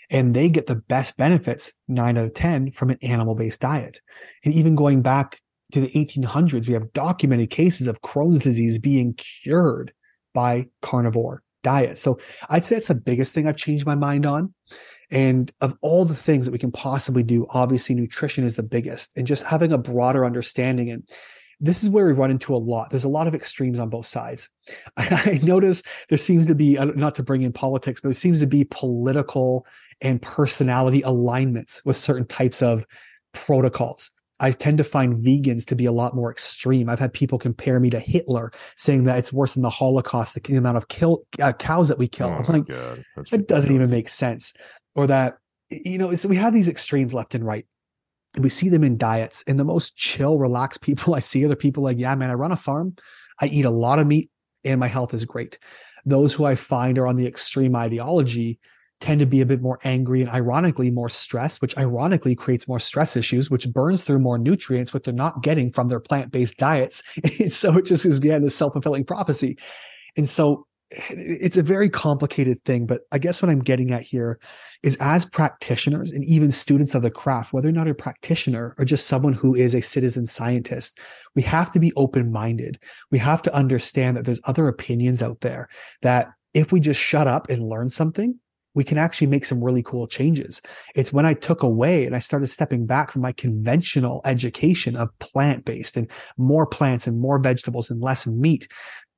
and 0.09 0.33
they 0.33 0.49
get 0.49 0.67
the 0.67 0.75
best 0.75 1.17
benefits 1.17 1.73
nine 1.87 2.17
out 2.17 2.25
of 2.25 2.33
10 2.33 2.71
from 2.71 2.89
an 2.89 2.97
animal 3.01 3.35
based 3.35 3.59
diet. 3.59 4.01
And 4.43 4.53
even 4.53 4.75
going 4.75 5.01
back 5.01 5.41
to 5.73 5.81
the 5.81 5.89
1800s, 5.89 6.67
we 6.67 6.73
have 6.73 6.93
documented 6.93 7.49
cases 7.49 7.87
of 7.87 8.01
Crohn's 8.01 8.39
disease 8.39 8.79
being 8.79 9.15
cured 9.15 9.93
by 10.33 10.67
carnivore 10.81 11.43
diet. 11.67 11.97
So 11.97 12.17
I'd 12.49 12.63
say 12.63 12.75
that's 12.75 12.87
the 12.87 12.95
biggest 12.95 13.33
thing 13.33 13.45
I've 13.45 13.57
changed 13.57 13.85
my 13.85 13.95
mind 13.95 14.25
on. 14.25 14.53
And 15.11 15.51
of 15.59 15.75
all 15.81 16.05
the 16.05 16.15
things 16.15 16.45
that 16.45 16.53
we 16.53 16.57
can 16.57 16.71
possibly 16.71 17.23
do, 17.23 17.45
obviously 17.49 17.93
nutrition 17.93 18.45
is 18.45 18.55
the 18.55 18.63
biggest 18.63 19.11
and 19.17 19.27
just 19.27 19.43
having 19.43 19.73
a 19.73 19.77
broader 19.77 20.23
understanding. 20.25 20.89
And 20.89 21.09
this 21.59 21.83
is 21.83 21.89
where 21.89 22.05
we 22.05 22.13
run 22.13 22.31
into 22.31 22.55
a 22.55 22.57
lot. 22.57 22.89
There's 22.89 23.03
a 23.03 23.09
lot 23.09 23.27
of 23.27 23.35
extremes 23.35 23.79
on 23.79 23.89
both 23.89 24.05
sides. 24.05 24.47
I, 24.97 25.41
notice 25.43 25.83
there 26.07 26.17
seems 26.17 26.45
to 26.47 26.55
be, 26.55 26.77
uh, 26.77 26.85
not 26.85 27.15
to 27.15 27.23
bring 27.23 27.41
in 27.41 27.51
politics, 27.51 27.99
but 27.99 28.09
it 28.09 28.15
seems 28.15 28.39
to 28.39 28.47
be 28.47 28.63
political 28.63 29.65
and 29.99 30.21
personality 30.21 31.01
alignments 31.01 31.83
with 31.83 31.97
certain 31.97 32.27
types 32.27 32.61
of 32.61 32.85
protocols. 33.33 34.09
I 34.39 34.51
tend 34.51 34.77
to 34.77 34.83
find 34.83 35.23
vegans 35.23 35.65
to 35.65 35.75
be 35.75 35.85
a 35.85 35.91
lot 35.91 36.15
more 36.15 36.31
extreme. 36.31 36.89
I've 36.89 36.99
had 36.99 37.13
people 37.13 37.39
compare 37.39 37.79
me 37.79 37.89
to 37.89 37.99
Hitler, 37.99 38.51
saying 38.75 39.05
that 39.05 39.17
it's 39.17 39.33
worse 39.33 39.55
than 39.55 39.63
the 39.63 39.69
Holocaust, 39.69 40.35
the 40.35 40.55
amount 40.55 40.77
of 40.77 40.87
kill 40.89 41.23
uh, 41.41 41.53
cows 41.53 41.87
that 41.87 41.97
we 41.97 42.07
kill. 42.07 42.27
Oh 42.27 42.43
I'm 42.47 42.59
like, 42.59 42.69
it 43.31 43.47
doesn't 43.47 43.73
even 43.73 43.89
make 43.89 44.09
sense. 44.09 44.53
Or 44.95 45.07
that, 45.07 45.37
you 45.69 45.97
know, 45.97 46.13
so 46.15 46.29
we 46.29 46.35
have 46.35 46.53
these 46.53 46.69
extremes 46.69 47.13
left 47.13 47.33
and 47.33 47.45
right. 47.45 47.65
And 48.35 48.43
we 48.43 48.49
see 48.49 48.69
them 48.69 48.83
in 48.83 48.97
diets. 48.97 49.43
And 49.47 49.59
the 49.59 49.65
most 49.65 49.95
chill, 49.95 50.37
relaxed 50.37 50.81
people 50.81 51.15
I 51.15 51.19
see 51.19 51.43
are 51.45 51.49
the 51.49 51.55
people 51.55 51.83
like, 51.83 51.97
yeah, 51.97 52.13
man, 52.15 52.29
I 52.29 52.33
run 52.33 52.51
a 52.51 52.57
farm. 52.57 52.95
I 53.41 53.47
eat 53.47 53.65
a 53.65 53.71
lot 53.71 53.99
of 53.99 54.07
meat 54.07 54.29
and 54.63 54.79
my 54.79 54.87
health 54.87 55.13
is 55.13 55.25
great. 55.25 55.57
Those 56.05 56.33
who 56.33 56.45
I 56.45 56.55
find 56.55 56.97
are 56.97 57.07
on 57.07 57.15
the 57.15 57.27
extreme 57.27 57.75
ideology 57.75 58.59
tend 58.99 59.19
to 59.19 59.25
be 59.25 59.41
a 59.41 59.45
bit 59.45 59.61
more 59.61 59.79
angry 59.83 60.21
and 60.21 60.29
ironically 60.29 60.89
more 60.89 61.09
stressed, 61.09 61.61
which 61.61 61.77
ironically 61.77 62.35
creates 62.35 62.67
more 62.67 62.79
stress 62.79 63.15
issues, 63.15 63.49
which 63.49 63.71
burns 63.71 64.01
through 64.01 64.19
more 64.19 64.37
nutrients, 64.37 64.93
which 64.93 65.03
they're 65.03 65.13
not 65.13 65.43
getting 65.43 65.71
from 65.71 65.87
their 65.87 65.99
plant 65.99 66.31
based 66.31 66.57
diets. 66.57 67.03
So 67.49 67.77
it 67.77 67.85
just 67.85 68.05
is 68.05 68.17
again 68.17 68.43
a 68.43 68.49
self 68.49 68.73
fulfilling 68.73 69.05
prophecy. 69.05 69.57
And 70.15 70.29
so 70.29 70.65
eh, 70.91 71.01
it's 71.09 71.57
a 71.57 71.63
very 71.63 71.89
complicated 71.89 72.63
thing. 72.65 72.85
But 72.85 73.01
I 73.11 73.19
guess 73.19 73.41
what 73.41 73.49
I'm 73.49 73.63
getting 73.63 73.91
at 73.91 74.01
here 74.01 74.39
is 74.83 74.97
as 74.99 75.25
practitioners 75.25 76.11
and 76.11 76.23
even 76.25 76.51
students 76.51 76.95
of 76.95 77.03
the 77.03 77.11
craft, 77.11 77.53
whether 77.53 77.69
or 77.69 77.73
not 77.73 77.87
a 77.87 77.93
practitioner 77.93 78.75
or 78.77 78.85
just 78.85 79.07
someone 79.07 79.33
who 79.33 79.55
is 79.55 79.75
a 79.75 79.81
citizen 79.81 80.27
scientist, 80.27 80.99
we 81.35 81.41
have 81.43 81.71
to 81.73 81.79
be 81.79 81.93
open 81.95 82.31
minded. 82.31 82.79
We 83.11 83.19
have 83.19 83.41
to 83.43 83.53
understand 83.53 84.17
that 84.17 84.25
there's 84.25 84.41
other 84.45 84.67
opinions 84.67 85.21
out 85.21 85.41
there 85.41 85.69
that 86.01 86.29
if 86.53 86.71
we 86.71 86.79
just 86.79 86.99
shut 86.99 87.27
up 87.27 87.49
and 87.49 87.69
learn 87.69 87.89
something, 87.89 88.39
we 88.77 88.83
can 88.83 88.99
actually 88.99 89.25
make 89.25 89.43
some 89.43 89.63
really 89.63 89.81
cool 89.81 90.05
changes. 90.05 90.61
It's 90.93 91.11
when 91.11 91.25
I 91.25 91.33
took 91.33 91.63
away 91.63 92.05
and 92.05 92.15
I 92.15 92.19
started 92.19 92.45
stepping 92.45 92.85
back 92.85 93.09
from 93.09 93.23
my 93.23 93.31
conventional 93.31 94.21
education 94.23 94.95
of 94.95 95.09
plant 95.17 95.65
based 95.65 95.97
and 95.97 96.07
more 96.37 96.67
plants 96.67 97.07
and 97.07 97.19
more 97.19 97.39
vegetables 97.39 97.89
and 97.89 97.99
less 97.99 98.27
meat. 98.27 98.67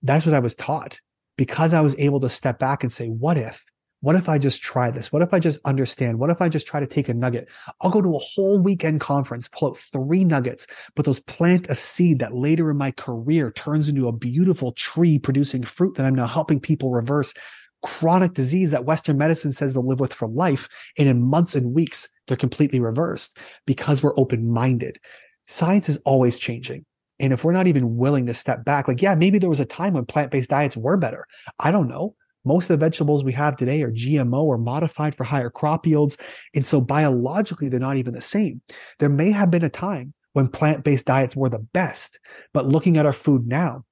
That's 0.02 0.26
what 0.26 0.34
I 0.34 0.39
was 0.39 0.56
taught 0.56 1.02
because 1.36 1.74
I 1.74 1.82
was 1.82 1.93
able 2.00 2.22
to 2.22 2.30
step 2.30 2.58
back 2.58 2.84
and 2.84 2.91
say, 2.91 3.08
what 3.08 3.38
if? 3.38 3.62
What 4.00 4.15
if 4.15 4.30
I 4.30 4.38
just 4.38 4.62
try 4.62 4.91
this? 4.91 5.12
What 5.12 5.22
if 5.22 5.34
I 5.34 5.39
just 5.39 5.60
understand? 5.65 6.19
What 6.19 6.30
if 6.30 6.41
I 6.41 6.48
just 6.48 6.65
try 6.65 6.80
to 6.80 6.88
take 6.88 7.10
a 7.10 7.13
nugget? 7.13 7.50
I'll 7.82 7.91
go 7.91 8.02
to 8.02 8.15
a 8.15 8.19
whole 8.19 8.60
weekend 8.60 9.02
conference, 9.02 9.50
pull 9.50 9.72
out 9.72 9.78
three 9.78 10.24
nuggets, 10.24 10.67
but 10.95 11.04
those 11.04 11.19
plant 11.19 11.67
a 11.69 11.76
seed 11.76 12.19
that 12.19 12.34
later 12.34 12.72
in 12.72 12.78
my 12.78 12.91
career 12.91 13.52
turns 13.52 13.89
into 13.89 14.08
a 14.08 14.13
beautiful 14.13 14.72
tree 14.72 15.19
producing 15.19 15.63
fruit 15.63 15.95
that 15.95 16.06
I'm 16.06 16.15
now 16.15 16.28
helping 16.28 16.62
people 16.62 16.91
reverse 16.91 17.34
chronic 17.84 18.34
disease 18.34 18.72
that 18.72 18.86
Western 18.86 19.18
medicine 19.18 19.54
says 19.54 19.74
they'll 19.74 19.88
live 19.88 20.00
with 20.00 20.13
for 20.13 20.28
life. 20.28 20.68
And 20.98 21.08
in 21.08 21.22
months 21.22 21.56
and 21.56 21.74
weeks, 21.74 22.08
they're 22.28 22.38
completely 22.38 22.80
reversed 22.80 23.38
because 23.65 24.04
we're 24.04 24.18
open 24.20 24.52
minded. 24.52 24.98
Science 25.48 25.89
is 25.89 25.98
always 26.06 26.38
changing. 26.38 26.86
And 27.20 27.34
if 27.34 27.44
we're 27.44 27.54
not 27.54 27.68
even 27.68 27.98
willing 27.98 28.26
to 28.28 28.34
step 28.34 28.63
back, 28.63 28.88
like, 28.88 29.02
yeah, 29.02 29.15
maybe 29.15 29.39
there 29.39 29.50
was 29.50 29.60
a 29.60 29.65
time 29.65 29.94
when 29.94 30.06
plant 30.06 30.32
based 30.32 30.50
diets 30.50 30.78
were 30.78 30.98
better. 30.98 31.26
I 31.60 31.72
don't 31.72 31.88
know. 31.88 32.15
Most 32.46 32.70
of 32.70 32.80
the 32.80 32.86
vegetables 32.86 33.24
we 33.24 33.34
have 33.34 33.58
today 33.58 33.84
are 33.84 33.92
GMO 33.92 34.44
or 34.44 34.58
modified 34.58 35.13
for 35.13 35.26
higher 35.26 35.50
crop 35.50 35.86
yields. 35.86 36.18
And 36.56 36.65
so 36.65 36.80
biologically, 36.80 37.68
they're 37.68 37.80
not 37.80 37.98
even 37.98 38.13
the 38.13 38.22
same. 38.22 38.62
There 39.00 39.10
may 39.10 39.32
have 39.32 39.52
been 39.52 39.65
a 39.65 39.70
time 39.70 40.13
when 40.34 40.48
plant 40.48 40.86
based 40.86 41.06
diets 41.06 41.36
were 41.36 41.50
the 41.50 41.60
best, 41.60 42.20
but 42.54 42.68
looking 42.68 42.98
at 42.98 43.06
our 43.06 43.13
food 43.13 43.48
now, 43.48 43.84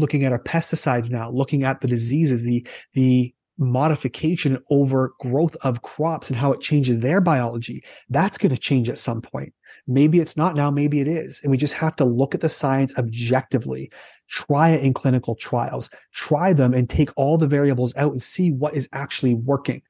looking 0.00 0.24
at 0.24 0.32
our 0.32 0.42
pesticides 0.42 1.10
now, 1.10 1.30
looking 1.30 1.62
at 1.62 1.80
the 1.80 1.88
diseases, 1.88 2.44
the 2.44 2.66
the 2.94 3.34
modification 3.60 4.56
and 4.56 4.64
overgrowth 4.70 5.54
of 5.62 5.82
crops 5.82 6.30
and 6.30 6.38
how 6.38 6.50
it 6.50 6.60
changes 6.60 7.00
their 7.00 7.20
biology. 7.20 7.84
That's 8.08 8.38
going 8.38 8.54
to 8.54 8.58
change 8.58 8.88
at 8.88 8.98
some 8.98 9.20
point. 9.20 9.52
Maybe 9.86 10.18
it's 10.18 10.36
not 10.36 10.56
now, 10.56 10.70
maybe 10.70 11.00
it 11.00 11.06
is. 11.06 11.40
And 11.42 11.50
we 11.50 11.58
just 11.58 11.74
have 11.74 11.94
to 11.96 12.04
look 12.04 12.34
at 12.34 12.40
the 12.40 12.48
science 12.48 12.96
objectively, 12.96 13.92
try 14.28 14.70
it 14.70 14.82
in 14.82 14.94
clinical 14.94 15.34
trials, 15.34 15.90
try 16.12 16.54
them 16.54 16.72
and 16.72 16.88
take 16.88 17.10
all 17.16 17.36
the 17.36 17.46
variables 17.46 17.94
out 17.96 18.12
and 18.12 18.22
see 18.22 18.50
what 18.50 18.74
is 18.74 18.88
actually 18.92 19.34
working. 19.34 19.82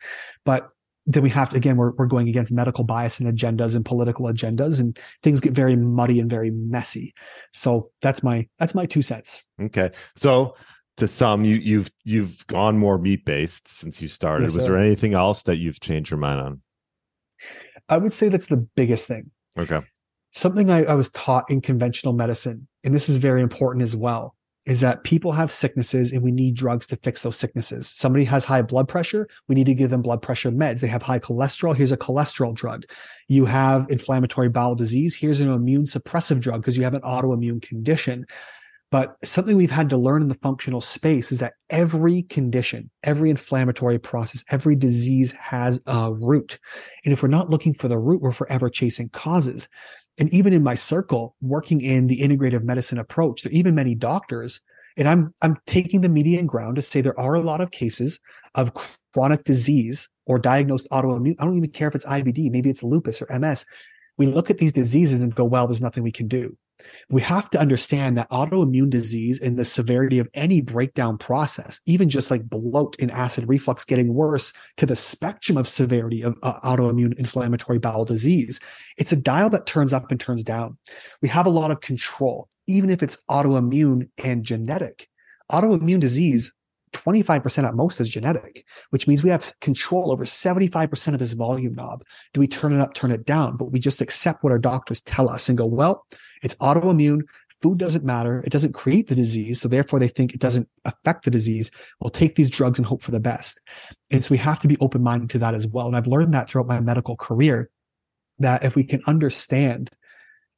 But 0.44 0.68
then 1.12 1.22
we 1.22 1.30
have 1.30 1.50
to 1.50 1.56
again 1.56 1.76
we're, 1.76 1.92
we're 1.92 2.06
going 2.06 2.28
against 2.28 2.52
medical 2.52 2.84
bias 2.84 3.20
and 3.20 3.32
agendas 3.32 3.74
and 3.74 3.84
political 3.84 4.26
agendas 4.26 4.78
and 4.78 4.98
things 5.22 5.40
get 5.40 5.52
very 5.52 5.76
muddy 5.76 6.20
and 6.20 6.30
very 6.30 6.50
messy. 6.50 7.14
So 7.52 7.90
that's 8.00 8.22
my 8.22 8.48
that's 8.58 8.74
my 8.74 8.86
two 8.86 9.02
cents. 9.02 9.44
Okay. 9.60 9.90
So 10.16 10.56
to 10.96 11.08
some 11.08 11.44
you 11.44 11.56
you've 11.56 11.90
you've 12.04 12.46
gone 12.46 12.78
more 12.78 12.98
meat 12.98 13.24
based 13.24 13.68
since 13.68 14.02
you 14.02 14.08
started. 14.08 14.44
Yes, 14.44 14.56
was 14.56 14.66
there 14.66 14.78
anything 14.78 15.14
else 15.14 15.42
that 15.44 15.58
you've 15.58 15.80
changed 15.80 16.10
your 16.10 16.18
mind 16.18 16.40
on? 16.40 16.60
I 17.88 17.96
would 17.96 18.12
say 18.12 18.28
that's 18.28 18.46
the 18.46 18.68
biggest 18.76 19.06
thing. 19.06 19.30
Okay. 19.58 19.80
Something 20.32 20.70
I, 20.70 20.84
I 20.84 20.94
was 20.94 21.08
taught 21.08 21.50
in 21.50 21.60
conventional 21.60 22.12
medicine 22.12 22.68
and 22.84 22.94
this 22.94 23.08
is 23.08 23.16
very 23.16 23.42
important 23.42 23.82
as 23.82 23.96
well 23.96 24.36
is 24.66 24.80
that 24.80 25.04
people 25.04 25.32
have 25.32 25.50
sicknesses 25.50 26.12
and 26.12 26.22
we 26.22 26.30
need 26.30 26.54
drugs 26.54 26.86
to 26.86 26.96
fix 26.96 27.22
those 27.22 27.36
sicknesses. 27.36 27.88
Somebody 27.88 28.24
has 28.26 28.44
high 28.44 28.62
blood 28.62 28.88
pressure, 28.88 29.28
we 29.48 29.54
need 29.54 29.66
to 29.66 29.74
give 29.74 29.90
them 29.90 30.02
blood 30.02 30.22
pressure 30.22 30.50
meds. 30.50 30.80
They 30.80 30.88
have 30.88 31.02
high 31.02 31.18
cholesterol, 31.18 31.74
here's 31.74 31.92
a 31.92 31.96
cholesterol 31.96 32.54
drug. 32.54 32.84
You 33.28 33.46
have 33.46 33.86
inflammatory 33.90 34.48
bowel 34.48 34.74
disease, 34.74 35.16
here's 35.16 35.40
an 35.40 35.50
immune 35.50 35.84
suppressive 35.84 36.40
drug 36.40 36.60
because 36.60 36.76
you 36.76 36.84
have 36.84 36.94
an 36.94 37.02
autoimmune 37.02 37.62
condition. 37.62 38.26
But 38.90 39.16
something 39.24 39.56
we've 39.56 39.70
had 39.70 39.88
to 39.90 39.96
learn 39.96 40.20
in 40.20 40.28
the 40.28 40.34
functional 40.34 40.80
space 40.80 41.30
is 41.30 41.38
that 41.38 41.54
every 41.70 42.22
condition, 42.24 42.90
every 43.04 43.30
inflammatory 43.30 44.00
process, 44.00 44.44
every 44.50 44.74
disease 44.74 45.30
has 45.32 45.80
a 45.86 46.12
root. 46.12 46.58
And 47.04 47.12
if 47.12 47.22
we're 47.22 47.28
not 47.28 47.50
looking 47.50 47.72
for 47.72 47.86
the 47.86 47.98
root, 47.98 48.20
we're 48.20 48.32
forever 48.32 48.68
chasing 48.68 49.08
causes. 49.10 49.68
And 50.20 50.32
even 50.34 50.52
in 50.52 50.62
my 50.62 50.74
circle, 50.74 51.34
working 51.40 51.80
in 51.80 52.06
the 52.06 52.20
integrative 52.20 52.62
medicine 52.62 52.98
approach, 52.98 53.42
there 53.42 53.50
are 53.50 53.54
even 53.54 53.74
many 53.74 53.94
doctors, 53.94 54.60
and 54.98 55.08
I'm 55.08 55.34
I'm 55.40 55.56
taking 55.66 56.02
the 56.02 56.10
median 56.10 56.46
ground 56.46 56.76
to 56.76 56.82
say 56.82 57.00
there 57.00 57.18
are 57.18 57.34
a 57.34 57.42
lot 57.42 57.62
of 57.62 57.70
cases 57.70 58.20
of 58.54 58.70
chronic 59.14 59.44
disease 59.44 60.08
or 60.26 60.38
diagnosed 60.38 60.88
autoimmune. 60.92 61.36
I 61.38 61.44
don't 61.44 61.56
even 61.56 61.70
care 61.70 61.88
if 61.88 61.94
it's 61.94 62.04
IBD, 62.04 62.50
maybe 62.50 62.68
it's 62.68 62.82
lupus 62.82 63.22
or 63.22 63.38
MS. 63.38 63.64
We 64.18 64.26
look 64.26 64.50
at 64.50 64.58
these 64.58 64.72
diseases 64.72 65.22
and 65.22 65.34
go, 65.34 65.44
well, 65.44 65.66
there's 65.66 65.80
nothing 65.80 66.02
we 66.02 66.12
can 66.12 66.28
do. 66.28 66.54
We 67.08 67.22
have 67.22 67.50
to 67.50 67.60
understand 67.60 68.16
that 68.16 68.30
autoimmune 68.30 68.90
disease 68.90 69.40
and 69.40 69.58
the 69.58 69.64
severity 69.64 70.18
of 70.18 70.28
any 70.34 70.60
breakdown 70.60 71.18
process, 71.18 71.80
even 71.86 72.08
just 72.08 72.30
like 72.30 72.48
bloat 72.48 72.96
and 73.00 73.10
acid 73.10 73.48
reflux 73.48 73.84
getting 73.84 74.14
worse 74.14 74.52
to 74.76 74.86
the 74.86 74.96
spectrum 74.96 75.58
of 75.58 75.68
severity 75.68 76.22
of 76.22 76.36
uh, 76.42 76.60
autoimmune 76.60 77.18
inflammatory 77.18 77.78
bowel 77.78 78.04
disease, 78.04 78.60
it's 78.96 79.12
a 79.12 79.16
dial 79.16 79.50
that 79.50 79.66
turns 79.66 79.92
up 79.92 80.10
and 80.10 80.20
turns 80.20 80.42
down. 80.42 80.78
We 81.22 81.28
have 81.28 81.46
a 81.46 81.50
lot 81.50 81.70
of 81.70 81.80
control, 81.80 82.48
even 82.66 82.90
if 82.90 83.02
it's 83.02 83.18
autoimmune 83.28 84.08
and 84.22 84.44
genetic. 84.44 85.08
autoimmune 85.50 86.00
disease 86.00 86.52
25% 86.92 87.66
at 87.66 87.74
most 87.74 88.00
is 88.00 88.08
genetic, 88.08 88.64
which 88.90 89.06
means 89.06 89.22
we 89.22 89.30
have 89.30 89.52
control 89.60 90.12
over 90.12 90.24
75% 90.24 91.12
of 91.12 91.18
this 91.18 91.32
volume 91.32 91.74
knob. 91.74 92.02
Do 92.34 92.40
we 92.40 92.48
turn 92.48 92.72
it 92.72 92.80
up, 92.80 92.94
turn 92.94 93.10
it 93.10 93.24
down? 93.24 93.56
But 93.56 93.72
we 93.72 93.78
just 93.78 94.00
accept 94.00 94.42
what 94.42 94.52
our 94.52 94.58
doctors 94.58 95.00
tell 95.00 95.28
us 95.28 95.48
and 95.48 95.58
go, 95.58 95.66
well, 95.66 96.06
it's 96.42 96.54
autoimmune. 96.56 97.22
Food 97.62 97.78
doesn't 97.78 98.04
matter. 98.04 98.42
It 98.46 98.50
doesn't 98.50 98.72
create 98.72 99.08
the 99.08 99.14
disease. 99.14 99.60
So 99.60 99.68
therefore 99.68 99.98
they 99.98 100.08
think 100.08 100.34
it 100.34 100.40
doesn't 100.40 100.68
affect 100.84 101.24
the 101.24 101.30
disease. 101.30 101.70
We'll 102.00 102.10
take 102.10 102.34
these 102.34 102.50
drugs 102.50 102.78
and 102.78 102.86
hope 102.86 103.02
for 103.02 103.10
the 103.10 103.20
best. 103.20 103.60
And 104.10 104.24
so 104.24 104.32
we 104.32 104.38
have 104.38 104.60
to 104.60 104.68
be 104.68 104.78
open 104.78 105.02
minded 105.02 105.30
to 105.30 105.38
that 105.40 105.54
as 105.54 105.66
well. 105.66 105.86
And 105.86 105.96
I've 105.96 106.06
learned 106.06 106.32
that 106.34 106.48
throughout 106.48 106.68
my 106.68 106.80
medical 106.80 107.16
career 107.16 107.70
that 108.38 108.64
if 108.64 108.74
we 108.74 108.84
can 108.84 109.02
understand 109.06 109.90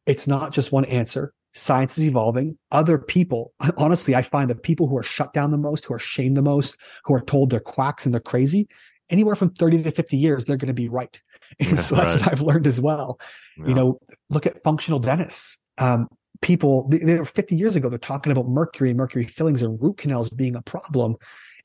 it's 0.07 0.27
not 0.27 0.53
just 0.53 0.73
one 0.73 0.85
answer, 0.85 1.33
science 1.55 1.99
is 1.99 2.05
evolving. 2.05 2.59
Other 2.71 2.99
people, 2.99 3.53
honestly, 3.77 4.15
I 4.15 4.23
find 4.23 4.49
that 4.51 4.63
people 4.63 4.89
who 4.89 4.97
are 4.97 5.03
shut 5.03 5.33
down 5.33 5.51
the 5.51 5.59
most, 5.59 5.85
who 5.85 5.95
are 5.95 5.99
shamed 5.99 6.37
the 6.37 6.43
most, 6.43 6.77
who 7.05 7.15
are 7.15 7.21
told 7.21 7.51
they're 7.51 7.61
quacks 7.61 8.05
and 8.05 8.15
they're 8.15 8.21
crazy, 8.21 8.69
anywhere 9.11 9.37
from 9.37 9.51
30 9.51 9.83
to 9.85 9.93
50 9.93 10.17
years, 10.17 10.45
they're 10.45 10.57
going 10.57 10.69
to 10.69 10.75
be 10.75 10.89
right. 10.89 11.21
And 11.61 11.79
so 11.79 11.97
that's 11.97 12.15
right. 12.15 12.23
what 12.23 12.33
I've 12.33 12.41
learned 12.41 12.67
as 12.67 12.81
well. 12.81 13.21
Yeah. 13.59 13.67
You 13.67 13.75
know, 13.75 13.99
look 14.31 14.47
at 14.47 14.63
functional 14.63 14.99
dentists. 14.99 15.59
Um, 15.77 16.09
people, 16.41 16.89
they, 16.89 16.97
they 16.97 17.19
were 17.19 17.27
50 17.27 17.57
years 17.57 17.77
ago, 17.77 17.91
they're 17.91 17.99
talking 17.99 18.33
about 18.33 18.49
mercury 18.49 18.89
and 18.89 18.97
mercury 18.97 19.27
fillings 19.27 19.61
and 19.61 19.81
root 19.83 19.99
canals 19.99 20.31
being 20.31 20.57
a 20.57 20.63
problem. 20.63 21.17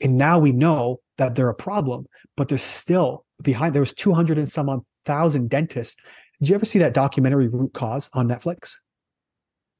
And 0.01 0.17
now 0.17 0.39
we 0.39 0.51
know 0.51 0.99
that 1.17 1.35
they're 1.35 1.47
a 1.47 1.55
problem, 1.55 2.05
but 2.35 2.49
there's 2.49 2.63
still 2.63 3.25
behind, 3.41 3.73
there 3.73 3.81
was 3.81 3.93
200 3.93 4.37
and 4.37 4.51
some 4.51 4.85
thousand 5.05 5.49
dentists. 5.49 5.95
Did 6.39 6.49
you 6.49 6.55
ever 6.55 6.65
see 6.65 6.79
that 6.79 6.93
documentary 6.93 7.47
Root 7.47 7.73
Cause 7.73 8.09
on 8.13 8.27
Netflix? 8.27 8.75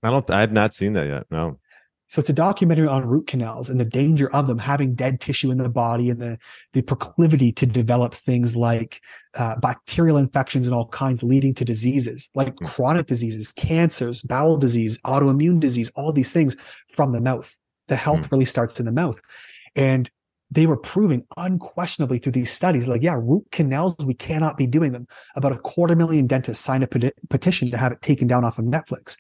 I 0.04 0.10
don't. 0.10 0.30
I 0.30 0.42
have 0.42 0.52
not 0.52 0.74
seen 0.74 0.94
that 0.94 1.08
yet. 1.08 1.24
No. 1.32 1.60
So 2.10 2.22
it's 2.22 2.30
a 2.30 2.34
documentary 2.34 2.88
on 2.88 3.06
root 3.06 3.28
canals 3.28 3.70
and 3.70 3.80
the 3.80 3.86
danger 3.86 4.34
of 4.34 4.48
them 4.48 4.58
having 4.58 4.96
dead 4.96 5.20
tissue 5.20 5.52
in 5.52 5.58
the 5.58 5.68
body 5.70 6.10
and 6.10 6.22
the 6.22 6.38
the 6.72 6.82
proclivity 6.82 7.52
to 7.54 7.66
develop 7.66 8.14
things 8.14 8.56
like 8.56 9.02
uh, 9.36 9.58
bacterial 9.58 10.18
infections 10.18 10.68
and 10.68 10.74
all 10.74 10.88
kinds, 10.88 11.22
leading 11.22 11.54
to 11.56 11.66
diseases 11.66 12.30
like 12.34 12.56
mm. 12.56 12.68
chronic 12.68 13.08
diseases, 13.08 13.52
cancers, 13.52 14.22
bowel 14.22 14.58
disease, 14.58 14.98
autoimmune 15.00 15.60
disease, 15.60 15.92
all 15.96 16.14
these 16.14 16.32
things 16.32 16.56
from 16.94 17.12
the 17.12 17.22
mouth. 17.22 17.58
The 17.88 17.98
health 17.98 18.22
mm. 18.22 18.32
really 18.32 18.46
starts 18.46 18.80
in 18.80 18.86
the 18.86 18.92
mouth, 18.94 19.20
and 19.76 20.10
they 20.50 20.66
were 20.66 20.78
proving 20.78 21.26
unquestionably 21.36 22.20
through 22.20 22.32
these 22.32 22.52
studies, 22.52 22.88
like, 22.88 23.04
yeah, 23.04 23.18
root 23.20 23.46
canals, 23.52 23.96
we 24.06 24.14
cannot 24.14 24.56
be 24.56 24.66
doing 24.66 24.94
them. 24.94 25.08
About 25.36 25.52
a 25.52 25.58
quarter 25.58 25.96
million 25.96 26.26
dentists 26.26 26.64
signed 26.64 26.84
a 26.84 26.88
peti- 26.88 27.12
petition 27.30 27.70
to 27.72 27.78
have 27.78 27.92
it 27.92 28.02
taken 28.02 28.28
down 28.28 28.46
off 28.46 28.60
of 28.60 28.66
Netflix. 28.66 29.18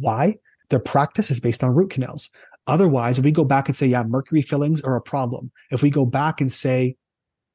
Why? 0.00 0.36
Their 0.70 0.78
practice 0.78 1.30
is 1.30 1.40
based 1.40 1.64
on 1.64 1.74
root 1.74 1.90
canals. 1.90 2.30
Otherwise, 2.66 3.18
if 3.18 3.24
we 3.24 3.32
go 3.32 3.44
back 3.44 3.68
and 3.68 3.76
say, 3.76 3.86
yeah, 3.86 4.02
mercury 4.02 4.42
fillings 4.42 4.82
are 4.82 4.96
a 4.96 5.00
problem, 5.00 5.50
if 5.70 5.82
we 5.82 5.90
go 5.90 6.04
back 6.04 6.40
and 6.40 6.52
say 6.52 6.96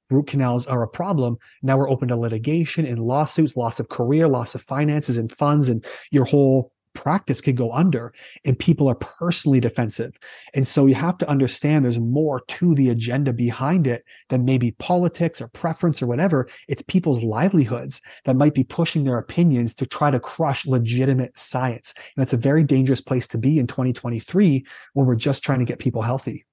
root 0.10 0.28
canals 0.28 0.66
are 0.66 0.82
a 0.82 0.88
problem, 0.88 1.38
now 1.62 1.78
we're 1.78 1.90
open 1.90 2.08
to 2.08 2.18
litigation 2.18 2.86
and 2.86 3.00
lawsuits, 3.00 3.56
loss 3.56 3.80
of 3.80 3.90
career, 3.90 4.28
loss 4.28 4.56
of 4.56 4.64
finances 4.64 5.18
and 5.18 5.32
funds, 5.38 5.70
and 5.70 5.86
your 6.12 6.26
whole 6.26 6.73
practice 6.94 7.42
could 7.42 7.58
go 7.58 7.72
under 7.72 8.14
and 8.46 8.58
people 8.58 8.88
are 8.88 8.96
personally 8.96 9.60
defensive. 9.60 10.18
And 10.54 10.68
so 10.68 10.86
you 10.86 10.96
have 10.96 11.18
to 11.20 11.30
understand 11.30 11.84
there's 11.84 12.00
more 12.00 12.42
to 12.42 12.76
the 12.76 12.90
agenda 12.90 13.34
behind 13.34 13.88
it 13.88 14.04
than 14.30 14.46
maybe 14.46 14.72
politics 14.72 15.42
or 15.42 15.48
preference 15.50 16.02
or 16.02 16.08
whatever. 16.08 16.48
It's 16.68 16.82
people's 16.84 17.22
livelihoods 17.24 18.02
that 18.26 18.36
might 18.36 18.54
be 18.54 18.64
pushing 18.64 19.04
their 19.04 19.18
opinions 19.18 19.76
to 19.76 19.86
try 19.86 20.12
to 20.12 20.20
crush 20.20 20.66
legitimate 20.66 21.38
science. 21.38 21.94
And 22.16 22.24
it's 22.24 22.34
a 22.34 22.38
very 22.38 22.64
dangerous 22.64 23.02
place 23.02 23.28
to 23.28 23.38
be 23.38 23.60
in 23.60 23.68
2023 23.68 24.66
when 24.94 25.06
we're 25.06 25.16
just 25.16 25.44
trying 25.44 25.60
to 25.60 25.66
get 25.66 25.80
people 25.80 26.02
healthy. 26.02 26.46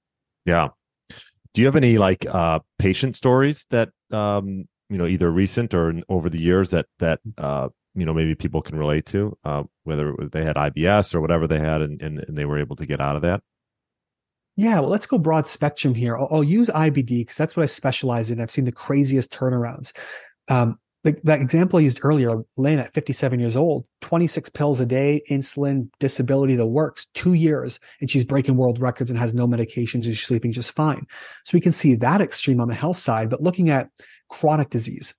Yeah. 0.45 0.69
Do 1.53 1.61
you 1.61 1.67
have 1.67 1.77
any 1.77 1.99
like 1.99 2.27
uh 2.27 2.61
patient 2.79 3.17
stories 3.17 3.67
that 3.71 3.91
um 4.11 4.69
you 4.89 4.99
know 4.99 5.07
either 5.07 5.31
recent 5.31 5.75
or 5.75 5.95
over 6.09 6.31
the 6.31 6.39
years 6.39 6.71
that 6.71 6.87
that 6.99 7.21
uh 7.39 7.69
you 7.95 8.05
know 8.05 8.15
maybe 8.15 8.35
people 8.35 8.63
can 8.63 8.79
relate 8.79 9.07
to 9.07 9.37
uh, 9.45 9.63
whether 9.85 10.15
was, 10.15 10.31
they 10.31 10.43
had 10.43 10.57
ibs 10.57 11.15
or 11.15 11.21
whatever 11.21 11.47
they 11.47 11.59
had 11.59 11.83
and, 11.83 12.01
and, 12.03 12.19
and, 12.27 12.37
they 12.37 12.45
were 12.45 12.59
able 12.59 12.77
to 12.77 12.87
get 12.87 13.01
out 13.01 13.17
of 13.17 13.23
that? 13.23 13.43
Yeah 14.57 14.81
well 14.81 14.91
let's 14.91 15.07
go 15.07 15.19
broad 15.19 15.47
spectrum 15.47 15.95
here. 15.95 16.17
I'll, 16.17 16.29
I'll 16.31 16.45
use 16.45 16.69
ibd 16.71 17.07
because 17.07 17.37
that's 17.37 17.57
what 17.57 17.63
i 17.65 17.67
specialize 17.67 18.31
in. 18.31 18.41
I've 18.41 18.51
seen 18.51 18.65
the 18.65 18.73
craziest 18.73 19.33
turnarounds. 19.33 19.93
Um, 20.49 20.79
the, 21.03 21.17
that 21.25 21.41
example 21.41 21.79
I 21.79 21.83
used 21.83 22.01
earlier, 22.03 22.43
Lynn 22.59 22.79
at 22.79 22.93
57 22.93 23.41
years 23.41 23.57
old, 23.57 23.87
26 24.03 24.51
pills 24.51 24.81
a 24.81 24.87
day, 24.87 25.23
insulin, 25.31 25.89
disability, 25.99 26.57
the 26.57 26.67
works, 26.67 27.07
two 27.15 27.33
years, 27.33 27.81
and 28.01 28.11
she's 28.11 28.25
breaking 28.25 28.57
world 28.57 28.79
records 28.79 29.11
and 29.11 29.19
has 29.19 29.33
no 29.33 29.47
medications 29.47 30.05
and 30.05 30.17
she's 30.17 30.27
sleeping 30.27 30.53
just 30.53 30.73
fine. 30.73 31.07
So 31.45 31.53
we 31.55 31.61
can 31.61 31.73
see 31.73 31.95
that 31.97 32.21
extreme 32.21 32.61
on 32.61 32.69
the 32.69 32.75
health 32.75 32.99
side, 32.99 33.31
but 33.31 33.43
looking 33.43 33.71
at 33.71 33.89
chronic 34.31 34.71
disease. 34.71 35.15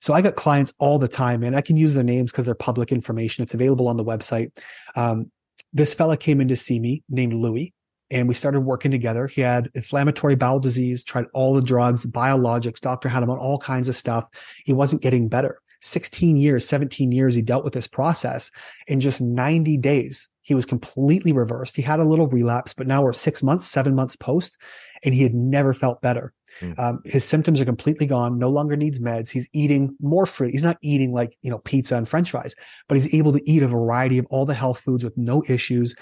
So 0.00 0.12
I 0.12 0.20
got 0.20 0.36
clients 0.36 0.74
all 0.78 0.98
the 0.98 1.08
time, 1.08 1.42
and 1.42 1.56
I 1.56 1.62
can 1.62 1.76
use 1.76 1.94
their 1.94 2.04
names 2.04 2.30
because 2.30 2.44
they're 2.44 2.54
public 2.54 2.92
information. 2.92 3.42
It's 3.42 3.54
available 3.54 3.88
on 3.88 3.96
the 3.96 4.04
website. 4.04 4.50
Um, 4.94 5.30
this 5.72 5.94
fella 5.94 6.16
came 6.16 6.40
in 6.40 6.48
to 6.48 6.56
see 6.56 6.78
me 6.78 7.02
named 7.08 7.32
Louis, 7.32 7.72
and 8.10 8.28
we 8.28 8.34
started 8.34 8.60
working 8.60 8.90
together. 8.90 9.26
He 9.26 9.40
had 9.40 9.70
inflammatory 9.74 10.34
bowel 10.34 10.60
disease, 10.60 11.02
tried 11.02 11.26
all 11.32 11.54
the 11.54 11.62
drugs, 11.62 12.04
biologics. 12.04 12.80
Doctor 12.80 13.08
had 13.08 13.22
him 13.22 13.30
on 13.30 13.38
all 13.38 13.58
kinds 13.58 13.88
of 13.88 13.96
stuff. 13.96 14.26
He 14.64 14.72
wasn't 14.72 15.02
getting 15.02 15.28
better. 15.28 15.60
16 15.82 16.36
years, 16.36 16.66
17 16.66 17.12
years, 17.12 17.34
he 17.34 17.42
dealt 17.42 17.64
with 17.64 17.72
this 17.72 17.86
process. 17.86 18.50
In 18.86 19.00
just 19.00 19.20
90 19.20 19.76
days, 19.78 20.28
he 20.42 20.54
was 20.54 20.66
completely 20.66 21.32
reversed. 21.32 21.76
He 21.76 21.82
had 21.82 22.00
a 22.00 22.04
little 22.04 22.26
relapse, 22.26 22.72
but 22.74 22.86
now 22.86 23.02
we're 23.02 23.12
six 23.12 23.42
months, 23.42 23.66
seven 23.66 23.94
months 23.94 24.16
post, 24.16 24.56
and 25.04 25.14
he 25.14 25.22
had 25.22 25.34
never 25.34 25.74
felt 25.74 26.00
better. 26.00 26.32
Mm. 26.60 26.78
Um, 26.78 27.00
his 27.04 27.24
symptoms 27.24 27.60
are 27.60 27.64
completely 27.64 28.06
gone. 28.06 28.38
No 28.38 28.48
longer 28.48 28.76
needs 28.76 29.00
meds. 29.00 29.30
He's 29.30 29.48
eating 29.52 29.96
more 30.00 30.26
free. 30.26 30.50
He's 30.50 30.64
not 30.64 30.78
eating 30.82 31.12
like 31.12 31.36
you 31.42 31.50
know 31.50 31.58
pizza 31.58 31.96
and 31.96 32.08
French 32.08 32.30
fries, 32.30 32.54
but 32.88 32.96
he's 32.96 33.12
able 33.14 33.32
to 33.32 33.50
eat 33.50 33.62
a 33.62 33.68
variety 33.68 34.18
of 34.18 34.26
all 34.30 34.44
the 34.44 34.54
health 34.54 34.80
foods 34.80 35.04
with 35.04 35.16
no 35.16 35.42
issues. 35.48 35.94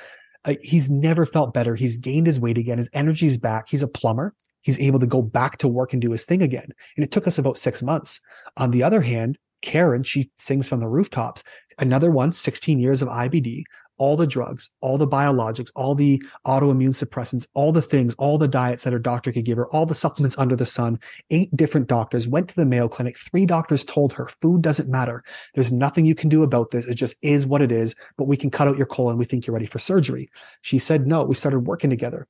Uh, 0.45 0.55
he's 0.63 0.91
never 0.91 1.25
felt 1.25 1.55
better. 1.55 1.75
He's 1.75 1.97
gained 1.97 2.27
his 2.27 2.39
weight 2.39 2.59
again. 2.59 2.79
His 2.79 2.91
energy's 2.93 3.39
back. 3.39 3.67
He's 3.69 3.83
a 3.83 3.89
plumber. 3.89 4.35
He's 4.63 4.79
able 4.79 4.99
to 4.99 5.07
go 5.07 5.23
back 5.23 5.59
to 5.59 5.69
work 5.69 5.93
and 5.93 6.01
do 6.01 6.11
his 6.11 6.25
thing 6.25 6.43
again. 6.43 6.69
And 6.97 7.05
it 7.05 7.11
took 7.11 7.27
us 7.27 7.39
about 7.39 7.59
six 7.59 7.83
months. 7.83 8.21
On 8.57 8.71
the 8.71 8.83
other 8.83 9.03
hand, 9.03 9.39
Karen, 9.65 10.03
she 10.03 10.31
sings 10.37 10.69
from 10.69 10.81
the 10.81 10.89
rooftops. 10.89 11.43
Another 11.79 12.11
one, 12.11 12.33
16 12.33 12.79
years 12.79 13.03
of 13.03 13.09
IBD, 13.09 13.65
all 14.05 14.19
the 14.19 14.27
drugs, 14.27 14.69
all 14.83 14.99
the 14.99 15.09
biologics, 15.09 15.71
all 15.75 15.95
the 15.95 16.23
autoimmune 16.47 16.91
suppressants, 16.91 17.47
all 17.55 17.73
the 17.73 17.81
things, 17.81 18.15
all 18.17 18.37
the 18.37 18.47
diets 18.47 18.85
that 18.85 18.93
her 18.93 18.99
doctor 18.99 19.33
could 19.33 19.47
give 19.47 19.57
her, 19.57 19.67
all 19.69 19.87
the 19.87 19.95
supplements 19.95 20.37
under 20.37 20.55
the 20.55 20.67
sun. 20.67 21.01
Eight 21.31 21.49
different 21.57 21.87
doctors 21.87 22.29
went 22.29 22.47
to 22.51 22.55
the 22.55 22.67
Mayo 22.67 22.87
Clinic. 22.87 23.17
Three 23.17 23.47
doctors 23.47 23.83
told 23.83 24.13
her 24.13 24.29
food 24.43 24.61
doesn't 24.61 24.91
matter. 24.91 25.25
There's 25.55 25.73
nothing 25.73 26.05
you 26.05 26.15
can 26.15 26.29
do 26.29 26.43
about 26.43 26.71
this. 26.71 26.85
It 26.85 26.97
just 26.97 27.17
is 27.23 27.47
what 27.47 27.63
it 27.63 27.73
is, 27.73 27.95
but 28.19 28.29
we 28.29 28.37
can 28.37 28.51
cut 28.51 28.69
out 28.69 28.77
your 28.77 28.85
colon. 28.85 29.17
We 29.17 29.25
think 29.25 29.47
you're 29.47 29.55
ready 29.55 29.65
for 29.65 29.79
surgery. 29.79 30.29
She 30.61 30.79
said 30.79 31.07
no. 31.07 31.25
We 31.25 31.35
started 31.35 31.61
working 31.61 31.89
together. 31.89 32.29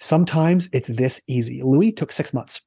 Sometimes 0.00 0.70
it's 0.72 0.88
this 0.88 1.20
easy. 1.26 1.60
Louis 1.62 1.92
took 1.92 2.10
six 2.10 2.32
months. 2.32 2.62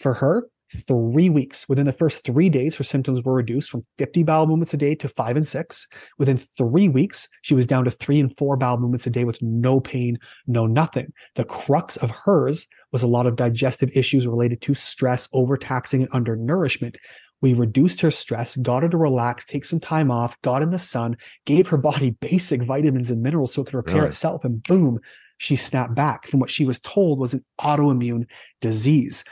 For 0.00 0.14
her, 0.14 0.48
three 0.86 1.30
weeks. 1.30 1.68
Within 1.68 1.86
the 1.86 1.92
first 1.92 2.24
three 2.24 2.48
days, 2.48 2.76
her 2.76 2.84
symptoms 2.84 3.22
were 3.22 3.34
reduced 3.34 3.70
from 3.70 3.84
50 3.98 4.22
bowel 4.22 4.46
movements 4.46 4.74
a 4.74 4.76
day 4.76 4.94
to 4.96 5.08
five 5.08 5.36
and 5.36 5.46
six. 5.46 5.86
Within 6.18 6.38
three 6.38 6.88
weeks, 6.88 7.28
she 7.42 7.54
was 7.54 7.66
down 7.66 7.84
to 7.84 7.90
three 7.90 8.20
and 8.20 8.36
four 8.36 8.56
bowel 8.56 8.78
movements 8.78 9.06
a 9.06 9.10
day 9.10 9.24
with 9.24 9.40
no 9.42 9.80
pain, 9.80 10.18
no 10.46 10.66
nothing. 10.66 11.12
The 11.34 11.44
crux 11.44 11.96
of 11.96 12.10
hers 12.10 12.66
was 12.92 13.02
a 13.02 13.08
lot 13.08 13.26
of 13.26 13.36
digestive 13.36 13.90
issues 13.94 14.26
related 14.26 14.60
to 14.62 14.74
stress, 14.74 15.28
overtaxing, 15.32 16.02
and 16.02 16.12
undernourishment. 16.12 16.96
We 17.40 17.54
reduced 17.54 18.00
her 18.00 18.10
stress, 18.10 18.56
got 18.56 18.82
her 18.82 18.88
to 18.88 18.96
relax, 18.96 19.44
take 19.44 19.64
some 19.64 19.78
time 19.78 20.10
off, 20.10 20.40
got 20.42 20.62
in 20.62 20.70
the 20.70 20.78
sun, 20.78 21.16
gave 21.46 21.68
her 21.68 21.76
body 21.76 22.10
basic 22.20 22.62
vitamins 22.62 23.10
and 23.10 23.22
minerals 23.22 23.52
so 23.54 23.62
it 23.62 23.66
could 23.66 23.74
repair 23.74 23.96
really? 23.96 24.08
itself, 24.08 24.44
and 24.44 24.62
boom, 24.64 24.98
she 25.38 25.56
snapped 25.56 25.94
back 25.94 26.26
from 26.26 26.40
what 26.40 26.50
she 26.50 26.64
was 26.64 26.80
told 26.80 27.18
was 27.18 27.32
an 27.32 27.44
autoimmune 27.60 28.26
disease. 28.60 29.22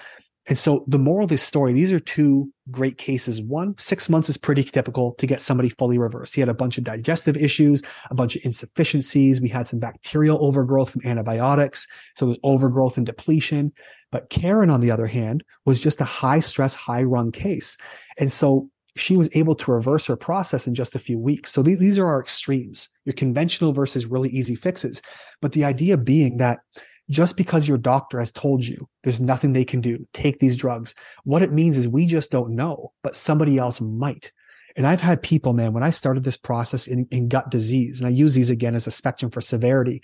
And 0.48 0.58
so 0.58 0.84
the 0.86 0.98
moral 0.98 1.24
of 1.24 1.30
this 1.30 1.42
story, 1.42 1.72
these 1.72 1.92
are 1.92 1.98
two 1.98 2.52
great 2.70 2.98
cases. 2.98 3.42
One, 3.42 3.74
six 3.78 4.08
months 4.08 4.28
is 4.28 4.36
pretty 4.36 4.62
typical 4.62 5.14
to 5.14 5.26
get 5.26 5.40
somebody 5.40 5.70
fully 5.70 5.98
reversed. 5.98 6.34
He 6.34 6.40
had 6.40 6.48
a 6.48 6.54
bunch 6.54 6.78
of 6.78 6.84
digestive 6.84 7.36
issues, 7.36 7.82
a 8.10 8.14
bunch 8.14 8.36
of 8.36 8.44
insufficiencies. 8.44 9.40
We 9.40 9.48
had 9.48 9.66
some 9.66 9.80
bacterial 9.80 10.42
overgrowth 10.44 10.90
from 10.90 11.02
antibiotics. 11.04 11.86
So 12.16 12.26
there's 12.26 12.38
overgrowth 12.44 12.96
and 12.96 13.06
depletion. 13.06 13.72
But 14.12 14.30
Karen, 14.30 14.70
on 14.70 14.80
the 14.80 14.90
other 14.90 15.06
hand, 15.06 15.42
was 15.64 15.80
just 15.80 16.00
a 16.00 16.04
high 16.04 16.40
stress, 16.40 16.74
high 16.74 17.02
run 17.02 17.32
case. 17.32 17.76
And 18.18 18.32
so 18.32 18.70
she 18.96 19.16
was 19.16 19.28
able 19.34 19.54
to 19.54 19.72
reverse 19.72 20.06
her 20.06 20.16
process 20.16 20.66
in 20.66 20.74
just 20.74 20.94
a 20.94 21.00
few 21.00 21.18
weeks. 21.18 21.52
So 21.52 21.62
these, 21.62 21.78
these 21.78 21.98
are 21.98 22.06
our 22.06 22.20
extremes, 22.20 22.88
your 23.04 23.12
conventional 23.12 23.72
versus 23.72 24.06
really 24.06 24.30
easy 24.30 24.54
fixes. 24.54 25.02
But 25.42 25.52
the 25.52 25.64
idea 25.64 25.96
being 25.96 26.38
that 26.38 26.60
just 27.10 27.36
because 27.36 27.68
your 27.68 27.78
doctor 27.78 28.18
has 28.18 28.32
told 28.32 28.64
you 28.64 28.88
there's 29.02 29.20
nothing 29.20 29.52
they 29.52 29.64
can 29.64 29.80
do, 29.80 30.06
take 30.12 30.38
these 30.38 30.56
drugs. 30.56 30.94
What 31.24 31.42
it 31.42 31.52
means 31.52 31.78
is 31.78 31.86
we 31.86 32.06
just 32.06 32.30
don't 32.30 32.56
know, 32.56 32.92
but 33.02 33.16
somebody 33.16 33.58
else 33.58 33.80
might. 33.80 34.32
And 34.76 34.86
I've 34.86 35.00
had 35.00 35.22
people, 35.22 35.52
man, 35.52 35.72
when 35.72 35.82
I 35.82 35.90
started 35.90 36.24
this 36.24 36.36
process 36.36 36.86
in, 36.86 37.06
in 37.10 37.28
gut 37.28 37.50
disease, 37.50 38.00
and 38.00 38.06
I 38.06 38.10
use 38.10 38.34
these 38.34 38.50
again 38.50 38.74
as 38.74 38.86
a 38.86 38.90
spectrum 38.90 39.30
for 39.30 39.40
severity, 39.40 40.02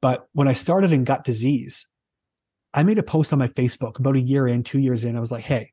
But 0.00 0.26
when 0.32 0.48
I 0.48 0.54
started 0.54 0.92
in 0.92 1.04
gut 1.04 1.24
disease, 1.24 1.86
I 2.72 2.82
made 2.82 2.98
a 2.98 3.02
post 3.02 3.32
on 3.32 3.38
my 3.38 3.48
Facebook 3.48 3.98
about 3.98 4.16
a 4.16 4.20
year 4.20 4.46
in, 4.46 4.62
two 4.62 4.78
years 4.78 5.04
in. 5.04 5.16
I 5.16 5.20
was 5.20 5.32
like, 5.32 5.44
hey, 5.44 5.72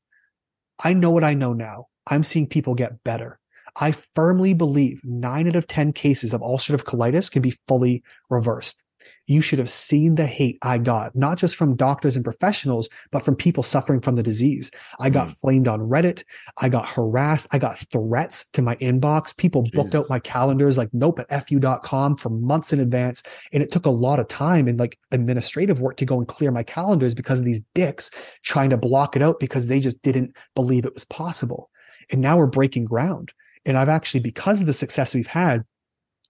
I 0.84 0.94
know 0.94 1.12
what 1.12 1.24
I 1.24 1.36
know 1.36 1.54
now. 1.54 1.88
I'm 2.08 2.24
seeing 2.24 2.48
people 2.48 2.76
get 2.76 3.04
better. 3.04 3.40
I 3.80 3.92
firmly 4.16 4.54
believe 4.54 5.02
nine 5.04 5.48
out 5.48 5.56
of 5.56 5.68
10 5.68 5.94
cases 5.94 6.34
of 6.34 6.42
ulcerative 6.42 6.84
colitis 6.84 7.32
can 7.32 7.42
be 7.42 7.58
fully 7.68 8.04
reversed. 8.30 8.84
You 9.26 9.42
should 9.42 9.60
have 9.60 9.70
seen 9.70 10.16
the 10.16 10.26
hate 10.26 10.58
I 10.62 10.78
got, 10.78 11.16
not 11.16 11.38
just 11.38 11.56
from 11.56 11.76
doctors 11.76 12.16
and 12.16 12.24
professionals, 12.24 12.88
but 13.12 13.24
from 13.24 13.36
people 13.36 13.62
suffering 13.62 14.00
from 14.00 14.16
the 14.16 14.24
disease. 14.24 14.72
I 15.00 15.10
got 15.10 15.28
mm. 15.28 15.38
flamed 15.40 15.68
on 15.68 15.82
Reddit. 15.82 16.24
I 16.58 16.70
got 16.70 16.88
harassed. 16.88 17.48
I 17.52 17.58
got 17.58 17.78
threats 17.92 18.46
to 18.54 18.62
my 18.62 18.76
inbox. 18.78 19.36
People 19.36 19.64
Jesus. 19.64 19.76
booked 19.76 19.96
out 19.96 20.10
my 20.10 20.20
calendars 20.20 20.78
like 20.78 20.90
nope 20.94 21.20
at 21.20 21.48
fu.com 21.48 22.16
for 22.16 22.30
months 22.30 22.72
in 22.72 22.80
advance. 22.80 23.22
And 23.52 23.62
it 23.62 23.72
took 23.72 23.86
a 23.86 23.92
lot 23.92 24.20
of 24.20 24.28
time 24.28 24.68
and 24.68 24.80
like 24.80 24.98
administrative 25.12 25.82
work 25.82 25.98
to 25.98 26.06
go 26.06 26.18
and 26.18 26.28
clear 26.28 26.52
my 26.52 26.64
calendars 26.64 27.14
because 27.14 27.40
of 27.40 27.46
these 27.46 27.62
dicks 27.76 28.10
trying 28.44 28.70
to 28.70 28.78
block 28.78 29.16
it 29.16 29.22
out 29.22 29.40
because 29.40 29.68
they 29.68 29.80
just 29.80 30.02
didn't 30.02 30.36
believe 30.56 30.86
it 30.86 30.94
was 30.94 31.06
possible. 31.06 31.70
And 32.12 32.22
now 32.22 32.38
we're 32.38 32.48
breaking 32.48 32.86
ground. 32.86 33.34
And 33.66 33.78
I've 33.78 33.90
actually, 33.90 34.22
because 34.22 34.62
of 34.62 34.66
the 34.66 34.74
success 34.74 35.14
we've 35.14 35.28
had, 35.28 35.66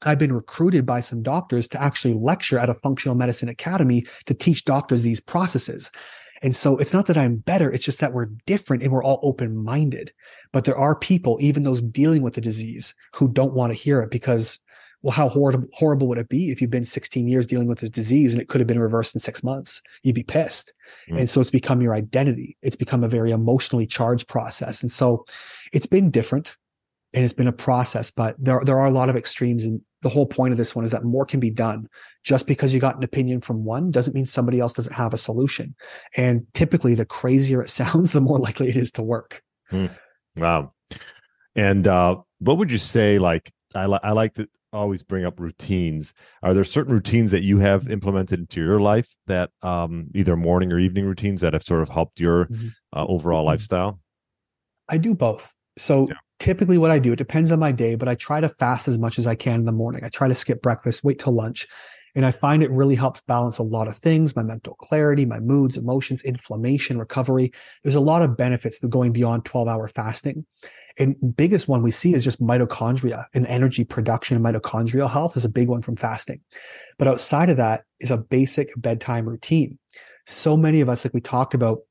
I've 0.03 0.19
been 0.19 0.33
recruited 0.33 0.85
by 0.85 0.99
some 0.99 1.23
doctors 1.23 1.67
to 1.69 1.81
actually 1.81 2.13
lecture 2.13 2.59
at 2.59 2.69
a 2.69 2.75
functional 2.75 3.15
medicine 3.15 3.49
academy 3.49 4.05
to 4.25 4.33
teach 4.33 4.65
doctors 4.65 5.01
these 5.01 5.19
processes. 5.19 5.89
And 6.43 6.55
so 6.55 6.77
it's 6.77 6.93
not 6.93 7.07
that 7.07 7.17
I'm 7.17 7.37
better, 7.37 7.71
it's 7.71 7.85
just 7.85 7.99
that 7.99 8.13
we're 8.13 8.29
different 8.45 8.83
and 8.83 8.91
we're 8.91 9.03
all 9.03 9.19
open 9.23 9.55
minded. 9.55 10.11
But 10.51 10.65
there 10.65 10.77
are 10.77 10.95
people, 10.95 11.37
even 11.41 11.63
those 11.63 11.81
dealing 11.81 12.21
with 12.21 12.35
the 12.35 12.41
disease, 12.41 12.93
who 13.13 13.27
don't 13.27 13.53
want 13.53 13.71
to 13.71 13.75
hear 13.75 14.01
it 14.01 14.11
because, 14.11 14.59
well, 15.01 15.11
how 15.11 15.29
horrible, 15.29 15.67
horrible 15.73 16.07
would 16.07 16.17
it 16.17 16.29
be 16.29 16.51
if 16.51 16.61
you've 16.61 16.69
been 16.69 16.85
16 16.85 17.27
years 17.27 17.47
dealing 17.47 17.67
with 17.67 17.79
this 17.79 17.89
disease 17.89 18.33
and 18.33 18.41
it 18.41 18.49
could 18.49 18.61
have 18.61 18.67
been 18.67 18.79
reversed 18.79 19.15
in 19.15 19.19
six 19.19 19.43
months? 19.43 19.81
You'd 20.03 20.15
be 20.15 20.23
pissed. 20.23 20.73
Mm. 21.09 21.21
And 21.21 21.29
so 21.29 21.41
it's 21.41 21.49
become 21.49 21.81
your 21.81 21.93
identity. 21.93 22.55
It's 22.61 22.75
become 22.75 23.03
a 23.03 23.09
very 23.09 23.31
emotionally 23.31 23.87
charged 23.87 24.27
process. 24.27 24.81
And 24.83 24.91
so 24.91 25.25
it's 25.73 25.87
been 25.87 26.11
different 26.11 26.55
and 27.13 27.23
it's 27.23 27.33
been 27.33 27.47
a 27.47 27.53
process, 27.53 28.11
but 28.11 28.35
there, 28.37 28.61
there 28.63 28.79
are 28.79 28.85
a 28.85 28.91
lot 28.91 29.09
of 29.09 29.15
extremes 29.15 29.63
and 29.63 29.81
the 30.01 30.09
whole 30.09 30.25
point 30.25 30.51
of 30.51 30.57
this 30.57 30.75
one 30.75 30.85
is 30.85 30.91
that 30.91 31.03
more 31.03 31.25
can 31.25 31.39
be 31.39 31.49
done. 31.49 31.87
Just 32.23 32.47
because 32.47 32.73
you 32.73 32.79
got 32.79 32.97
an 32.97 33.03
opinion 33.03 33.41
from 33.41 33.63
one 33.63 33.91
doesn't 33.91 34.13
mean 34.13 34.25
somebody 34.25 34.59
else 34.59 34.73
doesn't 34.73 34.93
have 34.93 35.13
a 35.13 35.17
solution. 35.17 35.75
And 36.15 36.45
typically, 36.53 36.95
the 36.95 37.05
crazier 37.05 37.61
it 37.61 37.69
sounds, 37.71 38.11
the 38.11 38.21
more 38.21 38.39
likely 38.39 38.69
it 38.69 38.77
is 38.77 38.91
to 38.93 39.03
work. 39.03 39.41
Hmm. 39.69 39.87
Wow. 40.35 40.73
And 41.55 41.87
uh, 41.87 42.17
what 42.39 42.57
would 42.57 42.71
you 42.71 42.77
say? 42.77 43.17
Like, 43.17 43.51
I, 43.73 43.87
li- 43.87 43.99
I 44.03 44.11
like 44.11 44.35
to 44.35 44.47
always 44.71 45.03
bring 45.03 45.25
up 45.25 45.39
routines. 45.39 46.13
Are 46.43 46.53
there 46.53 46.63
certain 46.63 46.93
routines 46.93 47.31
that 47.31 47.43
you 47.43 47.57
have 47.59 47.89
implemented 47.89 48.39
into 48.39 48.61
your 48.61 48.79
life 48.79 49.07
that 49.25 49.49
um, 49.61 50.07
either 50.13 50.35
morning 50.35 50.71
or 50.71 50.79
evening 50.79 51.05
routines 51.05 51.41
that 51.41 51.53
have 51.53 51.63
sort 51.63 51.81
of 51.81 51.89
helped 51.89 52.19
your 52.19 52.45
mm-hmm. 52.45 52.67
uh, 52.93 53.05
overall 53.05 53.41
mm-hmm. 53.41 53.47
lifestyle? 53.47 53.99
I 54.89 54.97
do 54.97 55.13
both. 55.13 55.53
So 55.77 56.07
yeah 56.09 56.15
typically 56.39 56.77
what 56.77 56.91
I 56.91 56.99
do, 56.99 57.13
it 57.13 57.17
depends 57.17 57.51
on 57.51 57.59
my 57.59 57.71
day, 57.71 57.95
but 57.95 58.07
I 58.07 58.15
try 58.15 58.39
to 58.39 58.49
fast 58.49 58.87
as 58.87 58.99
much 58.99 59.19
as 59.19 59.27
I 59.27 59.35
can 59.35 59.61
in 59.61 59.65
the 59.65 59.71
morning. 59.71 60.03
I 60.03 60.09
try 60.09 60.27
to 60.27 60.35
skip 60.35 60.61
breakfast, 60.61 61.03
wait 61.03 61.19
till 61.19 61.33
lunch. 61.33 61.67
And 62.15 62.25
I 62.25 62.31
find 62.31 62.63
it 62.63 62.71
really 62.71 62.95
helps 62.95 63.21
balance 63.21 63.59
a 63.59 63.63
lot 63.63 63.87
of 63.87 63.97
things, 63.97 64.35
my 64.35 64.41
mental 64.41 64.73
clarity, 64.75 65.23
my 65.23 65.39
moods, 65.39 65.77
emotions, 65.77 66.23
inflammation, 66.23 66.97
recovery. 66.97 67.51
There's 67.83 67.95
a 67.95 67.99
lot 67.99 68.23
of 68.23 68.35
benefits 68.35 68.79
to 68.79 68.87
going 68.87 69.11
beyond 69.11 69.45
12 69.45 69.67
hour 69.67 69.87
fasting. 69.87 70.43
And 70.97 71.15
biggest 71.35 71.67
one 71.67 71.83
we 71.83 71.91
see 71.91 72.15
is 72.15 72.23
just 72.23 72.41
mitochondria 72.41 73.25
and 73.35 73.45
energy 73.45 73.83
production 73.83 74.35
and 74.35 74.43
mitochondrial 74.43 75.11
health 75.11 75.37
is 75.37 75.45
a 75.45 75.49
big 75.49 75.67
one 75.67 75.83
from 75.83 75.95
fasting. 75.95 76.41
But 76.97 77.07
outside 77.07 77.51
of 77.51 77.57
that 77.57 77.83
is 77.99 78.09
a 78.09 78.17
basic 78.17 78.69
bedtime 78.75 79.29
routine. 79.29 79.77
So 80.25 80.57
many 80.57 80.81
of 80.81 80.89
us, 80.89 81.05
like 81.05 81.13
we 81.13 81.21
talked 81.21 81.53
about, 81.53 81.81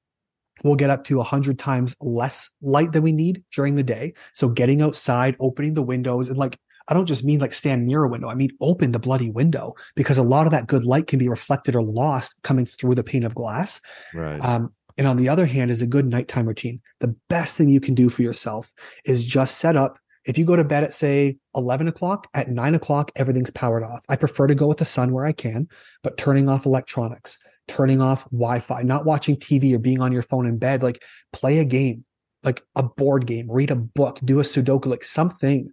we'll 0.64 0.76
get 0.76 0.90
up 0.90 1.04
to 1.04 1.16
100 1.16 1.58
times 1.58 1.94
less 2.00 2.50
light 2.62 2.92
than 2.92 3.02
we 3.02 3.12
need 3.12 3.44
during 3.54 3.74
the 3.74 3.82
day. 3.82 4.14
So 4.32 4.48
getting 4.48 4.82
outside, 4.82 5.36
opening 5.40 5.74
the 5.74 5.82
windows, 5.82 6.28
and 6.28 6.38
like, 6.38 6.58
I 6.88 6.94
don't 6.94 7.06
just 7.06 7.24
mean 7.24 7.40
like 7.40 7.54
stand 7.54 7.84
near 7.84 8.04
a 8.04 8.08
window. 8.08 8.28
I 8.28 8.34
mean, 8.34 8.50
open 8.60 8.92
the 8.92 8.98
bloody 8.98 9.30
window 9.30 9.74
because 9.96 10.18
a 10.18 10.22
lot 10.22 10.46
of 10.46 10.52
that 10.52 10.68
good 10.68 10.84
light 10.84 11.08
can 11.08 11.18
be 11.18 11.28
reflected 11.28 11.74
or 11.74 11.82
lost 11.82 12.34
coming 12.42 12.64
through 12.64 12.94
the 12.94 13.04
pane 13.04 13.24
of 13.24 13.34
glass. 13.34 13.80
Right. 14.14 14.40
Um, 14.40 14.72
and 14.96 15.06
on 15.06 15.16
the 15.16 15.28
other 15.28 15.46
hand, 15.46 15.70
is 15.70 15.82
a 15.82 15.86
good 15.86 16.06
nighttime 16.06 16.46
routine. 16.46 16.80
The 17.00 17.14
best 17.28 17.56
thing 17.56 17.68
you 17.68 17.80
can 17.80 17.94
do 17.94 18.08
for 18.08 18.22
yourself 18.22 18.72
is 19.04 19.24
just 19.24 19.58
set 19.58 19.76
up. 19.76 19.98
If 20.24 20.38
you 20.38 20.44
go 20.44 20.56
to 20.56 20.64
bed 20.64 20.84
at 20.84 20.94
say 20.94 21.36
11 21.54 21.86
o'clock, 21.86 22.28
at 22.34 22.50
nine 22.50 22.74
o'clock, 22.74 23.12
everything's 23.14 23.50
powered 23.50 23.84
off. 23.84 24.04
I 24.08 24.16
prefer 24.16 24.46
to 24.46 24.54
go 24.54 24.66
with 24.66 24.78
the 24.78 24.84
sun 24.84 25.12
where 25.12 25.26
I 25.26 25.32
can, 25.32 25.68
but 26.02 26.16
turning 26.16 26.48
off 26.48 26.66
electronics, 26.66 27.38
turning 27.68 28.00
off 28.00 28.24
Wi-Fi, 28.30 28.82
not 28.82 29.04
watching 29.04 29.36
TV 29.36 29.74
or 29.74 29.78
being 29.78 30.00
on 30.00 30.12
your 30.12 30.22
phone 30.22 30.46
in 30.46 30.58
bed. 30.58 30.82
Like 30.82 31.02
play 31.32 31.58
a 31.58 31.64
game, 31.64 32.04
like 32.42 32.62
a 32.74 32.82
board 32.82 33.26
game, 33.26 33.50
read 33.50 33.70
a 33.70 33.76
book, 33.76 34.18
do 34.24 34.40
a 34.40 34.42
Sudoku, 34.42 34.86
like 34.86 35.04
something. 35.04 35.72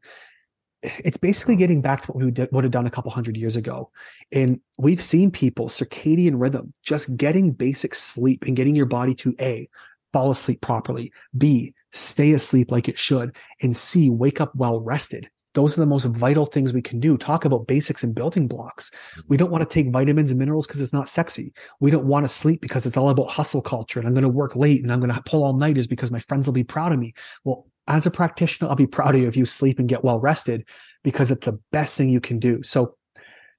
It's 0.81 1.17
basically 1.17 1.55
getting 1.55 1.81
back 1.81 2.01
to 2.01 2.11
what 2.11 2.23
we 2.23 2.31
did, 2.31 2.49
would 2.51 2.65
have 2.65 2.71
done 2.71 2.87
a 2.87 2.91
couple 2.91 3.09
hundred 3.11 3.37
years 3.37 3.55
ago. 3.55 3.89
And 4.33 4.59
we've 4.77 5.01
seen 5.01 5.31
people 5.31 5.69
circadian 5.69 6.33
rhythm, 6.35 6.73
just 6.83 7.15
getting 7.15 7.51
basic 7.51 7.95
sleep 7.95 8.43
and 8.45 8.55
getting 8.55 8.75
your 8.75 8.85
body 8.85 9.15
to 9.15 9.33
A, 9.39 9.69
fall 10.11 10.29
asleep 10.29 10.59
properly, 10.61 11.13
B, 11.37 11.73
stay 11.93 12.33
asleep 12.33 12.71
like 12.71 12.89
it 12.89 12.97
should, 12.97 13.35
and 13.61 13.75
C, 13.75 14.09
wake 14.09 14.41
up 14.41 14.53
well 14.55 14.81
rested. 14.81 15.29
Those 15.53 15.77
are 15.77 15.81
the 15.81 15.85
most 15.85 16.05
vital 16.05 16.45
things 16.45 16.73
we 16.73 16.81
can 16.81 16.99
do. 16.99 17.17
Talk 17.17 17.45
about 17.45 17.67
basics 17.67 18.03
and 18.03 18.15
building 18.15 18.47
blocks. 18.47 18.89
We 19.27 19.37
don't 19.37 19.51
want 19.51 19.67
to 19.67 19.73
take 19.73 19.91
vitamins 19.91 20.31
and 20.31 20.39
minerals 20.39 20.65
because 20.65 20.81
it's 20.81 20.93
not 20.93 21.09
sexy. 21.09 21.53
We 21.79 21.91
don't 21.91 22.05
want 22.05 22.23
to 22.23 22.29
sleep 22.29 22.61
because 22.61 22.85
it's 22.85 22.97
all 22.97 23.09
about 23.09 23.29
hustle 23.29 23.61
culture 23.61 23.99
and 23.99 24.07
I'm 24.07 24.13
going 24.13 24.23
to 24.23 24.29
work 24.29 24.55
late 24.55 24.81
and 24.81 24.91
I'm 24.91 24.99
going 24.99 25.13
to 25.13 25.21
pull 25.23 25.43
all 25.43 25.53
nighters 25.53 25.87
because 25.87 26.11
my 26.11 26.19
friends 26.19 26.45
will 26.45 26.53
be 26.53 26.63
proud 26.63 26.91
of 26.91 26.99
me. 26.99 27.13
Well, 27.43 27.67
as 27.87 28.05
a 28.05 28.11
practitioner, 28.11 28.69
I'll 28.69 28.75
be 28.75 28.87
proud 28.87 29.15
of 29.15 29.21
you 29.21 29.27
if 29.27 29.35
you 29.35 29.45
sleep 29.45 29.77
and 29.77 29.89
get 29.89 30.03
well 30.03 30.19
rested 30.19 30.65
because 31.03 31.31
it's 31.31 31.45
the 31.45 31.59
best 31.71 31.97
thing 31.97 32.09
you 32.09 32.21
can 32.21 32.39
do. 32.39 32.63
So 32.63 32.95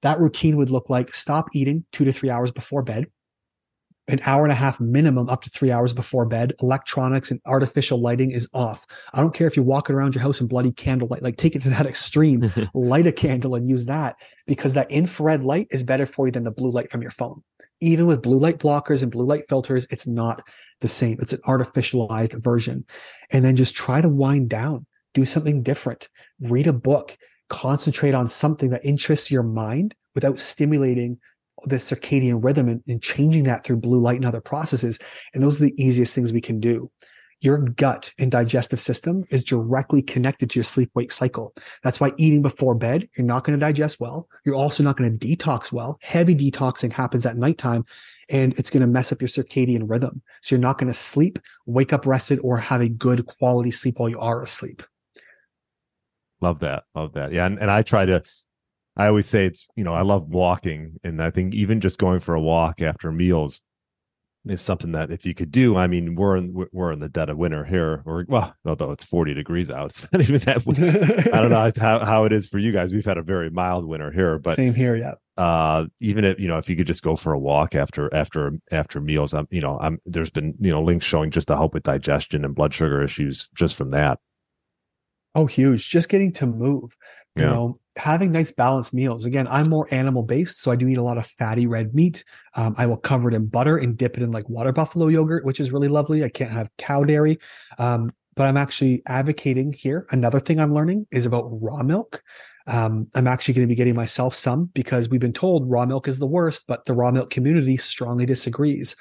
that 0.02 0.18
routine 0.18 0.56
would 0.56 0.70
look 0.70 0.90
like 0.90 1.14
stop 1.14 1.48
eating 1.54 1.84
two 1.92 2.04
to 2.04 2.12
three 2.12 2.30
hours 2.30 2.50
before 2.50 2.82
bed 2.82 3.06
an 4.08 4.20
hour 4.26 4.44
and 4.44 4.52
a 4.52 4.56
half 4.56 4.80
minimum 4.80 5.28
up 5.28 5.42
to 5.42 5.50
three 5.50 5.70
hours 5.70 5.92
before 5.92 6.26
bed. 6.26 6.52
Electronics 6.60 7.30
and 7.30 7.40
artificial 7.46 8.00
lighting 8.00 8.30
is 8.30 8.48
off. 8.52 8.86
I 9.12 9.20
don't 9.20 9.34
care 9.34 9.46
if 9.46 9.56
you're 9.56 9.64
walking 9.64 9.96
around 9.96 10.14
your 10.14 10.22
house 10.22 10.40
in 10.40 10.46
bloody 10.46 10.72
candlelight, 10.72 11.22
like 11.22 11.36
take 11.36 11.56
it 11.56 11.62
to 11.62 11.70
that 11.70 11.86
extreme, 11.94 12.50
light 12.74 13.06
a 13.06 13.12
candle 13.12 13.54
and 13.54 13.68
use 13.68 13.86
that 13.86 14.16
because 14.46 14.74
that 14.74 14.90
infrared 14.90 15.42
light 15.42 15.68
is 15.70 15.84
better 15.84 16.06
for 16.06 16.26
you 16.26 16.32
than 16.32 16.44
the 16.44 16.50
blue 16.50 16.70
light 16.70 16.90
from 16.90 17.02
your 17.02 17.10
phone. 17.10 17.42
Even 17.80 18.06
with 18.06 18.22
blue 18.22 18.38
light 18.38 18.58
blockers 18.58 19.02
and 19.02 19.10
blue 19.10 19.26
light 19.26 19.48
filters, 19.48 19.86
it's 19.90 20.06
not 20.06 20.42
the 20.80 20.88
same. 20.88 21.18
It's 21.20 21.32
an 21.32 21.40
artificialized 21.46 22.42
version. 22.42 22.84
And 23.30 23.44
then 23.44 23.56
just 23.56 23.74
try 23.74 24.00
to 24.00 24.08
wind 24.08 24.48
down, 24.48 24.86
do 25.12 25.24
something 25.24 25.62
different, 25.62 26.08
read 26.40 26.66
a 26.66 26.72
book, 26.72 27.16
concentrate 27.48 28.14
on 28.14 28.28
something 28.28 28.70
that 28.70 28.84
interests 28.84 29.30
your 29.30 29.42
mind 29.42 29.94
without 30.14 30.38
stimulating 30.38 31.18
the 31.66 31.76
circadian 31.76 32.42
rhythm 32.42 32.68
and, 32.68 32.82
and 32.86 33.02
changing 33.02 33.44
that 33.44 33.64
through 33.64 33.76
blue 33.76 34.00
light 34.00 34.16
and 34.16 34.26
other 34.26 34.40
processes. 34.40 34.98
And 35.32 35.42
those 35.42 35.60
are 35.60 35.64
the 35.64 35.82
easiest 35.82 36.14
things 36.14 36.32
we 36.32 36.40
can 36.40 36.60
do 36.60 36.90
your 37.44 37.58
gut 37.58 38.12
and 38.18 38.30
digestive 38.30 38.80
system 38.80 39.24
is 39.30 39.44
directly 39.44 40.00
connected 40.00 40.48
to 40.50 40.58
your 40.58 40.64
sleep 40.64 40.90
wake 40.94 41.12
cycle. 41.12 41.54
That's 41.82 42.00
why 42.00 42.12
eating 42.16 42.40
before 42.40 42.74
bed, 42.74 43.08
you're 43.16 43.26
not 43.26 43.44
going 43.44 43.58
to 43.58 43.64
digest 43.64 44.00
well. 44.00 44.28
You're 44.44 44.54
also 44.54 44.82
not 44.82 44.96
going 44.96 45.18
to 45.18 45.36
detox 45.36 45.70
well. 45.70 45.98
Heavy 46.00 46.34
detoxing 46.34 46.92
happens 46.92 47.26
at 47.26 47.36
nighttime 47.36 47.84
and 48.30 48.58
it's 48.58 48.70
going 48.70 48.80
to 48.80 48.86
mess 48.86 49.12
up 49.12 49.20
your 49.20 49.28
circadian 49.28 49.88
rhythm. 49.88 50.22
So 50.40 50.54
you're 50.54 50.60
not 50.60 50.78
going 50.78 50.90
to 50.90 50.98
sleep, 50.98 51.38
wake 51.66 51.92
up 51.92 52.06
rested, 52.06 52.38
or 52.40 52.56
have 52.56 52.80
a 52.80 52.88
good 52.88 53.26
quality 53.26 53.70
sleep 53.70 53.98
while 53.98 54.08
you 54.08 54.20
are 54.20 54.42
asleep. 54.42 54.82
Love 56.40 56.60
that. 56.60 56.84
Love 56.94 57.12
that. 57.12 57.32
Yeah. 57.32 57.44
And, 57.44 57.58
and 57.58 57.70
I 57.70 57.82
try 57.82 58.06
to 58.06 58.22
I 58.96 59.08
always 59.08 59.26
say 59.26 59.46
it's, 59.46 59.66
you 59.76 59.84
know, 59.84 59.94
I 59.94 60.02
love 60.02 60.28
walking. 60.28 61.00
And 61.02 61.22
I 61.22 61.30
think 61.30 61.54
even 61.54 61.80
just 61.80 61.98
going 61.98 62.20
for 62.20 62.34
a 62.34 62.40
walk 62.40 62.80
after 62.80 63.10
meals 63.10 63.60
is 64.46 64.60
something 64.60 64.92
that 64.92 65.10
if 65.10 65.24
you 65.24 65.34
could 65.34 65.50
do, 65.50 65.76
I 65.76 65.86
mean, 65.86 66.14
we're 66.14 66.36
in, 66.36 66.66
we're 66.70 66.92
in 66.92 67.00
the 67.00 67.08
dead 67.08 67.30
of 67.30 67.38
winter 67.38 67.64
here, 67.64 68.02
or 68.04 68.24
well, 68.28 68.54
although 68.64 68.92
it's 68.92 69.04
40 69.04 69.34
degrees 69.34 69.70
out, 69.70 69.86
it's 69.86 70.06
not 70.12 70.20
even 70.22 70.38
that. 70.40 71.28
I 71.32 71.40
don't 71.40 71.50
know 71.50 71.72
how, 71.80 72.04
how 72.04 72.24
it 72.24 72.32
is 72.32 72.46
for 72.46 72.58
you 72.58 72.70
guys. 72.70 72.92
We've 72.92 73.04
had 73.04 73.18
a 73.18 73.22
very 73.22 73.50
mild 73.50 73.86
winter 73.86 74.12
here, 74.12 74.38
but 74.38 74.56
same 74.56 74.74
here. 74.74 74.96
Yeah. 74.96 75.14
Uh, 75.36 75.86
even 76.00 76.24
if, 76.24 76.38
you 76.38 76.46
know, 76.46 76.58
if 76.58 76.68
you 76.68 76.76
could 76.76 76.86
just 76.86 77.02
go 77.02 77.16
for 77.16 77.32
a 77.32 77.38
walk 77.38 77.74
after, 77.74 78.12
after, 78.14 78.52
after 78.70 79.00
meals, 79.00 79.34
I'm, 79.34 79.48
you 79.50 79.60
know, 79.60 79.78
I'm, 79.80 79.98
there's 80.06 80.30
been, 80.30 80.54
you 80.60 80.70
know, 80.70 80.82
links 80.82 81.06
showing 81.06 81.32
just 81.32 81.48
to 81.48 81.56
help 81.56 81.74
with 81.74 81.82
digestion 81.82 82.44
and 82.44 82.54
blood 82.54 82.72
sugar 82.72 83.02
issues 83.02 83.48
just 83.54 83.74
from 83.74 83.90
that. 83.90 84.20
Oh, 85.34 85.46
huge. 85.46 85.88
Just 85.88 86.08
getting 86.08 86.32
to 86.34 86.46
move, 86.46 86.96
you 87.34 87.42
yeah. 87.42 87.50
know, 87.50 87.80
having 87.96 88.32
nice 88.32 88.50
balanced 88.50 88.94
meals. 88.94 89.24
Again, 89.24 89.46
I'm 89.48 89.68
more 89.68 89.88
animal 89.90 90.22
based, 90.22 90.60
so 90.60 90.70
I 90.70 90.76
do 90.76 90.86
eat 90.86 90.98
a 90.98 91.02
lot 91.02 91.18
of 91.18 91.26
fatty 91.38 91.66
red 91.66 91.94
meat. 91.94 92.24
Um, 92.54 92.74
I 92.78 92.86
will 92.86 92.96
cover 92.96 93.28
it 93.28 93.34
in 93.34 93.46
butter 93.46 93.76
and 93.76 93.96
dip 93.96 94.16
it 94.16 94.22
in 94.22 94.30
like 94.30 94.48
water 94.48 94.72
buffalo 94.72 95.08
yogurt, 95.08 95.44
which 95.44 95.60
is 95.60 95.72
really 95.72 95.88
lovely. 95.88 96.24
I 96.24 96.28
can't 96.28 96.50
have 96.50 96.70
cow 96.78 97.04
dairy. 97.04 97.38
Um, 97.78 98.12
but 98.36 98.44
I'm 98.44 98.56
actually 98.56 99.02
advocating 99.06 99.72
here. 99.72 100.06
Another 100.10 100.40
thing 100.40 100.58
I'm 100.58 100.74
learning 100.74 101.06
is 101.10 101.26
about 101.26 101.46
raw 101.62 101.82
milk. 101.82 102.22
Um, 102.66 103.08
I'm 103.14 103.26
actually 103.26 103.54
going 103.54 103.68
to 103.68 103.72
be 103.72 103.76
getting 103.76 103.94
myself 103.94 104.34
some 104.34 104.66
because 104.66 105.08
we've 105.08 105.20
been 105.20 105.32
told 105.32 105.70
raw 105.70 105.84
milk 105.84 106.08
is 106.08 106.18
the 106.18 106.26
worst, 106.26 106.64
but 106.66 106.84
the 106.84 106.94
raw 106.94 107.10
milk 107.10 107.30
community 107.30 107.76
strongly 107.76 108.26
disagrees. 108.26 108.96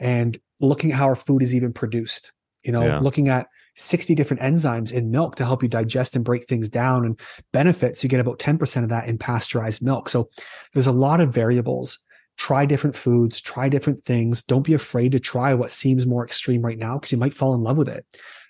And 0.00 0.38
looking 0.60 0.92
at 0.92 0.98
how 0.98 1.06
our 1.06 1.16
food 1.16 1.42
is 1.42 1.54
even 1.54 1.72
produced, 1.72 2.32
you 2.62 2.72
know, 2.72 2.84
yeah. 2.84 2.98
looking 3.00 3.28
at 3.28 3.48
60 3.78 4.14
different 4.14 4.42
enzymes 4.42 4.92
in 4.92 5.10
milk 5.10 5.36
to 5.36 5.44
help 5.44 5.62
you 5.62 5.68
digest 5.68 6.16
and 6.16 6.24
break 6.24 6.46
things 6.46 6.68
down 6.68 7.04
and 7.04 7.18
benefits, 7.52 8.02
you 8.02 8.08
get 8.08 8.20
about 8.20 8.38
10% 8.38 8.82
of 8.82 8.88
that 8.88 9.08
in 9.08 9.18
pasteurized 9.18 9.82
milk. 9.82 10.08
So 10.08 10.28
there's 10.72 10.86
a 10.86 10.92
lot 10.92 11.20
of 11.20 11.32
variables. 11.32 11.98
Try 12.36 12.66
different 12.66 12.96
foods, 12.96 13.40
try 13.40 13.68
different 13.68 14.04
things. 14.04 14.42
Don't 14.42 14.62
be 14.62 14.74
afraid 14.74 15.12
to 15.12 15.20
try 15.20 15.54
what 15.54 15.72
seems 15.72 16.06
more 16.06 16.24
extreme 16.24 16.62
right 16.62 16.78
now 16.78 16.98
because 16.98 17.12
you 17.12 17.18
might 17.18 17.34
fall 17.34 17.54
in 17.54 17.62
love 17.62 17.76
with 17.76 17.88
it. 17.88 18.04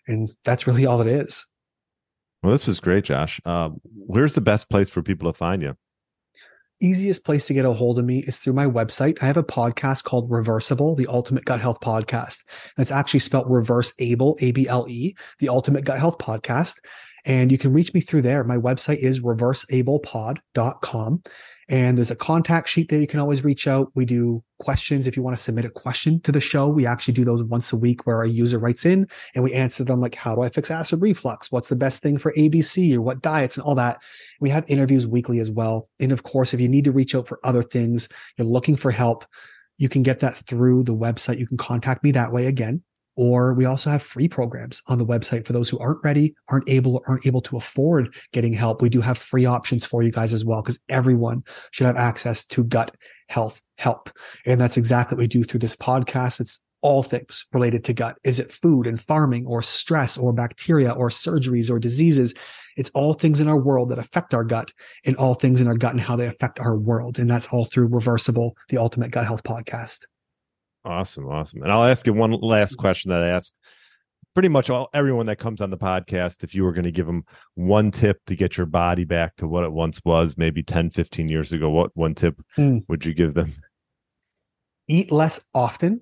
And 0.06 0.30
that's 0.44 0.66
really 0.66 0.86
all 0.86 1.00
it 1.00 1.06
is. 1.06 1.46
Well, 2.42 2.52
this 2.52 2.66
was 2.66 2.80
great, 2.80 3.04
Josh. 3.04 3.40
Uh, 3.44 3.70
where's 3.94 4.34
the 4.34 4.40
best 4.40 4.70
place 4.70 4.90
for 4.90 5.02
people 5.02 5.30
to 5.30 5.36
find 5.36 5.62
you? 5.62 5.74
Easiest 6.80 7.24
place 7.24 7.44
to 7.46 7.54
get 7.54 7.64
a 7.64 7.72
hold 7.72 7.98
of 7.98 8.04
me 8.04 8.20
is 8.20 8.36
through 8.36 8.52
my 8.52 8.66
website. 8.66 9.18
I 9.20 9.26
have 9.26 9.36
a 9.36 9.42
podcast 9.42 10.04
called 10.04 10.30
Reversable, 10.30 10.96
the 10.96 11.08
Ultimate 11.08 11.44
Gut 11.44 11.60
Health 11.60 11.80
Podcast. 11.80 12.44
It's 12.76 12.92
actually 12.92 13.18
spelled 13.18 13.50
reverse 13.50 13.92
able, 13.98 14.38
A 14.40 14.52
B 14.52 14.68
L 14.68 14.86
E, 14.88 15.16
the 15.40 15.48
Ultimate 15.48 15.84
Gut 15.84 15.98
Health 15.98 16.18
Podcast. 16.18 16.76
And 17.24 17.50
you 17.50 17.58
can 17.58 17.72
reach 17.72 17.92
me 17.94 18.00
through 18.00 18.22
there. 18.22 18.44
My 18.44 18.58
website 18.58 18.98
is 18.98 19.18
reversablepod.com. 19.20 21.22
And 21.70 21.98
there's 21.98 22.10
a 22.10 22.16
contact 22.16 22.68
sheet 22.68 22.88
there. 22.88 22.98
You 22.98 23.06
can 23.06 23.20
always 23.20 23.44
reach 23.44 23.66
out. 23.66 23.90
We 23.94 24.06
do 24.06 24.42
questions. 24.58 25.06
If 25.06 25.16
you 25.16 25.22
want 25.22 25.36
to 25.36 25.42
submit 25.42 25.66
a 25.66 25.70
question 25.70 26.20
to 26.22 26.32
the 26.32 26.40
show, 26.40 26.66
we 26.66 26.86
actually 26.86 27.12
do 27.12 27.24
those 27.24 27.44
once 27.44 27.72
a 27.72 27.76
week 27.76 28.06
where 28.06 28.22
a 28.22 28.28
user 28.28 28.58
writes 28.58 28.86
in 28.86 29.06
and 29.34 29.44
we 29.44 29.52
answer 29.52 29.84
them 29.84 30.00
like, 30.00 30.14
how 30.14 30.34
do 30.34 30.42
I 30.42 30.48
fix 30.48 30.70
acid 30.70 31.02
reflux? 31.02 31.52
What's 31.52 31.68
the 31.68 31.76
best 31.76 32.02
thing 32.02 32.16
for 32.16 32.32
ABC 32.32 32.94
or 32.94 33.02
what 33.02 33.20
diets 33.20 33.56
and 33.56 33.64
all 33.64 33.74
that. 33.74 34.00
We 34.40 34.48
have 34.50 34.64
interviews 34.68 35.06
weekly 35.06 35.40
as 35.40 35.50
well. 35.50 35.88
And 36.00 36.10
of 36.10 36.22
course, 36.22 36.54
if 36.54 36.60
you 36.60 36.68
need 36.68 36.84
to 36.84 36.92
reach 36.92 37.14
out 37.14 37.28
for 37.28 37.38
other 37.44 37.62
things, 37.62 38.08
you're 38.36 38.46
looking 38.46 38.76
for 38.76 38.90
help, 38.90 39.26
you 39.76 39.88
can 39.88 40.02
get 40.02 40.20
that 40.20 40.36
through 40.36 40.84
the 40.84 40.94
website. 40.94 41.38
You 41.38 41.46
can 41.46 41.58
contact 41.58 42.02
me 42.02 42.12
that 42.12 42.32
way 42.32 42.46
again. 42.46 42.82
Or 43.20 43.52
we 43.52 43.64
also 43.64 43.90
have 43.90 44.00
free 44.00 44.28
programs 44.28 44.80
on 44.86 44.96
the 44.96 45.04
website 45.04 45.44
for 45.44 45.52
those 45.52 45.68
who 45.68 45.76
aren't 45.80 46.04
ready, 46.04 46.36
aren't 46.50 46.68
able, 46.68 47.02
aren't 47.08 47.26
able 47.26 47.40
to 47.42 47.56
afford 47.56 48.14
getting 48.32 48.52
help. 48.52 48.80
We 48.80 48.88
do 48.88 49.00
have 49.00 49.18
free 49.18 49.44
options 49.44 49.84
for 49.84 50.04
you 50.04 50.12
guys 50.12 50.32
as 50.32 50.44
well, 50.44 50.62
because 50.62 50.78
everyone 50.88 51.42
should 51.72 51.88
have 51.88 51.96
access 51.96 52.44
to 52.44 52.62
gut 52.62 52.94
health 53.28 53.60
help. 53.76 54.08
And 54.46 54.60
that's 54.60 54.76
exactly 54.76 55.16
what 55.16 55.22
we 55.22 55.26
do 55.26 55.42
through 55.42 55.58
this 55.58 55.74
podcast. 55.74 56.38
It's 56.38 56.60
all 56.80 57.02
things 57.02 57.44
related 57.52 57.82
to 57.86 57.92
gut. 57.92 58.18
Is 58.22 58.38
it 58.38 58.52
food 58.52 58.86
and 58.86 59.00
farming 59.00 59.46
or 59.46 59.62
stress 59.62 60.16
or 60.16 60.32
bacteria 60.32 60.92
or 60.92 61.08
surgeries 61.08 61.72
or 61.72 61.80
diseases? 61.80 62.34
It's 62.76 62.90
all 62.94 63.14
things 63.14 63.40
in 63.40 63.48
our 63.48 63.58
world 63.58 63.88
that 63.88 63.98
affect 63.98 64.32
our 64.32 64.44
gut 64.44 64.70
and 65.04 65.16
all 65.16 65.34
things 65.34 65.60
in 65.60 65.66
our 65.66 65.76
gut 65.76 65.90
and 65.90 66.00
how 66.00 66.14
they 66.14 66.28
affect 66.28 66.60
our 66.60 66.78
world. 66.78 67.18
And 67.18 67.28
that's 67.28 67.48
all 67.48 67.64
through 67.64 67.88
Reversable, 67.88 68.52
the 68.68 68.78
Ultimate 68.78 69.10
Gut 69.10 69.26
Health 69.26 69.42
Podcast. 69.42 70.04
Awesome, 70.88 71.28
awesome. 71.28 71.62
And 71.62 71.70
I'll 71.70 71.84
ask 71.84 72.06
you 72.06 72.14
one 72.14 72.32
last 72.32 72.76
question 72.78 73.10
that 73.10 73.22
I 73.22 73.28
ask 73.28 73.52
pretty 74.34 74.48
much 74.48 74.70
all 74.70 74.88
everyone 74.94 75.26
that 75.26 75.38
comes 75.38 75.60
on 75.60 75.68
the 75.68 75.76
podcast 75.76 76.44
if 76.44 76.54
you 76.54 76.64
were 76.64 76.72
going 76.72 76.86
to 76.86 76.90
give 76.90 77.04
them 77.04 77.24
one 77.56 77.90
tip 77.90 78.24
to 78.26 78.34
get 78.34 78.56
your 78.56 78.64
body 78.64 79.04
back 79.04 79.36
to 79.36 79.46
what 79.46 79.64
it 79.64 79.72
once 79.72 80.00
was 80.04 80.38
maybe 80.38 80.62
10 80.62 80.88
15 80.90 81.28
years 81.28 81.52
ago 81.52 81.68
what 81.68 81.90
one 81.94 82.14
tip 82.14 82.40
mm. 82.56 82.82
would 82.88 83.04
you 83.04 83.12
give 83.12 83.34
them? 83.34 83.52
Eat 84.88 85.12
less 85.12 85.40
often 85.54 86.00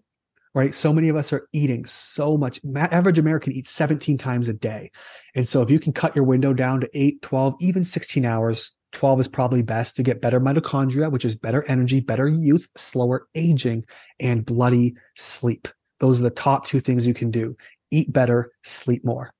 right? 0.54 0.72
So 0.72 0.90
many 0.90 1.10
of 1.10 1.16
us 1.16 1.34
are 1.34 1.46
eating 1.52 1.84
so 1.84 2.38
much. 2.38 2.60
Average 2.76 3.18
american 3.18 3.52
eats 3.52 3.70
17 3.70 4.16
times 4.16 4.48
a 4.48 4.54
day. 4.54 4.90
And 5.34 5.48
so 5.48 5.62
if 5.62 5.68
you 5.68 5.80
can 5.80 5.92
cut 5.92 6.14
your 6.14 6.24
window 6.24 6.52
down 6.54 6.80
to 6.80 6.88
8 6.94 7.22
12 7.22 7.56
even 7.60 7.84
16 7.84 8.24
hours 8.24 8.75
12 8.96 9.20
is 9.20 9.28
probably 9.28 9.60
best 9.60 9.94
to 9.96 10.02
get 10.02 10.22
better 10.22 10.40
mitochondria, 10.40 11.10
which 11.10 11.26
is 11.26 11.34
better 11.34 11.62
energy, 11.68 12.00
better 12.00 12.26
youth, 12.26 12.66
slower 12.78 13.28
aging, 13.34 13.84
and 14.18 14.44
bloody 14.44 14.94
sleep. 15.16 15.68
Those 16.00 16.18
are 16.18 16.22
the 16.22 16.30
top 16.30 16.66
two 16.66 16.80
things 16.80 17.06
you 17.06 17.14
can 17.14 17.30
do 17.30 17.56
eat 17.92 18.12
better, 18.12 18.50
sleep 18.64 19.04
more. 19.04 19.32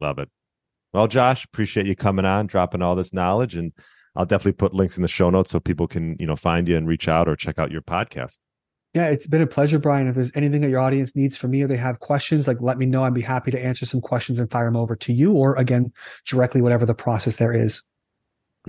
Love 0.00 0.18
it. 0.18 0.28
Well, 0.92 1.06
Josh, 1.06 1.44
appreciate 1.44 1.86
you 1.86 1.96
coming 1.96 2.24
on, 2.24 2.46
dropping 2.46 2.82
all 2.82 2.94
this 2.96 3.14
knowledge. 3.14 3.54
And 3.54 3.72
I'll 4.16 4.26
definitely 4.26 4.52
put 4.52 4.74
links 4.74 4.96
in 4.98 5.02
the 5.02 5.08
show 5.08 5.30
notes 5.30 5.50
so 5.50 5.60
people 5.60 5.86
can, 5.86 6.16
you 6.18 6.26
know, 6.26 6.36
find 6.36 6.68
you 6.68 6.76
and 6.76 6.86
reach 6.86 7.08
out 7.08 7.28
or 7.28 7.36
check 7.36 7.58
out 7.58 7.70
your 7.70 7.80
podcast. 7.80 8.38
Yeah, 8.92 9.06
it's 9.06 9.28
been 9.28 9.40
a 9.40 9.46
pleasure, 9.46 9.78
Brian. 9.78 10.08
If 10.08 10.16
there's 10.16 10.32
anything 10.34 10.62
that 10.62 10.68
your 10.68 10.80
audience 10.80 11.14
needs 11.14 11.36
from 11.36 11.52
me 11.52 11.62
or 11.62 11.68
they 11.68 11.76
have 11.76 12.00
questions, 12.00 12.48
like 12.48 12.60
let 12.60 12.76
me 12.76 12.86
know. 12.86 13.04
I'd 13.04 13.14
be 13.14 13.20
happy 13.20 13.52
to 13.52 13.64
answer 13.64 13.86
some 13.86 14.00
questions 14.00 14.40
and 14.40 14.50
fire 14.50 14.64
them 14.64 14.76
over 14.76 14.96
to 14.96 15.12
you 15.12 15.32
or 15.32 15.54
again, 15.54 15.92
directly, 16.26 16.60
whatever 16.60 16.84
the 16.84 16.94
process 16.94 17.36
there 17.36 17.52
is. 17.52 17.82